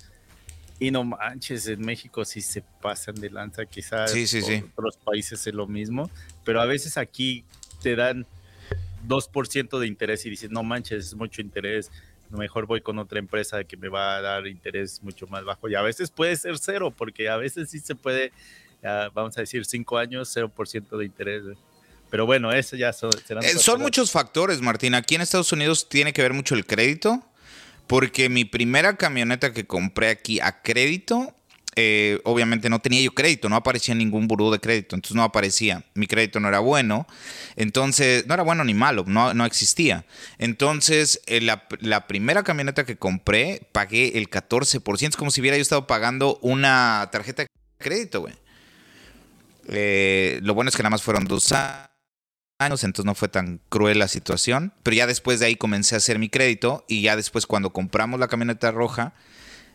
[0.80, 5.52] Y no manches, en México sí se pasan de lanza, quizás en otros países es
[5.52, 6.08] lo mismo,
[6.44, 7.44] pero a veces aquí
[7.82, 8.26] te dan
[9.08, 11.90] 2% de interés y dices, no manches, es mucho interés,
[12.30, 15.68] mejor voy con otra empresa que me va a dar interés mucho más bajo.
[15.68, 18.32] Y a veces puede ser cero, porque a veces sí se puede,
[18.82, 21.42] vamos a decir, 5 años, 0% de interés.
[22.10, 23.10] Pero bueno, eso ya son...
[23.42, 24.94] Eh, son muchos factores, Martín.
[24.94, 27.22] Aquí en Estados Unidos tiene que ver mucho el crédito,
[27.86, 31.34] porque mi primera camioneta que compré aquí a crédito,
[31.80, 35.84] eh, obviamente no tenía yo crédito, no aparecía ningún buró de crédito, entonces no aparecía.
[35.94, 37.06] Mi crédito no era bueno,
[37.54, 40.04] entonces no era bueno ni malo, no, no existía.
[40.38, 45.62] Entonces, eh, la, primera camioneta que compré, pagué el 14%, es como si hubiera yo
[45.62, 47.48] estado pagando una tarjeta de
[47.78, 48.34] crédito, güey.
[50.42, 54.08] lo bueno es que nada más fueron dos años, entonces no fue tan cruel la
[54.08, 54.72] situación.
[54.82, 58.18] Pero ya después de ahí comencé a hacer mi crédito y ya después cuando compramos
[58.18, 59.14] la camioneta roja,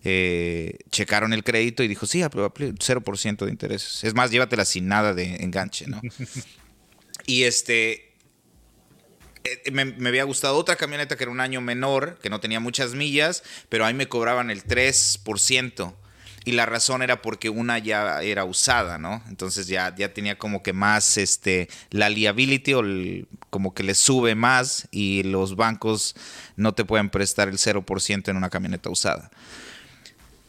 [0.04, 4.04] eh, checaron el crédito y dijo, sí, 0% de intereses.
[4.04, 6.02] Es más, llévatela sin nada de enganche, ¿no?
[7.26, 8.14] y este,
[9.44, 12.60] eh, me, me, había gustado otra camioneta que era un año menor, que no tenía
[12.60, 15.94] muchas millas, pero ahí me cobraban el 3%
[16.46, 19.24] y la razón era porque una ya era usada, ¿no?
[19.30, 22.84] Entonces ya, ya tenía como que más este, la liability o
[23.50, 26.16] como que le sube más y los bancos
[26.56, 29.32] no te pueden prestar el 0% en una camioneta usada.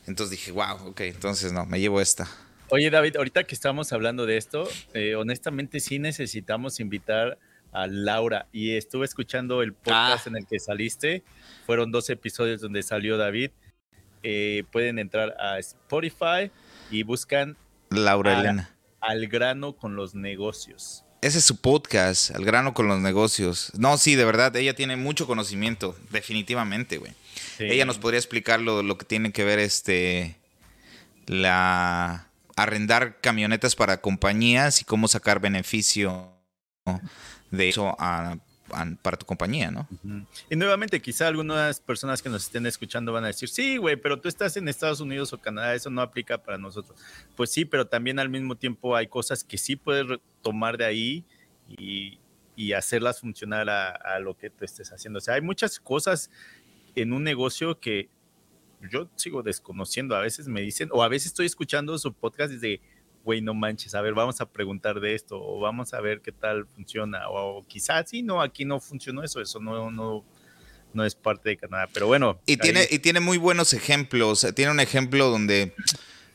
[0.07, 2.29] Entonces dije, wow, ok, entonces no, me llevo esta.
[2.71, 7.39] Oye David, ahorita que estamos hablando de esto, eh, honestamente sí necesitamos invitar
[7.73, 10.31] a Laura y estuve escuchando el podcast ah.
[10.31, 11.23] en el que saliste,
[11.67, 13.51] fueron dos episodios donde salió David
[14.27, 16.51] eh, pueden entrar a Spotify
[16.91, 17.59] y buscan
[17.91, 18.75] Laura Elena.
[19.03, 21.05] Al grano con los negocios.
[21.21, 23.71] Ese es su podcast, Al grano con los negocios.
[23.77, 27.13] No, sí, de verdad, ella tiene mucho conocimiento, definitivamente, güey.
[27.59, 30.37] Ella nos podría explicar lo, lo que tiene que ver este
[31.27, 36.31] la arrendar camionetas para compañías y cómo sacar beneficio
[37.51, 38.37] de eso a
[39.03, 39.87] para tu compañía, ¿no?
[40.51, 44.21] Y nuevamente, quizá algunas personas que nos estén escuchando van a decir, sí, güey, pero
[44.21, 46.99] tú estás en Estados Unidos o Canadá, eso no aplica para nosotros.
[47.37, 51.25] Pues sí, pero también al mismo tiempo hay cosas que sí puedes tomar de ahí
[51.69, 52.19] y,
[52.75, 55.19] hacerlas funcionar a, a, lo que tú estés haciendo.
[55.19, 56.31] O sea, hay muchas cosas
[56.95, 58.09] en un negocio que
[58.91, 60.17] yo sigo desconociendo.
[60.17, 62.81] A veces me dicen, o a veces estoy escuchando su podcast desde
[63.25, 66.31] güey, no manches, a ver, vamos a preguntar de esto, o vamos a ver qué
[66.31, 70.25] tal funciona, o, quizás sí, no, aquí no funcionó eso, eso no, no,
[70.93, 72.39] no es parte de Canadá, pero bueno.
[72.47, 75.75] Y, tiene, y tiene muy buenos ejemplos, tiene un ejemplo donde,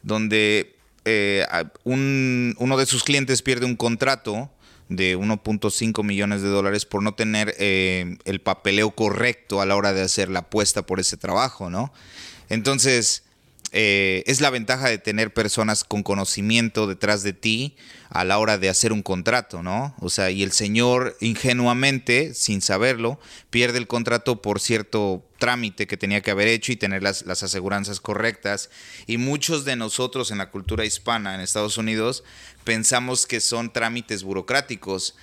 [0.02, 1.46] donde eh,
[1.84, 4.52] un, uno de sus clientes pierde un contrato
[4.90, 9.94] de 1.5 millones de dólares por no tener eh, el papeleo correcto a la hora
[9.94, 11.94] de hacer la apuesta por ese trabajo, ¿no?
[12.50, 13.24] Entonces,
[13.72, 17.76] eh, es la ventaja de tener personas con conocimiento detrás de ti
[18.10, 19.96] a la hora de hacer un contrato, ¿no?
[20.00, 25.98] O sea, y el señor ingenuamente, sin saberlo, pierde el contrato por cierto trámite que
[25.98, 28.72] tenía que haber hecho y tener las, las aseguranzas correctas.
[29.06, 32.24] Y muchos de nosotros en la cultura hispana en Estados Unidos
[32.64, 35.16] pensamos que son trámites burocráticos,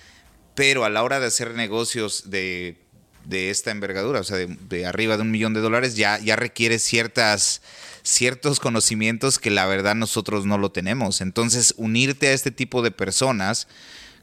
[0.54, 2.86] pero a la hora de hacer negocios de
[3.26, 6.78] de esta envergadura, o sea, de, arriba de un millón de dólares, ya, ya requiere
[6.78, 7.60] ciertas,
[8.06, 11.20] ciertos conocimientos que la verdad nosotros no lo tenemos.
[11.20, 13.66] Entonces, unirte a este tipo de personas,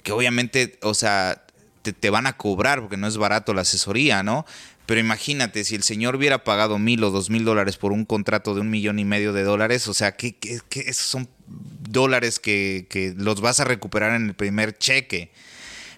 [0.03, 1.43] que obviamente, o sea,
[1.81, 4.45] te, van a cobrar porque no es barato la asesoría, ¿no?
[4.85, 8.55] Pero imagínate, si el señor hubiera pagado mil o dos mil dólares por un contrato
[8.55, 10.37] de un millón y medio de dólares, o sea, que,
[10.71, 11.27] esos son
[11.89, 15.31] dólares que, que los vas a recuperar en el primer cheque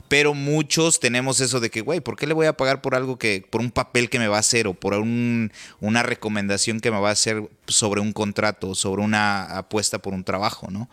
[0.08, 3.18] pero muchos tenemos eso de que, güey, ¿por qué le voy a pagar por algo
[3.18, 7.00] que, por un papel que me va a hacer o por una recomendación que me
[7.00, 10.90] va a hacer sobre un contrato, sobre una apuesta por un trabajo, ¿no?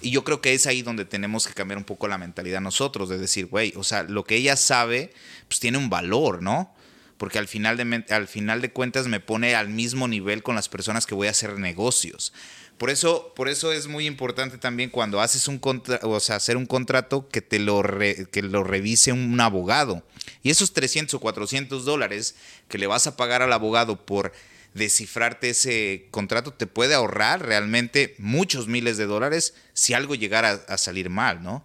[0.00, 3.08] Y yo creo que es ahí donde tenemos que cambiar un poco la mentalidad nosotros,
[3.08, 5.12] de decir, güey, o sea, lo que ella sabe,
[5.48, 6.74] pues tiene un valor, ¿no?
[7.18, 10.68] Porque al final, de, al final de cuentas me pone al mismo nivel con las
[10.68, 12.32] personas que voy a hacer negocios.
[12.78, 16.56] Por eso, por eso es muy importante también cuando haces un contrato, o sea, hacer
[16.56, 17.82] un contrato que te lo,
[18.30, 20.04] que lo revise un abogado.
[20.44, 22.36] Y esos 300 o 400 dólares
[22.68, 24.32] que le vas a pagar al abogado por
[24.74, 30.78] descifrarte ese contrato te puede ahorrar realmente muchos miles de dólares si algo llegara a,
[30.78, 31.64] salir mal, ¿no?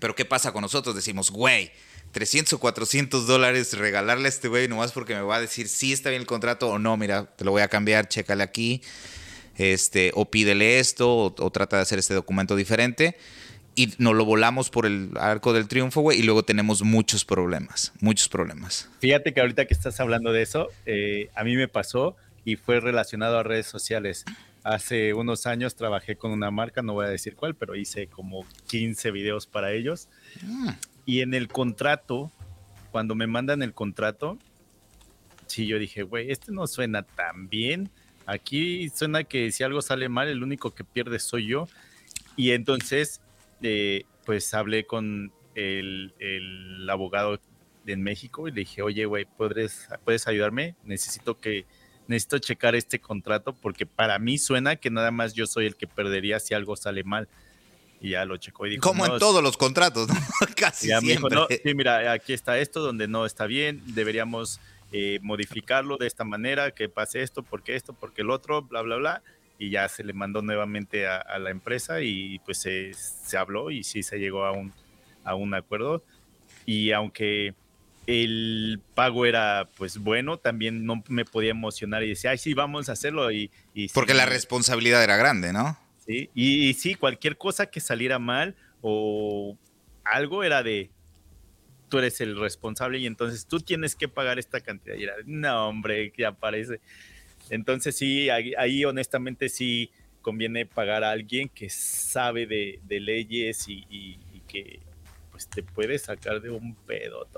[0.00, 0.94] Pero ¿qué pasa con nosotros?
[0.94, 1.70] Decimos, güey,
[2.12, 5.92] 300 o 400 dólares regalarle a este güey nomás porque me va a decir si
[5.92, 8.80] está bien el contrato o no, mira, te lo voy a cambiar, chécale aquí,
[9.58, 13.16] este, o pídele esto, o, trata de hacer este documento diferente.
[13.74, 17.92] Y nos lo volamos por el arco del triunfo, güey, y luego tenemos muchos problemas,
[18.00, 18.88] muchos problemas.
[19.00, 22.80] Fíjate que ahorita que estás hablando de eso, eh, a mí me pasó y fue
[22.80, 24.24] relacionado a redes sociales.
[24.64, 28.44] Hace unos años trabajé con una marca, no voy a decir cuál, pero hice como
[28.68, 30.08] 15 videos para ellos.
[30.42, 30.70] Mm.
[31.06, 32.32] Y en el contrato,
[32.90, 34.38] cuando me mandan el contrato,
[35.46, 37.90] sí, yo dije, güey, este no suena tan bien.
[38.28, 41.66] Aquí suena que si algo sale mal, el único que pierde soy yo.
[42.36, 43.22] Y entonces,
[43.62, 46.12] eh, pues hablé con el,
[46.90, 47.40] abogado
[47.86, 50.74] en México y le dije, oye, güey, ¿puedes, ¿puedes ayudarme?
[50.84, 51.64] Necesito que
[52.06, 55.86] necesito checar este contrato porque para mí suena que nada más yo soy el que
[55.86, 57.30] perdería si algo sale mal.
[57.98, 58.82] Y ya lo checó y dijo.
[58.82, 60.14] Como en todos los contratos, ¿no?
[60.54, 61.60] Casi siempre.
[61.64, 64.60] sí, mira, aquí está esto donde no está bien, deberíamos
[64.92, 68.96] eh, modificarlo de esta manera, que pase esto, porque esto, porque el otro, bla, bla,
[68.96, 69.22] bla.
[69.58, 73.82] Y ya se le mandó nuevamente a, la empresa y pues se, se, habló y
[73.82, 74.72] sí se llegó a un,
[75.24, 76.04] a un acuerdo.
[76.64, 77.54] Y aunque
[78.08, 82.88] el pago era pues bueno, también no me podía emocionar y decía, ay, sí, vamos
[82.88, 83.30] a hacerlo.
[83.30, 83.50] Y,
[83.92, 85.78] Porque la responsabilidad era grande, ¿no?
[86.06, 89.58] Y, sí, cualquier cosa que saliera mal o
[90.04, 90.90] algo era de,
[91.88, 94.96] tú eres el responsable y entonces tú tienes que pagar esta cantidad.
[94.96, 96.80] Y era, no, hombre, ya parece.
[97.50, 99.90] Entonces sí, ahí, honestamente sí
[100.22, 104.16] conviene pagar a alguien que sabe de, leyes y,
[104.46, 104.80] que
[105.38, 107.28] pues, te puede sacar de un pedo.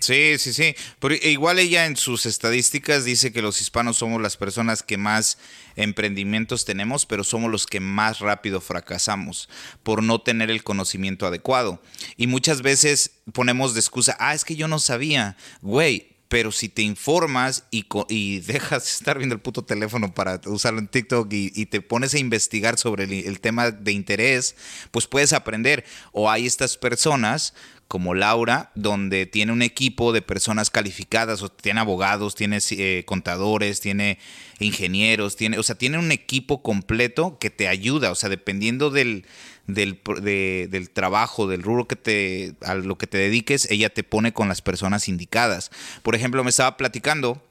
[0.00, 0.74] Sí, sí, sí.
[0.98, 5.38] Pero igual ella en sus estadísticas dice que los hispanos somos las personas que más
[5.74, 9.48] emprendimientos tenemos, pero somos los que más rápido fracasamos
[9.82, 11.80] por no tener el conocimiento adecuado.
[12.18, 15.38] Y muchas veces ponemos de excusa, ah, es que yo no sabía.
[15.62, 20.40] Güey, pero si te informas y, y, dejas de estar viendo el puto teléfono para
[20.46, 24.56] usarlo en TikTok y, te pones a investigar sobre el, tema de interés,
[24.92, 25.84] pues puedes aprender.
[26.10, 27.52] O hay estas personas
[27.86, 33.80] como Laura, donde tiene un equipo de personas calificadas, o tiene abogados, tiene eh, contadores,
[33.80, 34.18] tiene
[34.58, 39.26] ingenieros, tiene, o sea, tiene un equipo completo que te ayuda, o sea, dependiendo del,
[39.66, 44.32] del, del trabajo, del rubro que te, a lo que te dediques, ella te pone
[44.32, 45.70] con las personas indicadas.
[46.02, 47.42] Por ejemplo, me estaba platicando,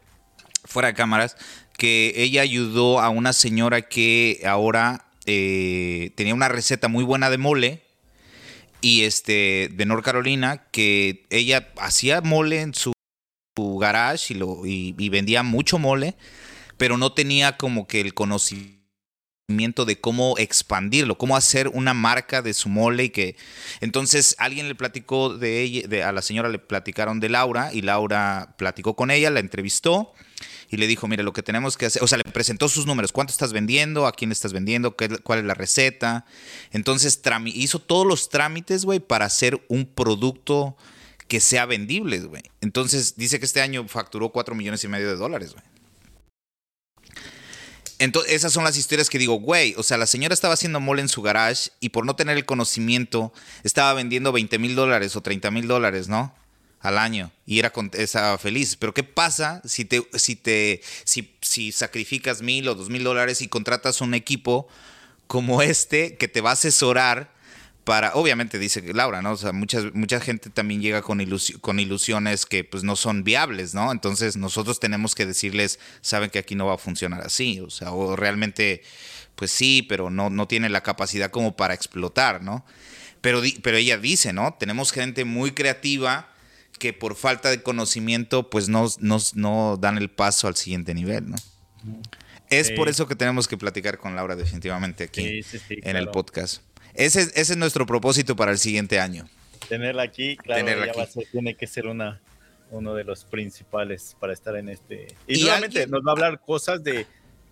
[0.65, 1.37] fuera de cámaras,
[1.77, 7.37] que ella ayudó a una señora que ahora eh, tenía una receta muy buena de
[7.37, 7.83] mole,
[8.81, 12.93] y este de North Carolina que ella hacía mole en su,
[13.79, 16.15] garage y, lo, y vendía mucho mole,
[16.77, 18.80] pero no tenía como que el conocimiento
[19.47, 23.35] de cómo expandirlo, cómo hacer una marca de su mole y que
[23.81, 27.81] entonces alguien le platicó de ella, de, a la señora le platicaron de Laura y
[27.81, 30.13] Laura platicó con ella, la entrevistó
[30.69, 33.11] y le dijo, mire, lo que tenemos que hacer, o sea, le presentó sus números,
[33.11, 36.25] cuánto estás vendiendo, a quién estás vendiendo, ¿Qué, cuál es la receta.
[36.71, 40.77] Entonces hizo todos los trámites, güey, para hacer un producto
[41.27, 42.43] que sea vendible, güey.
[42.61, 45.70] Entonces dice que este año facturó 4 millones y medio de dólares, güey.
[48.01, 51.03] Entonces, esas son las historias que digo, güey, o sea, la señora estaba haciendo mole
[51.03, 53.31] en su garage y por no tener el conocimiento
[53.63, 56.33] estaba vendiendo 20 mil dólares o 30 mil dólares, ¿no?
[56.79, 58.75] Al año y era estaba feliz.
[58.75, 63.43] Pero ¿qué pasa si te, si te, si, si sacrificas mil o dos mil dólares
[63.43, 64.67] y contratas un equipo
[65.27, 67.30] como este que te va a asesorar?
[67.83, 69.31] Para, obviamente dice Laura, ¿no?
[69.31, 71.23] O sea, mucha, mucha gente también llega con,
[71.61, 73.91] con ilusiones que pues no son viables, ¿no?
[73.91, 77.91] Entonces nosotros tenemos que decirles, saben que aquí no va a funcionar así, o sea,
[77.91, 78.83] o realmente,
[79.35, 82.65] pues sí, pero no, no tiene la capacidad como para explotar, ¿no?
[83.21, 84.55] Pero, pero ella dice, ¿no?
[84.59, 86.29] Tenemos gente muy creativa
[86.79, 91.37] que por falta de conocimiento pues no, no dan el paso al siguiente nivel, ¿no?
[92.49, 96.61] Es por eso que tenemos que platicar con Laura definitivamente aquí en el podcast.
[97.05, 99.27] Ese, es nuestro propósito para el siguiente año.
[99.67, 100.65] Tenerla aquí, claro,
[101.31, 102.21] tiene que ser una,
[102.71, 105.07] uno de los principales para estar en este.
[105.27, 107.05] Y, nuevamente nos va a hablar cosas de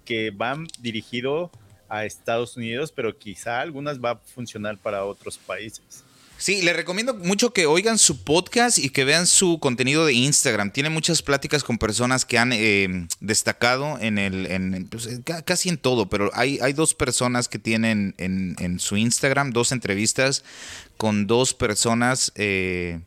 [0.06, 1.52] que van dirigido
[1.88, 6.04] a Estados Unidos, pero quizá algunas va a funcionar para otros países.
[6.40, 10.72] Sí, le recomiendo mucho que oigan su podcast y que vean su contenido de Instagram.
[10.72, 15.10] Tiene muchas pláticas con personas que han eh, destacado en el, en, pues,
[15.44, 20.46] casi en todo, pero hay, hay dos personas que tienen en, su Instagram, dos entrevistas
[20.96, 22.32] con dos personas.
[22.36, 23.02] Eh,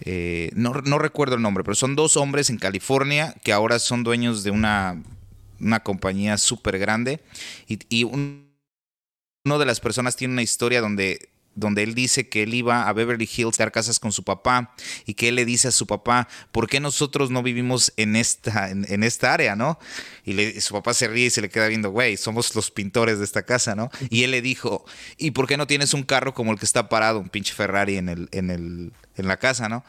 [0.00, 4.42] eh, no, recuerdo el nombre, pero son dos hombres en California que ahora son dueños
[4.42, 5.00] de una,
[5.60, 7.20] una compañía súper grande.
[7.68, 8.48] Y, y uno
[9.44, 13.28] de las personas tiene una historia donde donde él dice que él iba a Beverly
[13.34, 14.74] Hills a dar casas con su papá
[15.06, 18.70] y que él le dice a su papá, ¿por qué nosotros no vivimos en esta,
[18.70, 19.78] en, esta área, no?
[20.24, 23.18] Y le, su papá se ríe y se le queda viendo, güey, somos los pintores
[23.18, 23.90] de esta casa, ¿no?
[24.10, 24.84] Y él le dijo,
[25.16, 27.96] ¿y por qué no tienes un carro como el que está parado, un pinche Ferrari
[27.96, 29.84] en, el, en, el, en la casa, ¿no?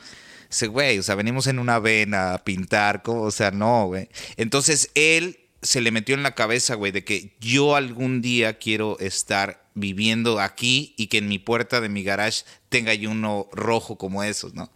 [0.50, 3.24] Dice, güey, o sea, venimos en una vena a pintar, ¿cómo?
[3.24, 4.10] o sea, no, güey.
[4.38, 8.98] Entonces él se le metió en la cabeza, güey, de que yo algún día quiero
[9.00, 13.98] estar viviendo aquí y que en mi puerta de mi garage tenga yo uno rojo
[13.98, 14.72] como esos, ¿no?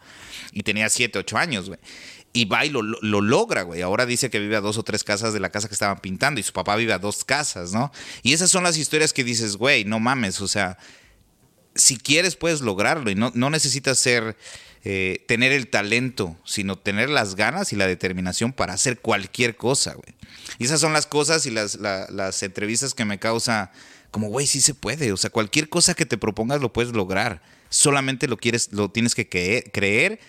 [0.52, 1.80] Y tenía siete, ocho años, güey.
[2.34, 3.82] Y va y lo, lo, logra, güey.
[3.82, 6.40] Ahora dice que vive a dos o tres casas de la casa que estaban pintando
[6.40, 7.92] y su papá vive a dos casas, ¿no?
[8.24, 10.78] Y esas son las historias que dices, güey, no mames, o sea,
[11.76, 14.38] si quieres puedes lograrlo y no, no necesitas ser
[14.84, 19.94] eh, tener el talento, sino tener las ganas y la determinación para hacer cualquier cosa,
[19.94, 20.16] güey.
[20.58, 23.72] Y esas son las cosas y las, las entrevistas que me causa
[24.12, 25.12] como, güey, sí se puede.
[25.12, 27.42] O sea, cualquier cosa que te propongas lo puedes lograr.
[27.70, 30.20] Solamente lo quieres, lo tienes que creer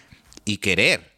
[0.45, 1.13] y querer.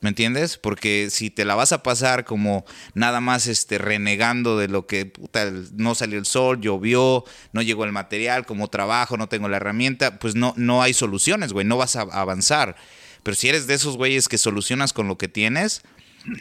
[0.00, 0.58] ¿Me entiendes?
[0.58, 2.64] Porque si te la vas a pasar como
[2.94, 7.84] nada más este, renegando de lo que puta, no salió el sol, llovió, no llegó
[7.84, 11.76] el material, como trabajo, no tengo la herramienta, pues no, no hay soluciones, güey, no
[11.76, 12.76] vas a avanzar.
[13.24, 15.82] Pero si eres de esos güeyes que solucionas con lo que tienes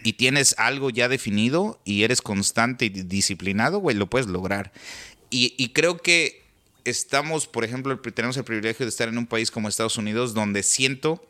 [0.04, 4.72] y tienes algo ya definido y eres constante y disciplinado, güey, lo puedes lograr.
[5.30, 6.44] Y, creo que
[6.86, 10.64] estamos, por ejemplo, tenemos el privilegio de estar en un país como Estados Unidos donde
[10.64, 11.26] siento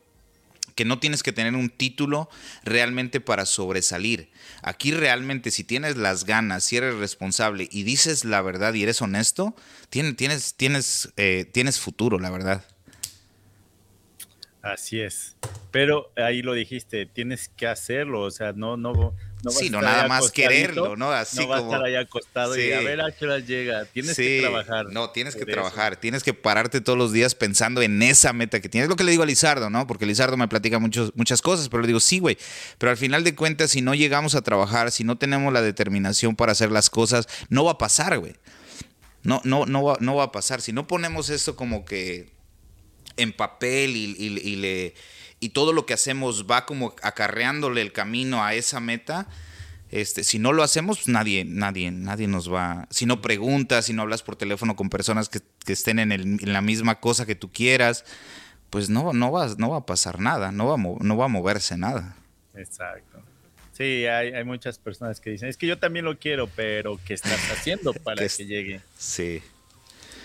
[0.75, 2.29] que no tienes que tener un título
[2.63, 4.29] realmente para sobresalir.
[4.61, 9.01] Aquí realmente si tienes las ganas, si eres responsable y dices la verdad y eres
[9.01, 9.55] honesto,
[9.89, 12.63] tienes, tienes, tienes, eh, tienes futuro, la verdad.
[14.61, 15.35] Así es.
[15.71, 19.15] Pero ahí lo dijiste, tienes que hacerlo, o sea, no, no,
[19.47, 21.11] no sí, no nada más quererlo, ¿no?
[21.11, 23.85] Así no va a estar ahí acostado y a ver a qué hora llega.
[23.85, 24.87] Tienes que trabajar.
[24.91, 25.97] No, tienes que trabajar.
[25.97, 28.85] Tienes que pararte todos los días pensando en esa meta que tienes.
[28.85, 29.87] Es lo que le digo a Lizardo, ¿no?
[29.87, 32.37] Porque Lizardo me platica muchos, muchas cosas, pero le digo, sí, güey.
[32.77, 36.35] Pero al final de cuentas, si no llegamos a trabajar, si no tenemos la determinación
[36.35, 38.35] para hacer las cosas, no va a pasar, güey.
[39.23, 40.61] No, no, no, va, no va a pasar.
[40.61, 42.29] Si no ponemos esto como que
[43.15, 44.93] en papel y le
[45.39, 49.27] y todo lo que hacemos va como acarreándole el camino a esa meta,
[49.89, 52.87] este, si no lo hacemos, pues nadie, nadie, nadie nos va.
[52.89, 56.99] Si no preguntas, si no hablas por teléfono con personas que, estén en, la misma
[56.99, 58.03] cosa que tú quieras,
[58.69, 61.29] pues no, no, va, no va a pasar nada, no va a, no va a
[61.29, 62.17] moverse nada.
[62.55, 63.21] Exacto.
[63.71, 67.13] Sí, hay, hay, muchas personas que dicen, es que yo también lo quiero, pero ¿qué
[67.13, 68.81] estás haciendo para que llegue?
[68.97, 69.41] Sí.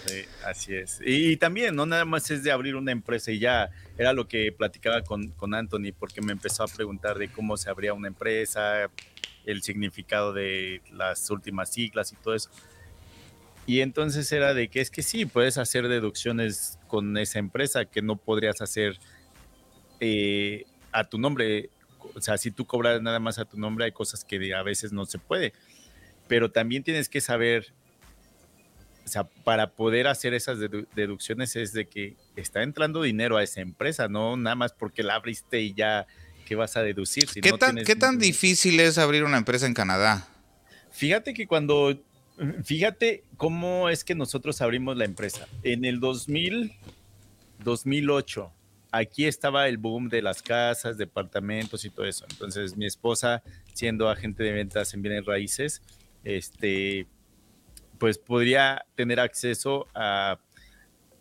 [0.07, 1.01] Sí, así es.
[1.05, 4.51] Y, también, no nada más es de abrir una empresa y ya, era lo que
[4.53, 8.91] platicaba con, con Anthony, porque me empezó a preguntar de cómo se abría una empresa,
[9.45, 12.51] el significado de las últimas siglas y todo eso.
[13.67, 18.03] Y entonces era de que es que sí, puedes hacer deducciones con esa empresa que
[18.03, 18.99] no podrías hacer
[20.01, 21.71] eh, a tu nombre.
[22.15, 24.93] O sea, si tú cobras nada más a tu nombre, hay cosas que a veces
[24.93, 25.53] no se puede.
[26.27, 27.73] Pero también tienes que saber
[29.05, 30.59] o sea, para poder hacer esas
[30.95, 35.17] deducciones es de que está entrando dinero a esa empresa, no nada más porque la
[35.17, 36.07] abriste y ya
[36.45, 37.29] que vas a deducir.
[37.29, 40.29] ¿Qué, tan, ¿qué tan difícil es abrir una empresa en Canadá?
[40.91, 41.99] Fíjate que cuando,
[42.65, 45.49] fíjate cómo es que nosotros abrimos la empresa.
[45.63, 46.73] En el 2000,
[47.65, 48.53] 2008,
[48.93, 52.27] aquí estaba el boom de las casas, departamentos y todo eso.
[52.31, 53.43] Entonces mi esposa,
[53.73, 55.83] siendo agente de ventas en bienes raíces,
[56.25, 57.07] este,
[58.03, 60.37] pues podría tener acceso a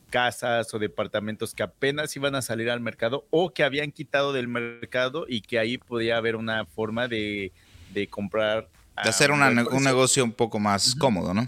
[0.09, 4.47] casas o departamentos que apenas iban a salir al mercado o que habían quitado del
[4.47, 7.51] mercado y que ahí podía haber una forma de,
[8.09, 8.67] comprar.
[9.03, 11.47] De hacer un negocio un poco más cómodo, ¿no?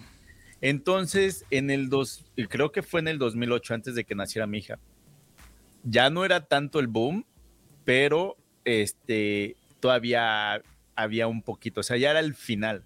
[0.62, 4.60] Entonces, en el dos, creo que fue en el 2008, antes de que naciera mi
[4.60, 4.78] hija,
[5.84, 7.26] ya no era tanto el boom,
[7.86, 10.62] pero este, todavía
[10.96, 12.84] había un poquito, o sea, ya era el final.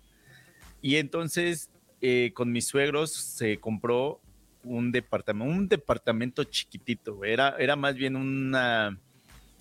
[0.82, 1.72] Y entonces
[2.02, 4.22] eh, con mis suegros se compró
[4.64, 8.98] un departamento, un departamento chiquitito, Era, era más bien una,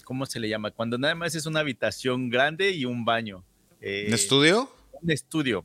[0.05, 0.71] ¿cómo se le llama?
[0.71, 3.45] Cuando nada más es una habitación grande y un baño.
[3.81, 4.71] Eh, ¿Un estudio?
[5.03, 5.65] Un estudio.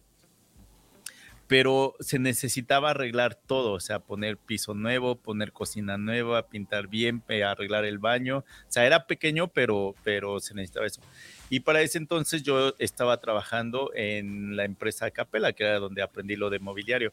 [1.48, 7.22] Pero se necesitaba arreglar todo, o sea, poner piso nuevo, poner cocina nueva, pintar bien,
[7.46, 8.40] arreglar el baño.
[8.40, 11.02] O sea, era pequeño, pero, pero se necesitaba eso.
[11.52, 16.38] Y para ese entonces yo estaba trabajando en la empresa Capela, que era donde aprendí
[16.38, 17.12] lo de mobiliario.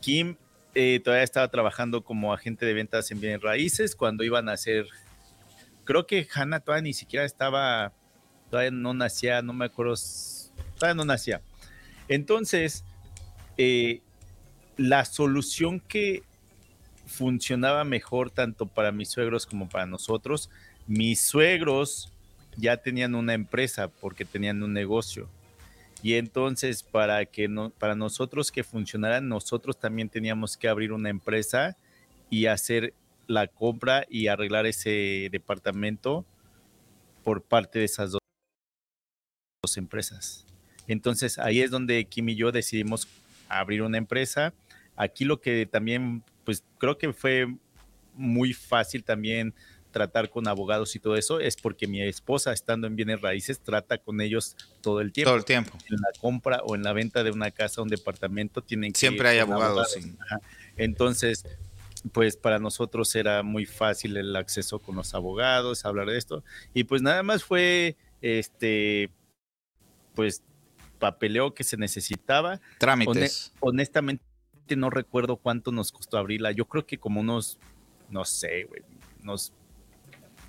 [0.00, 0.34] Kim
[0.74, 4.88] eh, todavía estaba trabajando como agente de ventas en bienes raíces cuando iban a hacer,
[5.84, 7.92] creo que Hannah todavía ni siquiera estaba,
[8.50, 9.94] todavía no nacía, no me acuerdo,
[10.76, 11.40] todavía no nacía.
[12.08, 12.84] Entonces,
[13.58, 14.00] eh,
[14.76, 16.24] la solución que
[17.06, 20.50] funcionaba mejor tanto para mis suegros como para nosotros.
[20.88, 22.11] Mis suegros
[22.56, 25.28] ya tenían una empresa porque tenían un negocio.
[26.02, 31.10] Y entonces para que no, para nosotros que funcionara, nosotros también teníamos que abrir una
[31.10, 31.76] empresa
[32.28, 32.94] y hacer
[33.26, 36.24] la compra y arreglar ese departamento
[37.22, 38.20] por parte de esas dos,
[39.62, 40.44] dos empresas.
[40.88, 43.06] Entonces ahí es donde Kim y yo decidimos
[43.48, 44.52] abrir una empresa.
[44.96, 47.46] Aquí lo que también, pues creo que fue
[48.14, 49.54] muy fácil también
[49.92, 53.98] tratar con abogados y todo eso es porque mi esposa, estando en bienes raíces, trata
[53.98, 55.30] con ellos todo el tiempo.
[55.30, 55.78] Todo el tiempo.
[55.88, 59.28] En la compra o en la venta de una casa, un departamento, tienen que Siempre
[59.28, 59.92] hay abogados.
[59.92, 60.16] Sí.
[60.76, 61.44] Entonces,
[62.12, 66.42] pues para nosotros era muy fácil el acceso con los abogados, hablar de esto.
[66.74, 69.10] Y pues nada más fue, este,
[70.14, 70.42] pues
[70.98, 72.60] papeleo que se necesitaba.
[72.78, 73.52] Trámites.
[73.60, 74.24] honestamente
[74.76, 76.52] no recuerdo cuánto nos costó abrirla.
[76.52, 77.58] Yo creo que como unos,
[78.10, 78.82] no sé, güey,
[79.22, 79.52] unos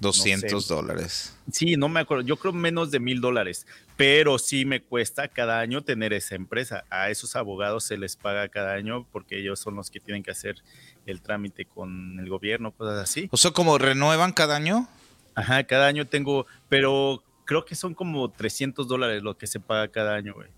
[0.03, 0.73] 200 no sé.
[0.73, 1.35] dólares.
[1.51, 2.23] Sí, no me acuerdo.
[2.23, 3.65] Yo creo menos de mil dólares,
[3.97, 6.83] pero sí me cuesta cada año tener esa empresa.
[6.91, 10.31] A esos abogados se les paga cada año porque ellos son los que tienen que
[10.31, 10.61] hacer
[11.07, 13.27] el trámite con el gobierno, cosas así.
[13.31, 14.87] O sea, como renuevan cada año.
[15.35, 19.87] Ajá, cada año tengo, pero creo que son como 300 dólares lo que se paga
[19.87, 20.49] cada año, güey.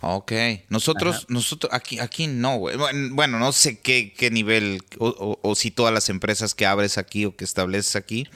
[0.00, 0.32] Ok,
[0.68, 1.26] nosotros, Ajá.
[1.28, 2.76] nosotros, aquí, aquí no, güey.
[3.12, 6.98] Bueno, no sé qué, qué nivel, o, o, o, si todas las empresas que abres
[6.98, 8.26] aquí o que estableces aquí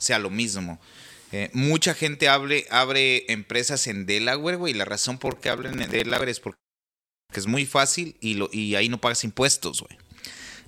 [0.00, 0.80] sea lo mismo.
[1.32, 5.80] Eh, mucha gente abre, abre empresas en Delaware, güey, y la razón por qué abren
[5.80, 6.58] en Delaware es porque
[7.32, 9.96] es muy fácil y, lo, y ahí no pagas impuestos, güey.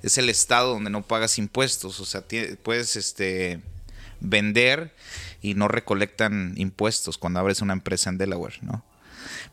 [0.05, 2.25] Es el estado donde no pagas impuestos, o sea,
[2.63, 3.61] puedes este,
[4.21, 4.95] vender
[5.41, 8.85] y no recolectan impuestos cuando abres una empresa en Delaware, ¿no?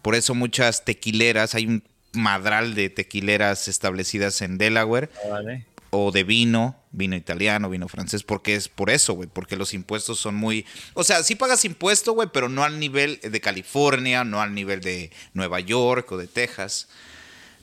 [0.02, 5.10] Por eso muchas tequileras, hay un madral de tequileras establecidas en Delaware.
[5.30, 5.66] Vale.
[5.92, 10.20] O de vino, vino italiano, vino francés, porque es por eso, güey, porque los impuestos
[10.20, 10.66] son muy...
[10.94, 14.82] O sea, sí pagas impuesto, güey, pero no al nivel de California, no al nivel
[14.82, 16.90] de Nueva York o de Texas.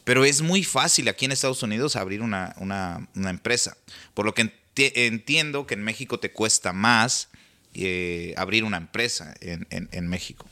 [0.04, 3.76] Pero es muy fácil aquí en Estados Unidos abrir una, una, una empresa.
[4.14, 7.28] Por lo que enti entiendo que en México te cuesta más
[7.74, 10.46] eh, abrir una empresa en, en, en México.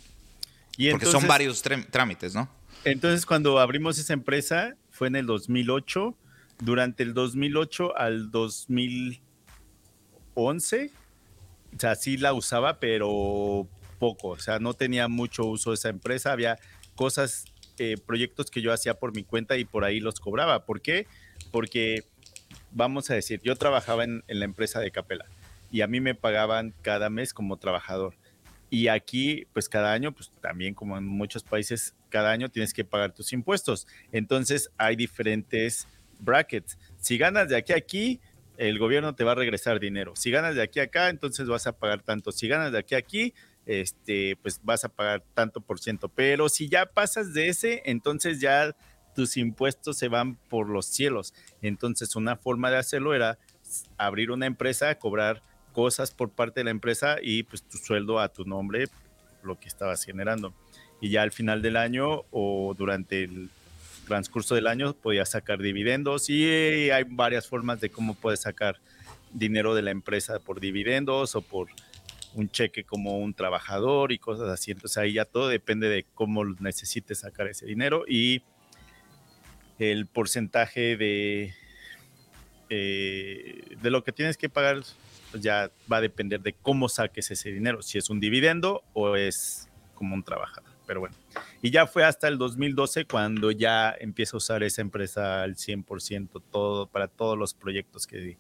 [0.77, 2.49] Y Porque entonces, son varios trámites, ¿no?
[2.85, 6.17] Entonces, cuando abrimos esa empresa, fue en el 2008.
[6.59, 10.91] Durante el 2008 al 2011,
[11.75, 14.29] o sea, sí la usaba, pero poco.
[14.29, 16.33] O sea, no tenía mucho uso esa empresa.
[16.33, 16.59] Había
[16.95, 17.47] cosas,
[17.79, 20.65] eh, proyectos que yo hacía por mi cuenta y por ahí los cobraba.
[20.65, 21.07] ¿Por qué?
[21.51, 22.05] Porque,
[22.71, 25.27] vamos a decir, yo trabajaba en, en la empresa de Capela
[25.73, 28.15] y a mí me pagaban cada mes como trabajador.
[28.71, 32.85] Y aquí, pues cada año, pues también como en muchos países, cada año tienes que
[32.85, 33.87] pagar tus impuestos.
[34.13, 35.89] Entonces hay diferentes
[36.25, 36.79] brackets.
[36.99, 38.21] Si ganas de aquí a aquí,
[38.57, 40.15] el gobierno te va a regresar dinero.
[40.17, 42.33] Si ganas de aquí a acá, entonces vas a pagar tanto.
[42.33, 43.35] Si ganas de aquí a aquí,
[43.67, 46.09] este, pues vas a pagar tanto por ciento.
[46.09, 48.75] Pero si ya pasas de ese, entonces ya
[49.15, 51.35] tus impuestos se van por los cielos.
[51.63, 53.39] Entonces una forma de hacerlo era
[53.97, 58.29] abrir una empresa, cobrar cosas por parte de la empresa y pues tu sueldo a
[58.29, 58.87] tu nombre,
[59.43, 60.55] lo que estabas generando.
[61.01, 63.51] Y ya al final del año o durante el
[64.05, 68.81] transcurso del año podías sacar dividendos y hay varias formas de cómo puedes sacar
[69.33, 71.69] dinero de la empresa por dividendos o por
[72.35, 74.71] un cheque como un trabajador y cosas así.
[74.71, 78.43] Entonces ahí ya todo depende de cómo necesites sacar ese dinero y
[79.79, 81.55] el porcentaje de,
[82.71, 84.83] eh, de lo que tienes que pagar
[85.31, 89.17] pues ya va a depender de cómo saques ese dinero, si es un dividendo o
[89.17, 90.74] es como un trabajador.
[90.87, 91.17] Pero bueno,
[91.63, 96.43] y ya fue hasta el 2012 cuando ya empiezo a usar esa empresa al 100%
[96.51, 98.37] todo, para todos los proyectos que,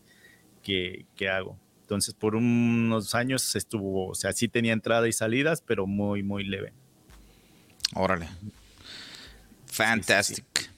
[0.63, 1.59] que, que hago.
[1.81, 6.45] Entonces, por unos años estuvo, o sea, sí tenía entrada y salidas, pero muy, muy
[6.45, 6.73] leve.
[7.95, 8.29] Órale.
[9.67, 10.45] Fantastic.
[10.55, 10.71] Sí, sí,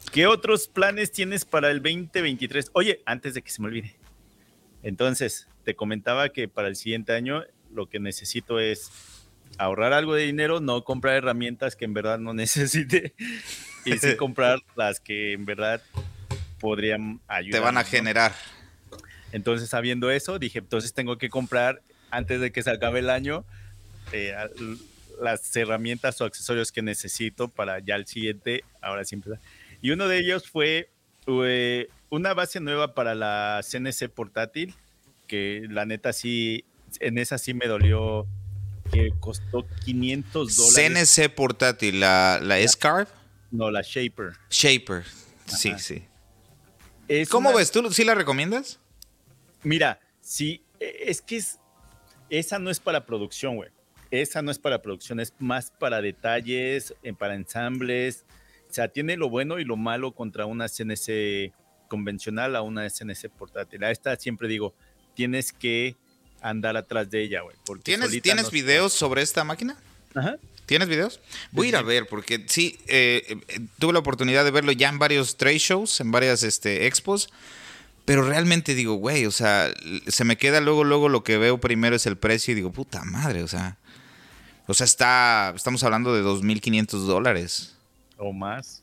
[0.00, 0.10] sí.
[0.12, 2.70] ¿Qué otros planes tienes para el 2023?
[2.72, 3.94] Oye, antes de que se me olvide.
[4.82, 8.90] Entonces, te comentaba que para el siguiente año lo que necesito es
[9.58, 13.14] ahorrar algo de dinero, no comprar herramientas que en verdad no necesite
[13.84, 15.82] y sí comprar las que en verdad
[16.58, 17.60] podrían ayudar.
[17.60, 18.32] Te van a generar.
[19.32, 23.44] Entonces, sabiendo eso, dije, entonces tengo que comprar antes de que se acabe el año
[24.12, 24.34] eh,
[25.20, 29.38] las herramientas o accesorios que necesito para ya el siguiente, ahora sí empezar.
[29.82, 30.90] Y uno de ellos fue
[31.26, 34.74] eh, una base nueva para la CNC portátil,
[35.26, 36.64] que la neta sí,
[36.98, 38.26] en esa sí me dolió,
[38.90, 41.16] que costó 500 dólares.
[41.16, 43.10] CNC portátil, la, la S-Carve?
[43.50, 44.32] No, la Shaper.
[44.50, 45.04] Shaper,
[45.46, 46.04] sí, sí.
[47.30, 47.70] ¿Cómo ves?
[47.72, 48.78] ¿Tú sí la recomiendas?
[49.62, 51.58] Mira, sí, e, es que es,
[52.28, 53.70] esa no es para producción, güey.
[54.10, 58.24] Esa no es para producción, es más para detalles, para ensambles.
[58.68, 61.52] O sea, tiene lo bueno y lo malo contra una CNC
[61.88, 63.82] convencional a una CNC portátil.
[63.84, 64.74] A esta siempre digo,
[65.14, 65.96] tienes que
[66.40, 67.56] andar atrás de ella, güey.
[67.82, 69.76] ¿Tienes, ¿tienes videos sobre esta máquina?
[70.14, 70.36] Ajá.
[70.66, 71.20] ¿Tienes videos?
[71.50, 73.40] Voy a ir a ver, porque sí, eh,
[73.80, 77.28] tuve la oportunidad de verlo ya en varios trade shows, en varias este, expos.
[78.04, 79.68] Pero realmente digo, güey, o sea,
[80.06, 83.02] se me queda luego, luego lo que veo primero es el precio y digo, puta
[83.04, 83.78] madre, o sea.
[84.66, 87.76] O sea, está, estamos hablando de 2.500 dólares.
[88.16, 88.82] O más.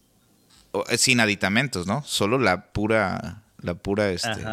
[0.89, 2.03] Eh, sin aditamentos, ¿no?
[2.03, 4.45] Solo la pura, la pura, este,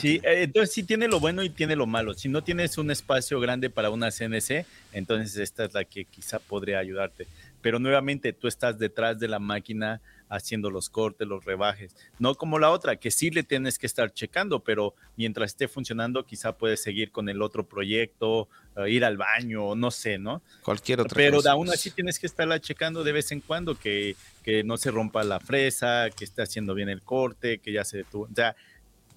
[0.00, 2.14] Sí, eh, entonces sí tiene lo bueno y tiene lo malo.
[2.14, 6.38] Si no tienes un espacio grande para una CNC, entonces esta es la que quizá
[6.40, 7.26] podría ayudarte.
[7.62, 11.94] Pero nuevamente tú estás detrás de la máquina haciendo los cortes, los rebajes.
[12.18, 16.24] No como la otra, que sí le tienes que estar checando, pero mientras esté funcionando,
[16.24, 20.42] quizá puedes seguir con el otro proyecto, eh, ir al baño, no sé, ¿no?
[20.62, 21.50] Cualquier otra pero cosa.
[21.50, 24.90] Pero aún así tienes que estarla checando de vez en cuando, que, que no se
[24.90, 28.24] rompa la fresa, que esté haciendo bien el corte, que ya se detuvo.
[28.24, 28.56] O sea,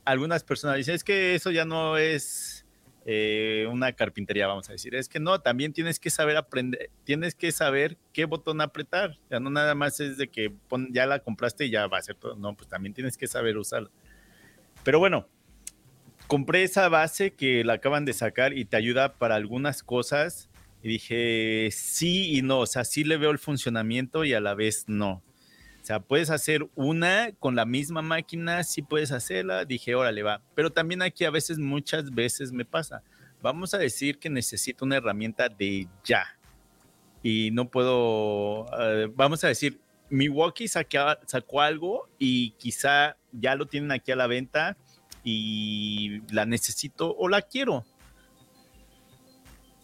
[0.05, 2.65] algunas personas dicen, es que eso ya no es
[3.05, 4.93] eh, una carpintería, vamos a decir.
[4.95, 9.17] Es que no, también tienes que saber aprender, tienes que saber qué botón apretar.
[9.30, 10.53] Ya no nada más es de que
[10.91, 12.35] ya la compraste y ya va a ser todo.
[12.35, 13.89] No, pues también tienes que saber usarla.
[14.84, 15.27] Pero bueno,
[16.27, 20.49] compré esa base que la acaban de sacar y te ayuda para algunas cosas.
[20.84, 24.53] Y dije, sí y no, o sea, sí le veo el funcionamiento y a la
[24.53, 25.23] vez no.
[25.90, 29.66] Sea, puedes hacer una con la misma máquina, sí puedes hacerla.
[29.66, 30.40] Dije, órale, va.
[30.53, 33.02] Pero también aquí a veces, muchas veces me pasa.
[33.41, 36.38] Vamos a decir que necesito una herramienta de ya.
[37.24, 43.91] Y no puedo, eh, vamos a decir, Milwaukee sacó algo y quizá ya lo tienen
[43.91, 44.78] aquí a la venta
[45.24, 47.84] y la necesito o la quiero.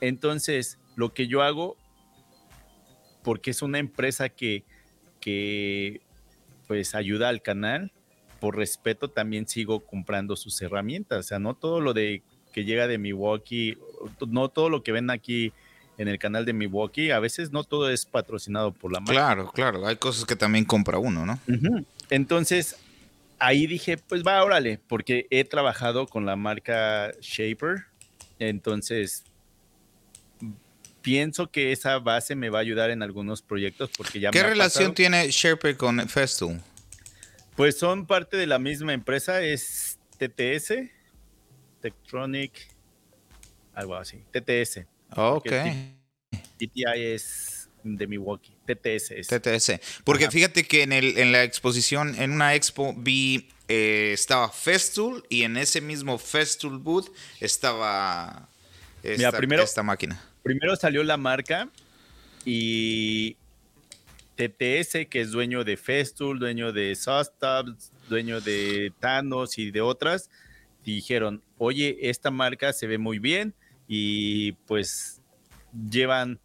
[0.01, 1.77] Entonces, lo que yo hago,
[3.23, 4.65] porque es una empresa que
[5.25, 6.01] que
[6.67, 7.91] pues ayuda al canal.
[8.39, 11.25] Por respeto también sigo comprando sus herramientas.
[11.25, 12.21] O sea, no todo lo de
[12.53, 13.75] que llega de Milwaukee,
[14.27, 15.51] no todo lo que ven aquí
[15.97, 19.13] en el canal de Milwaukee, a veces no todo es patrocinado por la marca.
[19.13, 21.39] Claro, claro, hay cosas que también compra uno, ¿no?
[22.09, 22.75] Entonces,
[23.39, 27.85] ahí dije, pues va, órale, porque he trabajado con la marca Shaper,
[28.37, 29.23] entonces
[31.05, 34.95] pienso que esa base me va a ayudar en algunos proyectos porque ya ¿Qué relación
[34.95, 36.59] tiene Sherpa con Festool?
[37.55, 40.73] Pues son parte de la misma empresa, es TTS,
[41.79, 42.67] Tektronix,
[43.75, 44.87] algo así, TTS.
[45.15, 45.51] Ok.
[46.57, 49.27] TTI es de Milwaukee, TTS es.
[49.27, 50.01] TTS.
[50.03, 55.23] Porque fíjate que en, el, en la exposición, en una expo, vi, eh, estaba Festool
[55.29, 58.49] y en ese mismo Festool booth estaba
[59.37, 61.69] primero, esta máquina primero salió la marca
[62.45, 63.35] y
[64.35, 70.29] TTS, que es dueño de Festool, dueño de Sostabs, dueño de Thanos y de otras,
[70.83, 73.55] dijeron, oye, esta marca se ve muy bien
[73.87, 75.19] y pues
[75.89, 76.39] llevan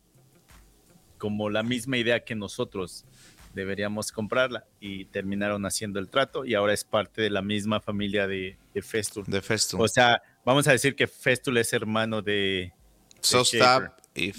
[1.18, 3.04] como la misma idea que nosotros
[3.52, 8.26] deberíamos comprarla y terminaron haciendo el trato y ahora es parte de la misma familia
[8.26, 9.26] de, de Festool.
[9.26, 9.82] De Festool.
[9.82, 12.72] O sea, vamos a decir que Festool es hermano de,
[13.20, 14.32] Sostap y,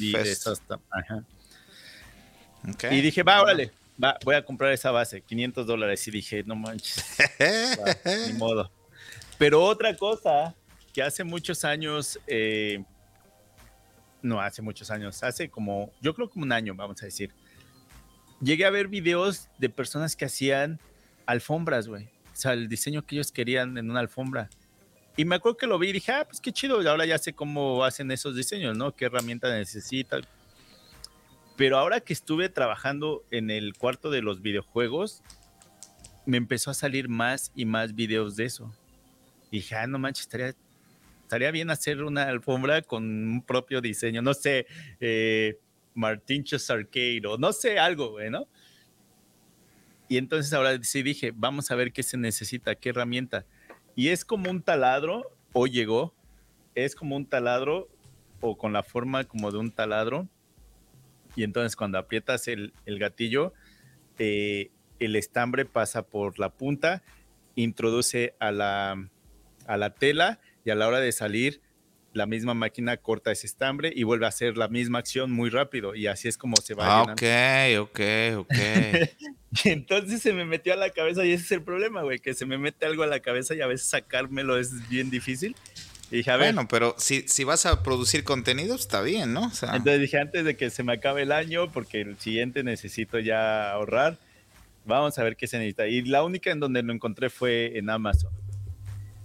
[2.91, 3.71] y dije, va, órale,
[4.01, 6.07] va, voy a comprar esa base, 500 dólares.
[6.07, 7.03] Y dije, no manches,
[8.27, 8.71] ni modo.
[9.37, 10.55] Pero otra cosa
[10.93, 12.83] que hace muchos años, eh,
[14.21, 17.33] no hace muchos años, hace como, yo creo como un año, vamos a decir,
[18.41, 20.79] llegué a ver videos de personas que hacían
[21.25, 22.05] alfombras, güey.
[22.33, 24.49] O sea, el diseño que ellos querían en una alfombra.
[25.17, 27.33] Y me acuerdo que lo vi y dije, ah, pues qué chido, ahora ya sé
[27.33, 28.95] cómo hacen esos diseños, ¿no?
[28.95, 30.21] ¿Qué herramienta necesitan?
[31.57, 35.21] Pero ahora que estuve trabajando en el cuarto de los videojuegos,
[36.25, 38.73] me empezó a salir más y más videos de eso.
[39.51, 40.55] Y dije, ah, no manches, estaría,
[41.23, 44.65] estaría bien hacer una alfombra con un propio diseño, no sé,
[45.01, 45.59] eh,
[45.93, 48.47] Martinchos Arcade o no sé, algo, güey, ¿no?
[50.07, 53.45] Y entonces ahora sí dije, vamos a ver qué se necesita, qué herramienta
[53.95, 56.13] y es como un taladro, o llegó,
[56.75, 57.89] es como un taladro
[58.39, 60.27] o con la forma como de un taladro.
[61.35, 63.53] Y entonces cuando aprietas el, gatillo,
[64.19, 67.03] eh, el estambre pasa por la punta,
[67.55, 69.09] introduce a la,
[69.65, 71.61] a la tela y a la hora de salir
[72.13, 75.95] la misma máquina corta ese estambre y vuelve a hacer la misma acción muy rápido
[75.95, 76.99] y así es como se va.
[76.99, 77.23] Ah, ok,
[77.79, 77.99] ok,
[78.37, 78.53] ok.
[79.63, 82.33] y entonces se me metió a la cabeza y ese es el problema, güey, que
[82.33, 85.55] se me mete algo a la cabeza y a veces sacármelo es bien difícil.
[86.11, 89.45] Y dije, a ver, Bueno, pero si, si vas a producir contenido, está bien, ¿no?
[89.45, 92.63] O sea, entonces dije, antes de que se me acabe el año, porque el siguiente
[92.63, 94.17] necesito ya ahorrar,
[94.85, 95.87] vamos a ver qué se necesita.
[95.87, 98.31] Y la única en donde lo encontré fue en Amazon.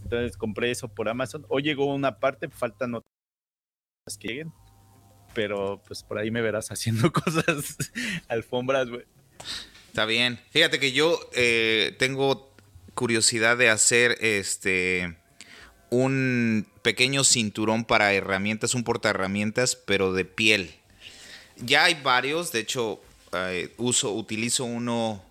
[0.06, 1.44] Entonces compré eso por Amazon.
[1.48, 3.10] Hoy llegó una parte, faltan otras
[4.20, 4.52] que lleguen.
[5.34, 7.76] Pero pues por ahí me verás haciendo cosas,
[8.28, 9.04] alfombras, güey.
[9.88, 10.38] Está bien.
[10.50, 12.54] Fíjate que yo eh, tengo
[12.94, 15.16] curiosidad de hacer este
[15.90, 20.74] un pequeño cinturón para herramientas, un porta herramientas, pero de piel.
[21.56, 23.00] Ya hay varios, de hecho,
[23.32, 25.22] eh, uso, utilizo uno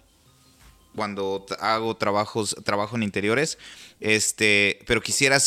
[0.95, 3.57] cuando hago trabajos, trabajo en interiores,
[3.99, 5.38] este, pero quisiera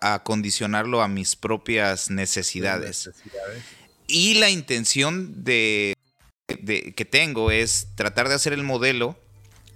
[0.00, 3.10] acondicionarlo a mis propias necesidades.
[4.06, 5.94] Y la intención de,
[6.46, 9.18] que tengo es tratar de hacer el modelo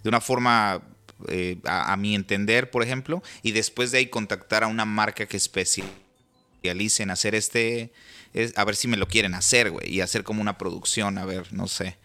[0.03, 0.83] de una forma,
[1.29, 5.37] eh, a, mi entender, por ejemplo, y después de ahí contactar a una marca que
[5.37, 7.93] especialice en hacer este,
[8.35, 11.25] es- a ver si me lo quieren hacer, güey, y hacer como una producción, a
[11.25, 11.99] ver, no sé.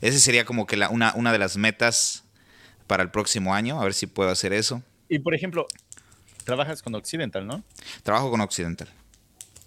[0.00, 2.23] Ese sería como que una, una de las metas
[2.86, 4.82] para el próximo año, a ver si puedo hacer eso.
[5.08, 5.66] Y por ejemplo,
[6.44, 7.64] trabajas con Occidental, ¿no?
[8.02, 8.88] Trabajo con Occidental.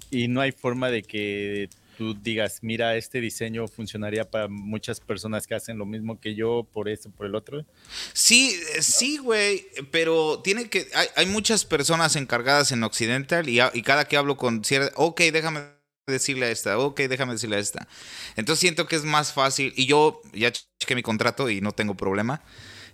[0.09, 5.47] Y no hay forma de que tú digas, mira, este diseño funcionaría para muchas personas
[5.47, 7.65] que hacen lo mismo que yo, por esto, por el otro.
[8.13, 13.81] Sí, eh, sí, güey, pero tiene que, hay, hay muchas personas encargadas en Occidental y,
[13.81, 15.61] cada que hablo con cierta, ok, déjame
[16.05, 17.87] decirle a esta, ok, déjame decirle a esta.
[18.35, 21.95] Entonces siento que es más fácil y yo ya chequé mi contrato y no tengo
[21.95, 22.43] problema,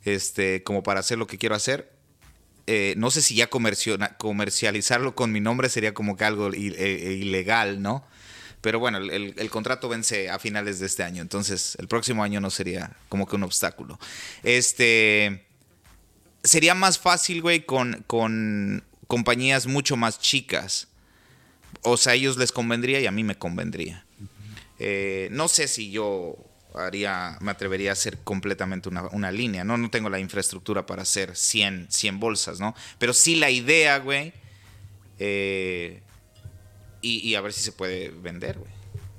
[0.05, 1.91] este, como para hacer lo que quiero hacer.
[2.67, 7.17] Eh, no sé si ya comercializarlo con mi nombre sería como que algo i- eh,
[7.19, 8.05] ilegal, ¿no?
[8.61, 12.23] Pero bueno, el, el- el contrato vence a finales de este año, entonces el próximo
[12.23, 13.99] año no sería como que un obstáculo.
[14.43, 15.45] Este.
[16.45, 20.87] Sería más fácil, güey, con, con compañías mucho más chicas.
[21.81, 24.05] O sea, a ellos les convendría y a mí me convendría.
[24.79, 26.35] Eh, no sé si yo
[26.75, 29.77] haría, me atrevería a hacer completamente una, una línea, ¿no?
[29.77, 32.75] No tengo la infraestructura para hacer 100, 100 bolsas, ¿no?
[32.99, 34.33] Pero sí la idea, güey.
[35.19, 36.01] eh,
[37.01, 38.71] y, y a ver si se puede vender, güey.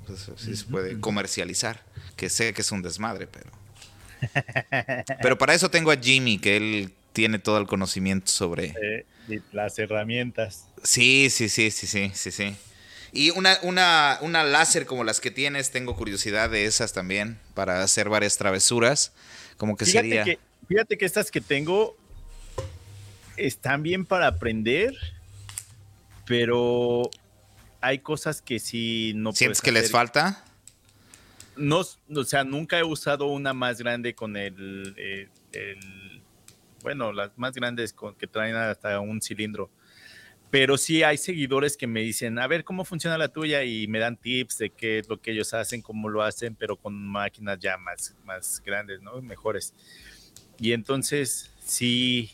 [0.07, 1.83] Pues, si se puede comercializar.
[2.15, 3.51] Que sé que es un desmadre, pero.
[5.21, 8.73] Pero para eso tengo a Jimmy, que él tiene todo el conocimiento sobre.
[8.81, 10.65] eh, y las herramientas.
[10.83, 12.55] Sí, sí, sí, sí, sí, sí, sí.
[13.15, 17.81] Y una, una, una láser como las que tienes, tengo curiosidad de esas también, para
[17.81, 19.13] hacer varias travesuras.
[19.55, 20.23] Como que Fíjate sería.
[20.25, 21.95] que, fíjate que estas que tengo
[23.37, 24.93] están bien para aprender,
[26.25, 27.09] pero
[27.79, 30.43] hay cosas que sí no ¿Sientes que les falta?
[31.55, 31.83] No,
[32.13, 36.21] o sea, nunca he usado una más grande con el, eh, el-
[36.81, 39.69] bueno, las más grandes con que traen hasta un cilindro.
[40.51, 43.99] Pero sí hay seguidores que me dicen, a ver cómo funciona la tuya y me
[43.99, 47.59] dan tips de qué es lo que ellos hacen, cómo lo hacen, pero con máquinas
[47.59, 49.21] ya más, más grandes, ¿no?
[49.21, 49.73] Mejores.
[50.59, 52.31] Y entonces, sí,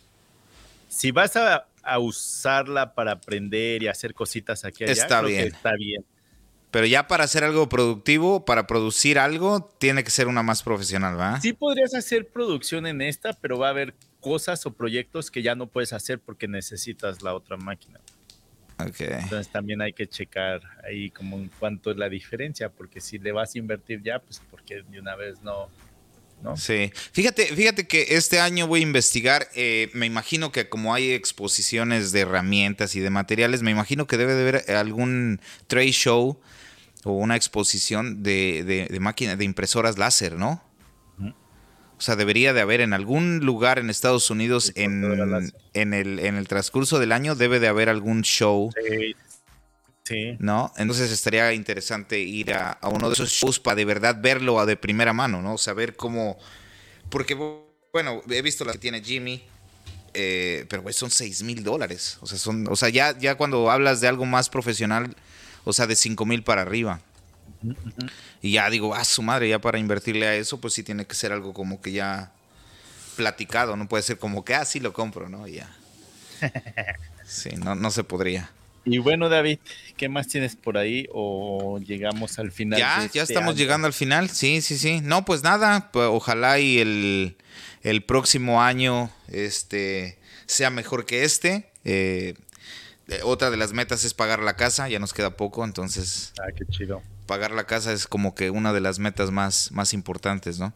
[0.87, 5.33] si vas a, a usarla para aprender y hacer cositas aquí allá, Está creo que
[5.35, 5.47] bien.
[5.47, 6.05] está bien.
[6.69, 11.19] Pero ya para hacer algo productivo, para producir algo, tiene que ser una más profesional,
[11.19, 11.41] ¿va?
[11.41, 15.55] Sí podrías hacer producción en esta, pero va a haber cosas o proyectos que ya
[15.55, 17.99] no puedes hacer porque necesitas la otra máquina.
[18.79, 19.01] Ok.
[19.01, 23.31] Entonces también hay que checar ahí como en cuánto es la diferencia, porque si le
[23.31, 25.69] vas a invertir ya, pues porque de una vez no,
[26.41, 26.57] ¿no?
[26.57, 26.91] Sí.
[27.11, 29.47] Fíjate, fíjate que este año voy a investigar.
[29.53, 34.17] eh, me imagino que como hay exposiciones de herramientas y de materiales, me imagino que
[34.17, 36.39] debe de haber algún trade show
[37.03, 40.63] o una exposición de, de, de máquinas, de impresoras láser, ¿no?
[42.01, 45.03] O sea, debería de haber en algún lugar en Estados Unidos en,
[45.75, 48.71] en, el, en el transcurso del año, debe de haber algún show.
[48.75, 49.15] Sí,
[50.03, 50.35] sí.
[50.39, 50.73] ¿no?
[50.77, 54.65] Entonces estaría interesante ir a, a uno de esos shows para de verdad verlo a
[54.65, 55.59] de primera mano, ¿no?
[55.59, 56.39] Saber cómo...
[57.11, 57.35] Porque,
[57.93, 59.43] bueno, he visto la que tiene Jimmy,
[60.15, 62.17] eh, pero güey, son 6 mil dólares.
[62.21, 65.15] O sea, son, o sea ya, ya cuando hablas de algo más profesional,
[65.65, 66.99] o sea, de 5 mil para arriba.
[68.41, 71.15] Y ya digo, ah, su madre, ya para invertirle a eso, pues sí tiene que
[71.15, 72.31] ser algo como que ya
[73.15, 75.47] platicado, no puede ser como que, ah, sí lo compro, ¿no?
[75.47, 75.75] Y ya.
[77.23, 78.51] Sí, no, no se podría.
[78.83, 79.59] Y bueno, David,
[79.95, 82.77] ¿qué más tienes por ahí o llegamos al final?
[82.77, 83.57] Ya, de ya este estamos año?
[83.57, 84.29] llegando al final.
[84.29, 84.99] Sí, sí, sí.
[85.01, 85.91] No, pues nada.
[85.93, 87.37] pues, ojalá y el,
[87.83, 91.69] el próximo año este, sea mejor que este.
[91.85, 92.33] Eh,
[93.07, 96.33] eh, otra de las metas es pagar la casa, ya nos queda poco, entonces...
[96.39, 97.01] Ah, qué chido.
[97.31, 100.73] Pagar la casa es como que una de las metas más, más importantes, ¿no?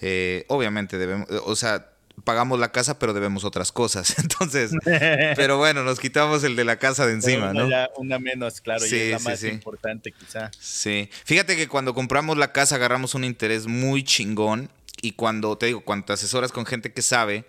[0.00, 1.92] Eh, obviamente debemos, o sea,
[2.24, 4.14] pagamos la casa, pero debemos otras cosas.
[4.18, 4.72] Entonces,
[5.36, 7.68] pero bueno, nos quitamos el de la casa de encima, una, ¿no?
[7.68, 10.50] Ya, una menos, claro, y es la más importante quizá.
[10.58, 14.70] Sí, fíjate que cuando compramos la casa agarramos un interés muy chingón
[15.02, 17.44] y cuando, te digo, cuando te asesoras con gente que sabe,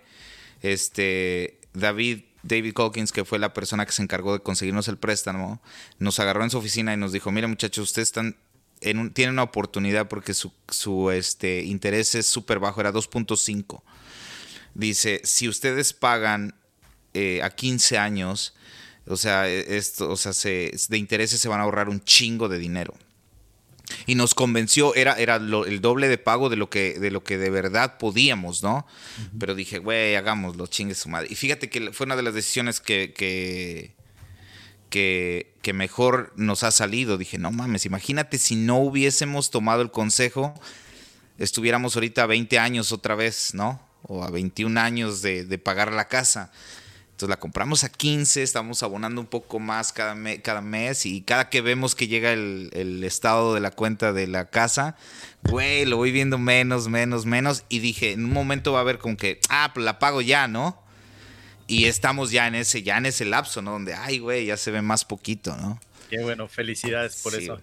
[0.60, 5.60] este, David, David Calkins, que fue la persona que se encargó de conseguirnos el préstamo,
[5.98, 8.36] nos agarró en su oficina y nos dijo, mira muchachos, ustedes están
[8.80, 13.82] en un, tienen una oportunidad porque su, su este, interés es súper bajo, era 2.5
[14.74, 16.54] dice, si ustedes pagan
[17.14, 18.54] eh, a 15 años,
[19.06, 22.58] o sea, e, esto, o sea, de intereses se van a ahorrar un chingo de
[22.58, 22.94] dinero.
[24.06, 27.36] Y nos convenció, era, era el doble de pago de lo que de, lo que
[27.36, 28.86] de verdad podíamos, ¿no?
[29.38, 31.28] Pero dije, güey, hagámoslo, chingue su madre.
[31.30, 33.94] Y fíjate que fue una de las decisiones que, que,
[34.88, 37.18] que, que mejor nos ha salido.
[37.18, 40.54] Dije, no mames, imagínate si no hubiésemos tomado el consejo,
[41.38, 43.80] estuviéramos ahorita 20 años otra vez, ¿no?
[44.06, 46.52] o a 21 años de, pagar la casa.
[47.14, 51.48] Entonces la compramos a 15, estamos abonando un poco más cada, cada mes y cada
[51.48, 54.96] que vemos que llega el, estado de la cuenta de la casa,
[55.44, 58.98] güey, lo voy viendo menos, menos, menos y dije, en un momento va a haber
[58.98, 60.82] como que, ah, pues la pago ya, ¿no?
[61.68, 63.70] Y estamos ya en ese, ya en ese lapso, ¿no?
[63.70, 65.78] Donde, ay, güey, ya se ve más poquito, ¿no?
[66.10, 67.60] Qué bueno, felicidades por eso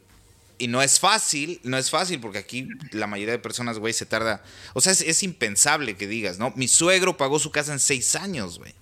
[0.62, 4.06] y no es fácil, no es fácil porque aquí la mayoría de personas, güey, se
[4.06, 4.44] tarda.
[4.76, 6.54] O sea, es, impensable que digas, ¿no?
[6.56, 8.76] Mi suegro pagó su casa en seis años, güey.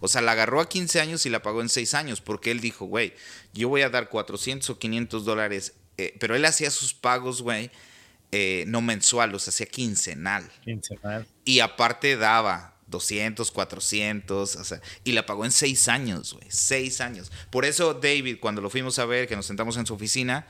[0.00, 2.60] O sea, la agarró a 15 años y la pagó en seis años porque él
[2.60, 3.14] dijo, güey,
[3.52, 5.74] yo voy a dar 400 o 500 dólares.
[5.96, 7.70] Eh, pero él hacía sus pagos, güey,
[8.30, 10.50] eh, no mensual, los hacía quincenal.
[10.62, 11.26] Quincenal.
[11.44, 17.00] Y aparte daba 200, 400, o sea, y la pagó en seis años, güey, seis
[17.00, 17.30] años.
[17.50, 20.46] Por eso David, cuando lo fuimos a ver, que nos sentamos en su oficina,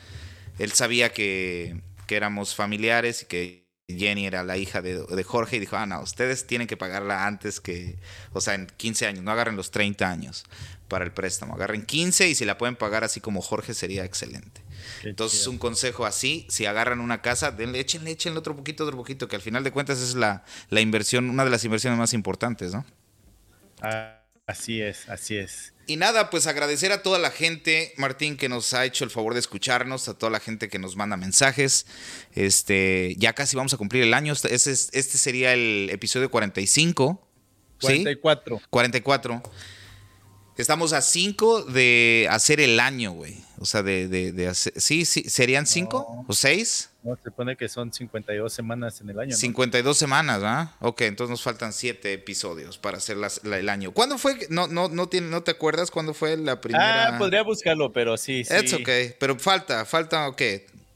[0.59, 5.77] él sabía que, éramos familiares y que Jenny era la hija de, Jorge y dijo,
[5.77, 7.97] ah, no, ustedes tienen que pagarla antes que,
[8.35, 10.45] o sea, en 15 años, no agarren los 30 años
[10.89, 14.61] para el préstamo, agarren 15 y si la pueden pagar así como Jorge sería excelente.
[15.05, 19.27] Entonces, un consejo así, si agarran una casa, denle, échenle, échenle otro poquito, otro poquito,
[19.27, 22.73] que al final de cuentas es la, la inversión, una de las inversiones más importantes,
[22.75, 22.85] ¿no?
[23.81, 25.73] Ah, así es, así es.
[25.89, 29.33] Y nada, pues agradecer a toda la gente, Martín, que nos ha hecho el favor
[29.33, 31.87] de escucharnos, a toda la gente que nos manda mensajes.
[32.35, 34.35] Este, ya casi vamos a cumplir el año.
[34.35, 37.27] Este, este sería el episodio 45.
[37.81, 38.61] 44.
[38.69, 39.43] 44.
[40.59, 43.37] Estamos a 5 de hacer el año, güey.
[43.61, 44.73] O sea, de, de, hacer.
[44.77, 46.91] Sí, sí, ¿serían 5 o 6?
[47.05, 49.31] No, se pone que son 52 semanas en el año.
[49.31, 49.37] ¿no?
[49.37, 50.75] 52 semanas, ¿ah?
[50.81, 53.93] Ok, entonces nos faltan 7 episodios para hacer el año.
[53.93, 54.37] ¿Cuándo fue?
[54.51, 57.15] No, no, no, tiene, ¿No te acuerdas cuándo fue la primera?
[57.15, 58.53] Ah, podría buscarlo, pero sí, sí.
[58.53, 60.43] Es ok, pero falta, falta, ok,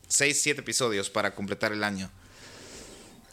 [0.08, 2.10] 6, 7 episodios para completar el año.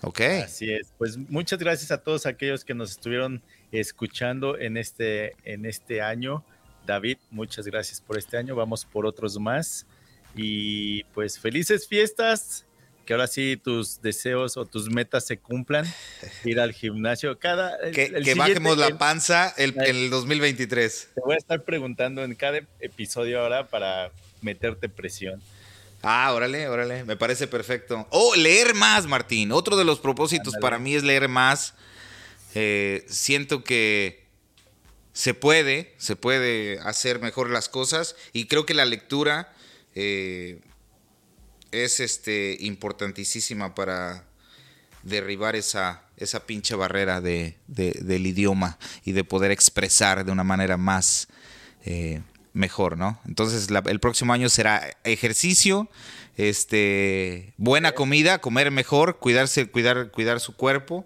[0.01, 0.21] Ok.
[0.45, 0.93] Así es.
[0.99, 6.43] Pues muchas gracias a todos aquellos que nos estuvieron escuchando en este, en este año.
[6.85, 8.55] David, muchas gracias por este año.
[8.55, 9.85] Vamos por otros más.
[10.35, 12.65] Y pues felices fiestas.
[13.05, 15.85] Que ahora sí tus deseos o tus metas se cumplan.
[16.43, 17.39] Ir al gimnasio.
[17.39, 21.11] Cada, que, bajemos la panza el, en el 2023.
[21.15, 25.41] Te voy a estar preguntando en cada episodio ahora para meterte presión.
[26.01, 28.07] Ah, órale, órale, me parece perfecto.
[28.09, 29.51] Oh, leer más, Martín.
[29.51, 31.73] Otro de los propósitos para mí es leer más.
[32.55, 34.27] Eh, siento que
[35.13, 39.53] se puede, se puede hacer mejor las cosas y creo que la lectura
[39.95, 40.61] eh,
[41.71, 44.25] es este, importantísima para
[45.03, 50.77] derribar esa, esa pinche barrera de, del idioma y de poder expresar de una manera
[50.77, 51.27] más
[51.85, 52.21] eh,
[52.53, 53.19] mejor, ¿no?
[53.25, 55.89] Entonces el próximo año será ejercicio,
[56.35, 61.05] este, buena comida, comer mejor, cuidarse, cuidar, cuidar su cuerpo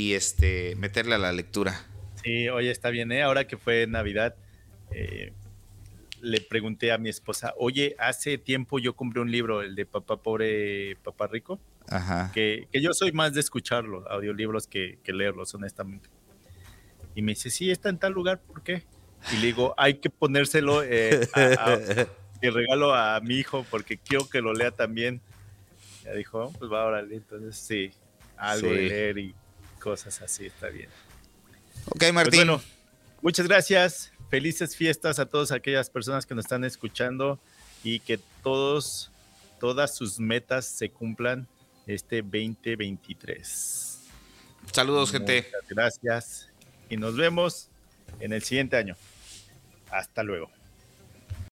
[0.00, 1.86] y este, meterle a la lectura.
[2.24, 3.22] Sí, oye, está bien, ¿eh?
[3.22, 4.34] Ahora que fue Navidad,
[4.92, 5.32] eh,
[6.22, 10.16] le pregunté a mi esposa, oye, hace tiempo yo compré un libro, el de Papá
[10.16, 12.30] Pobre, Papá Rico, Ajá.
[12.32, 16.08] Que, yo soy más de escucharlo, audiolibros, que, que leerlos, honestamente.
[17.14, 18.84] Y me dice, sí, está en tal lugar, ¿por qué?
[19.32, 21.28] Y le digo, hay que ponérselo eh,
[22.40, 25.20] de regalo a mi hijo porque quiero que lo lea también.
[26.04, 27.16] Ya dijo, oh, pues va, órale.
[27.16, 27.90] Entonces, sí,
[28.38, 29.34] algo de leer y
[29.80, 30.88] cosas así, está bien.
[31.86, 32.38] Ok, pues Martín.
[32.38, 32.62] bueno,
[33.22, 34.12] muchas gracias.
[34.28, 37.40] Felices fiestas a todas aquellas personas que nos están escuchando
[37.82, 39.10] y que todos,
[39.58, 41.48] todas sus metas se cumplan
[41.86, 43.98] este 2023.
[44.72, 45.46] Saludos, gente.
[45.46, 46.48] Muchas gracias
[46.88, 47.70] y nos vemos
[48.20, 48.96] en el siguiente año.
[49.90, 50.50] Hasta luego.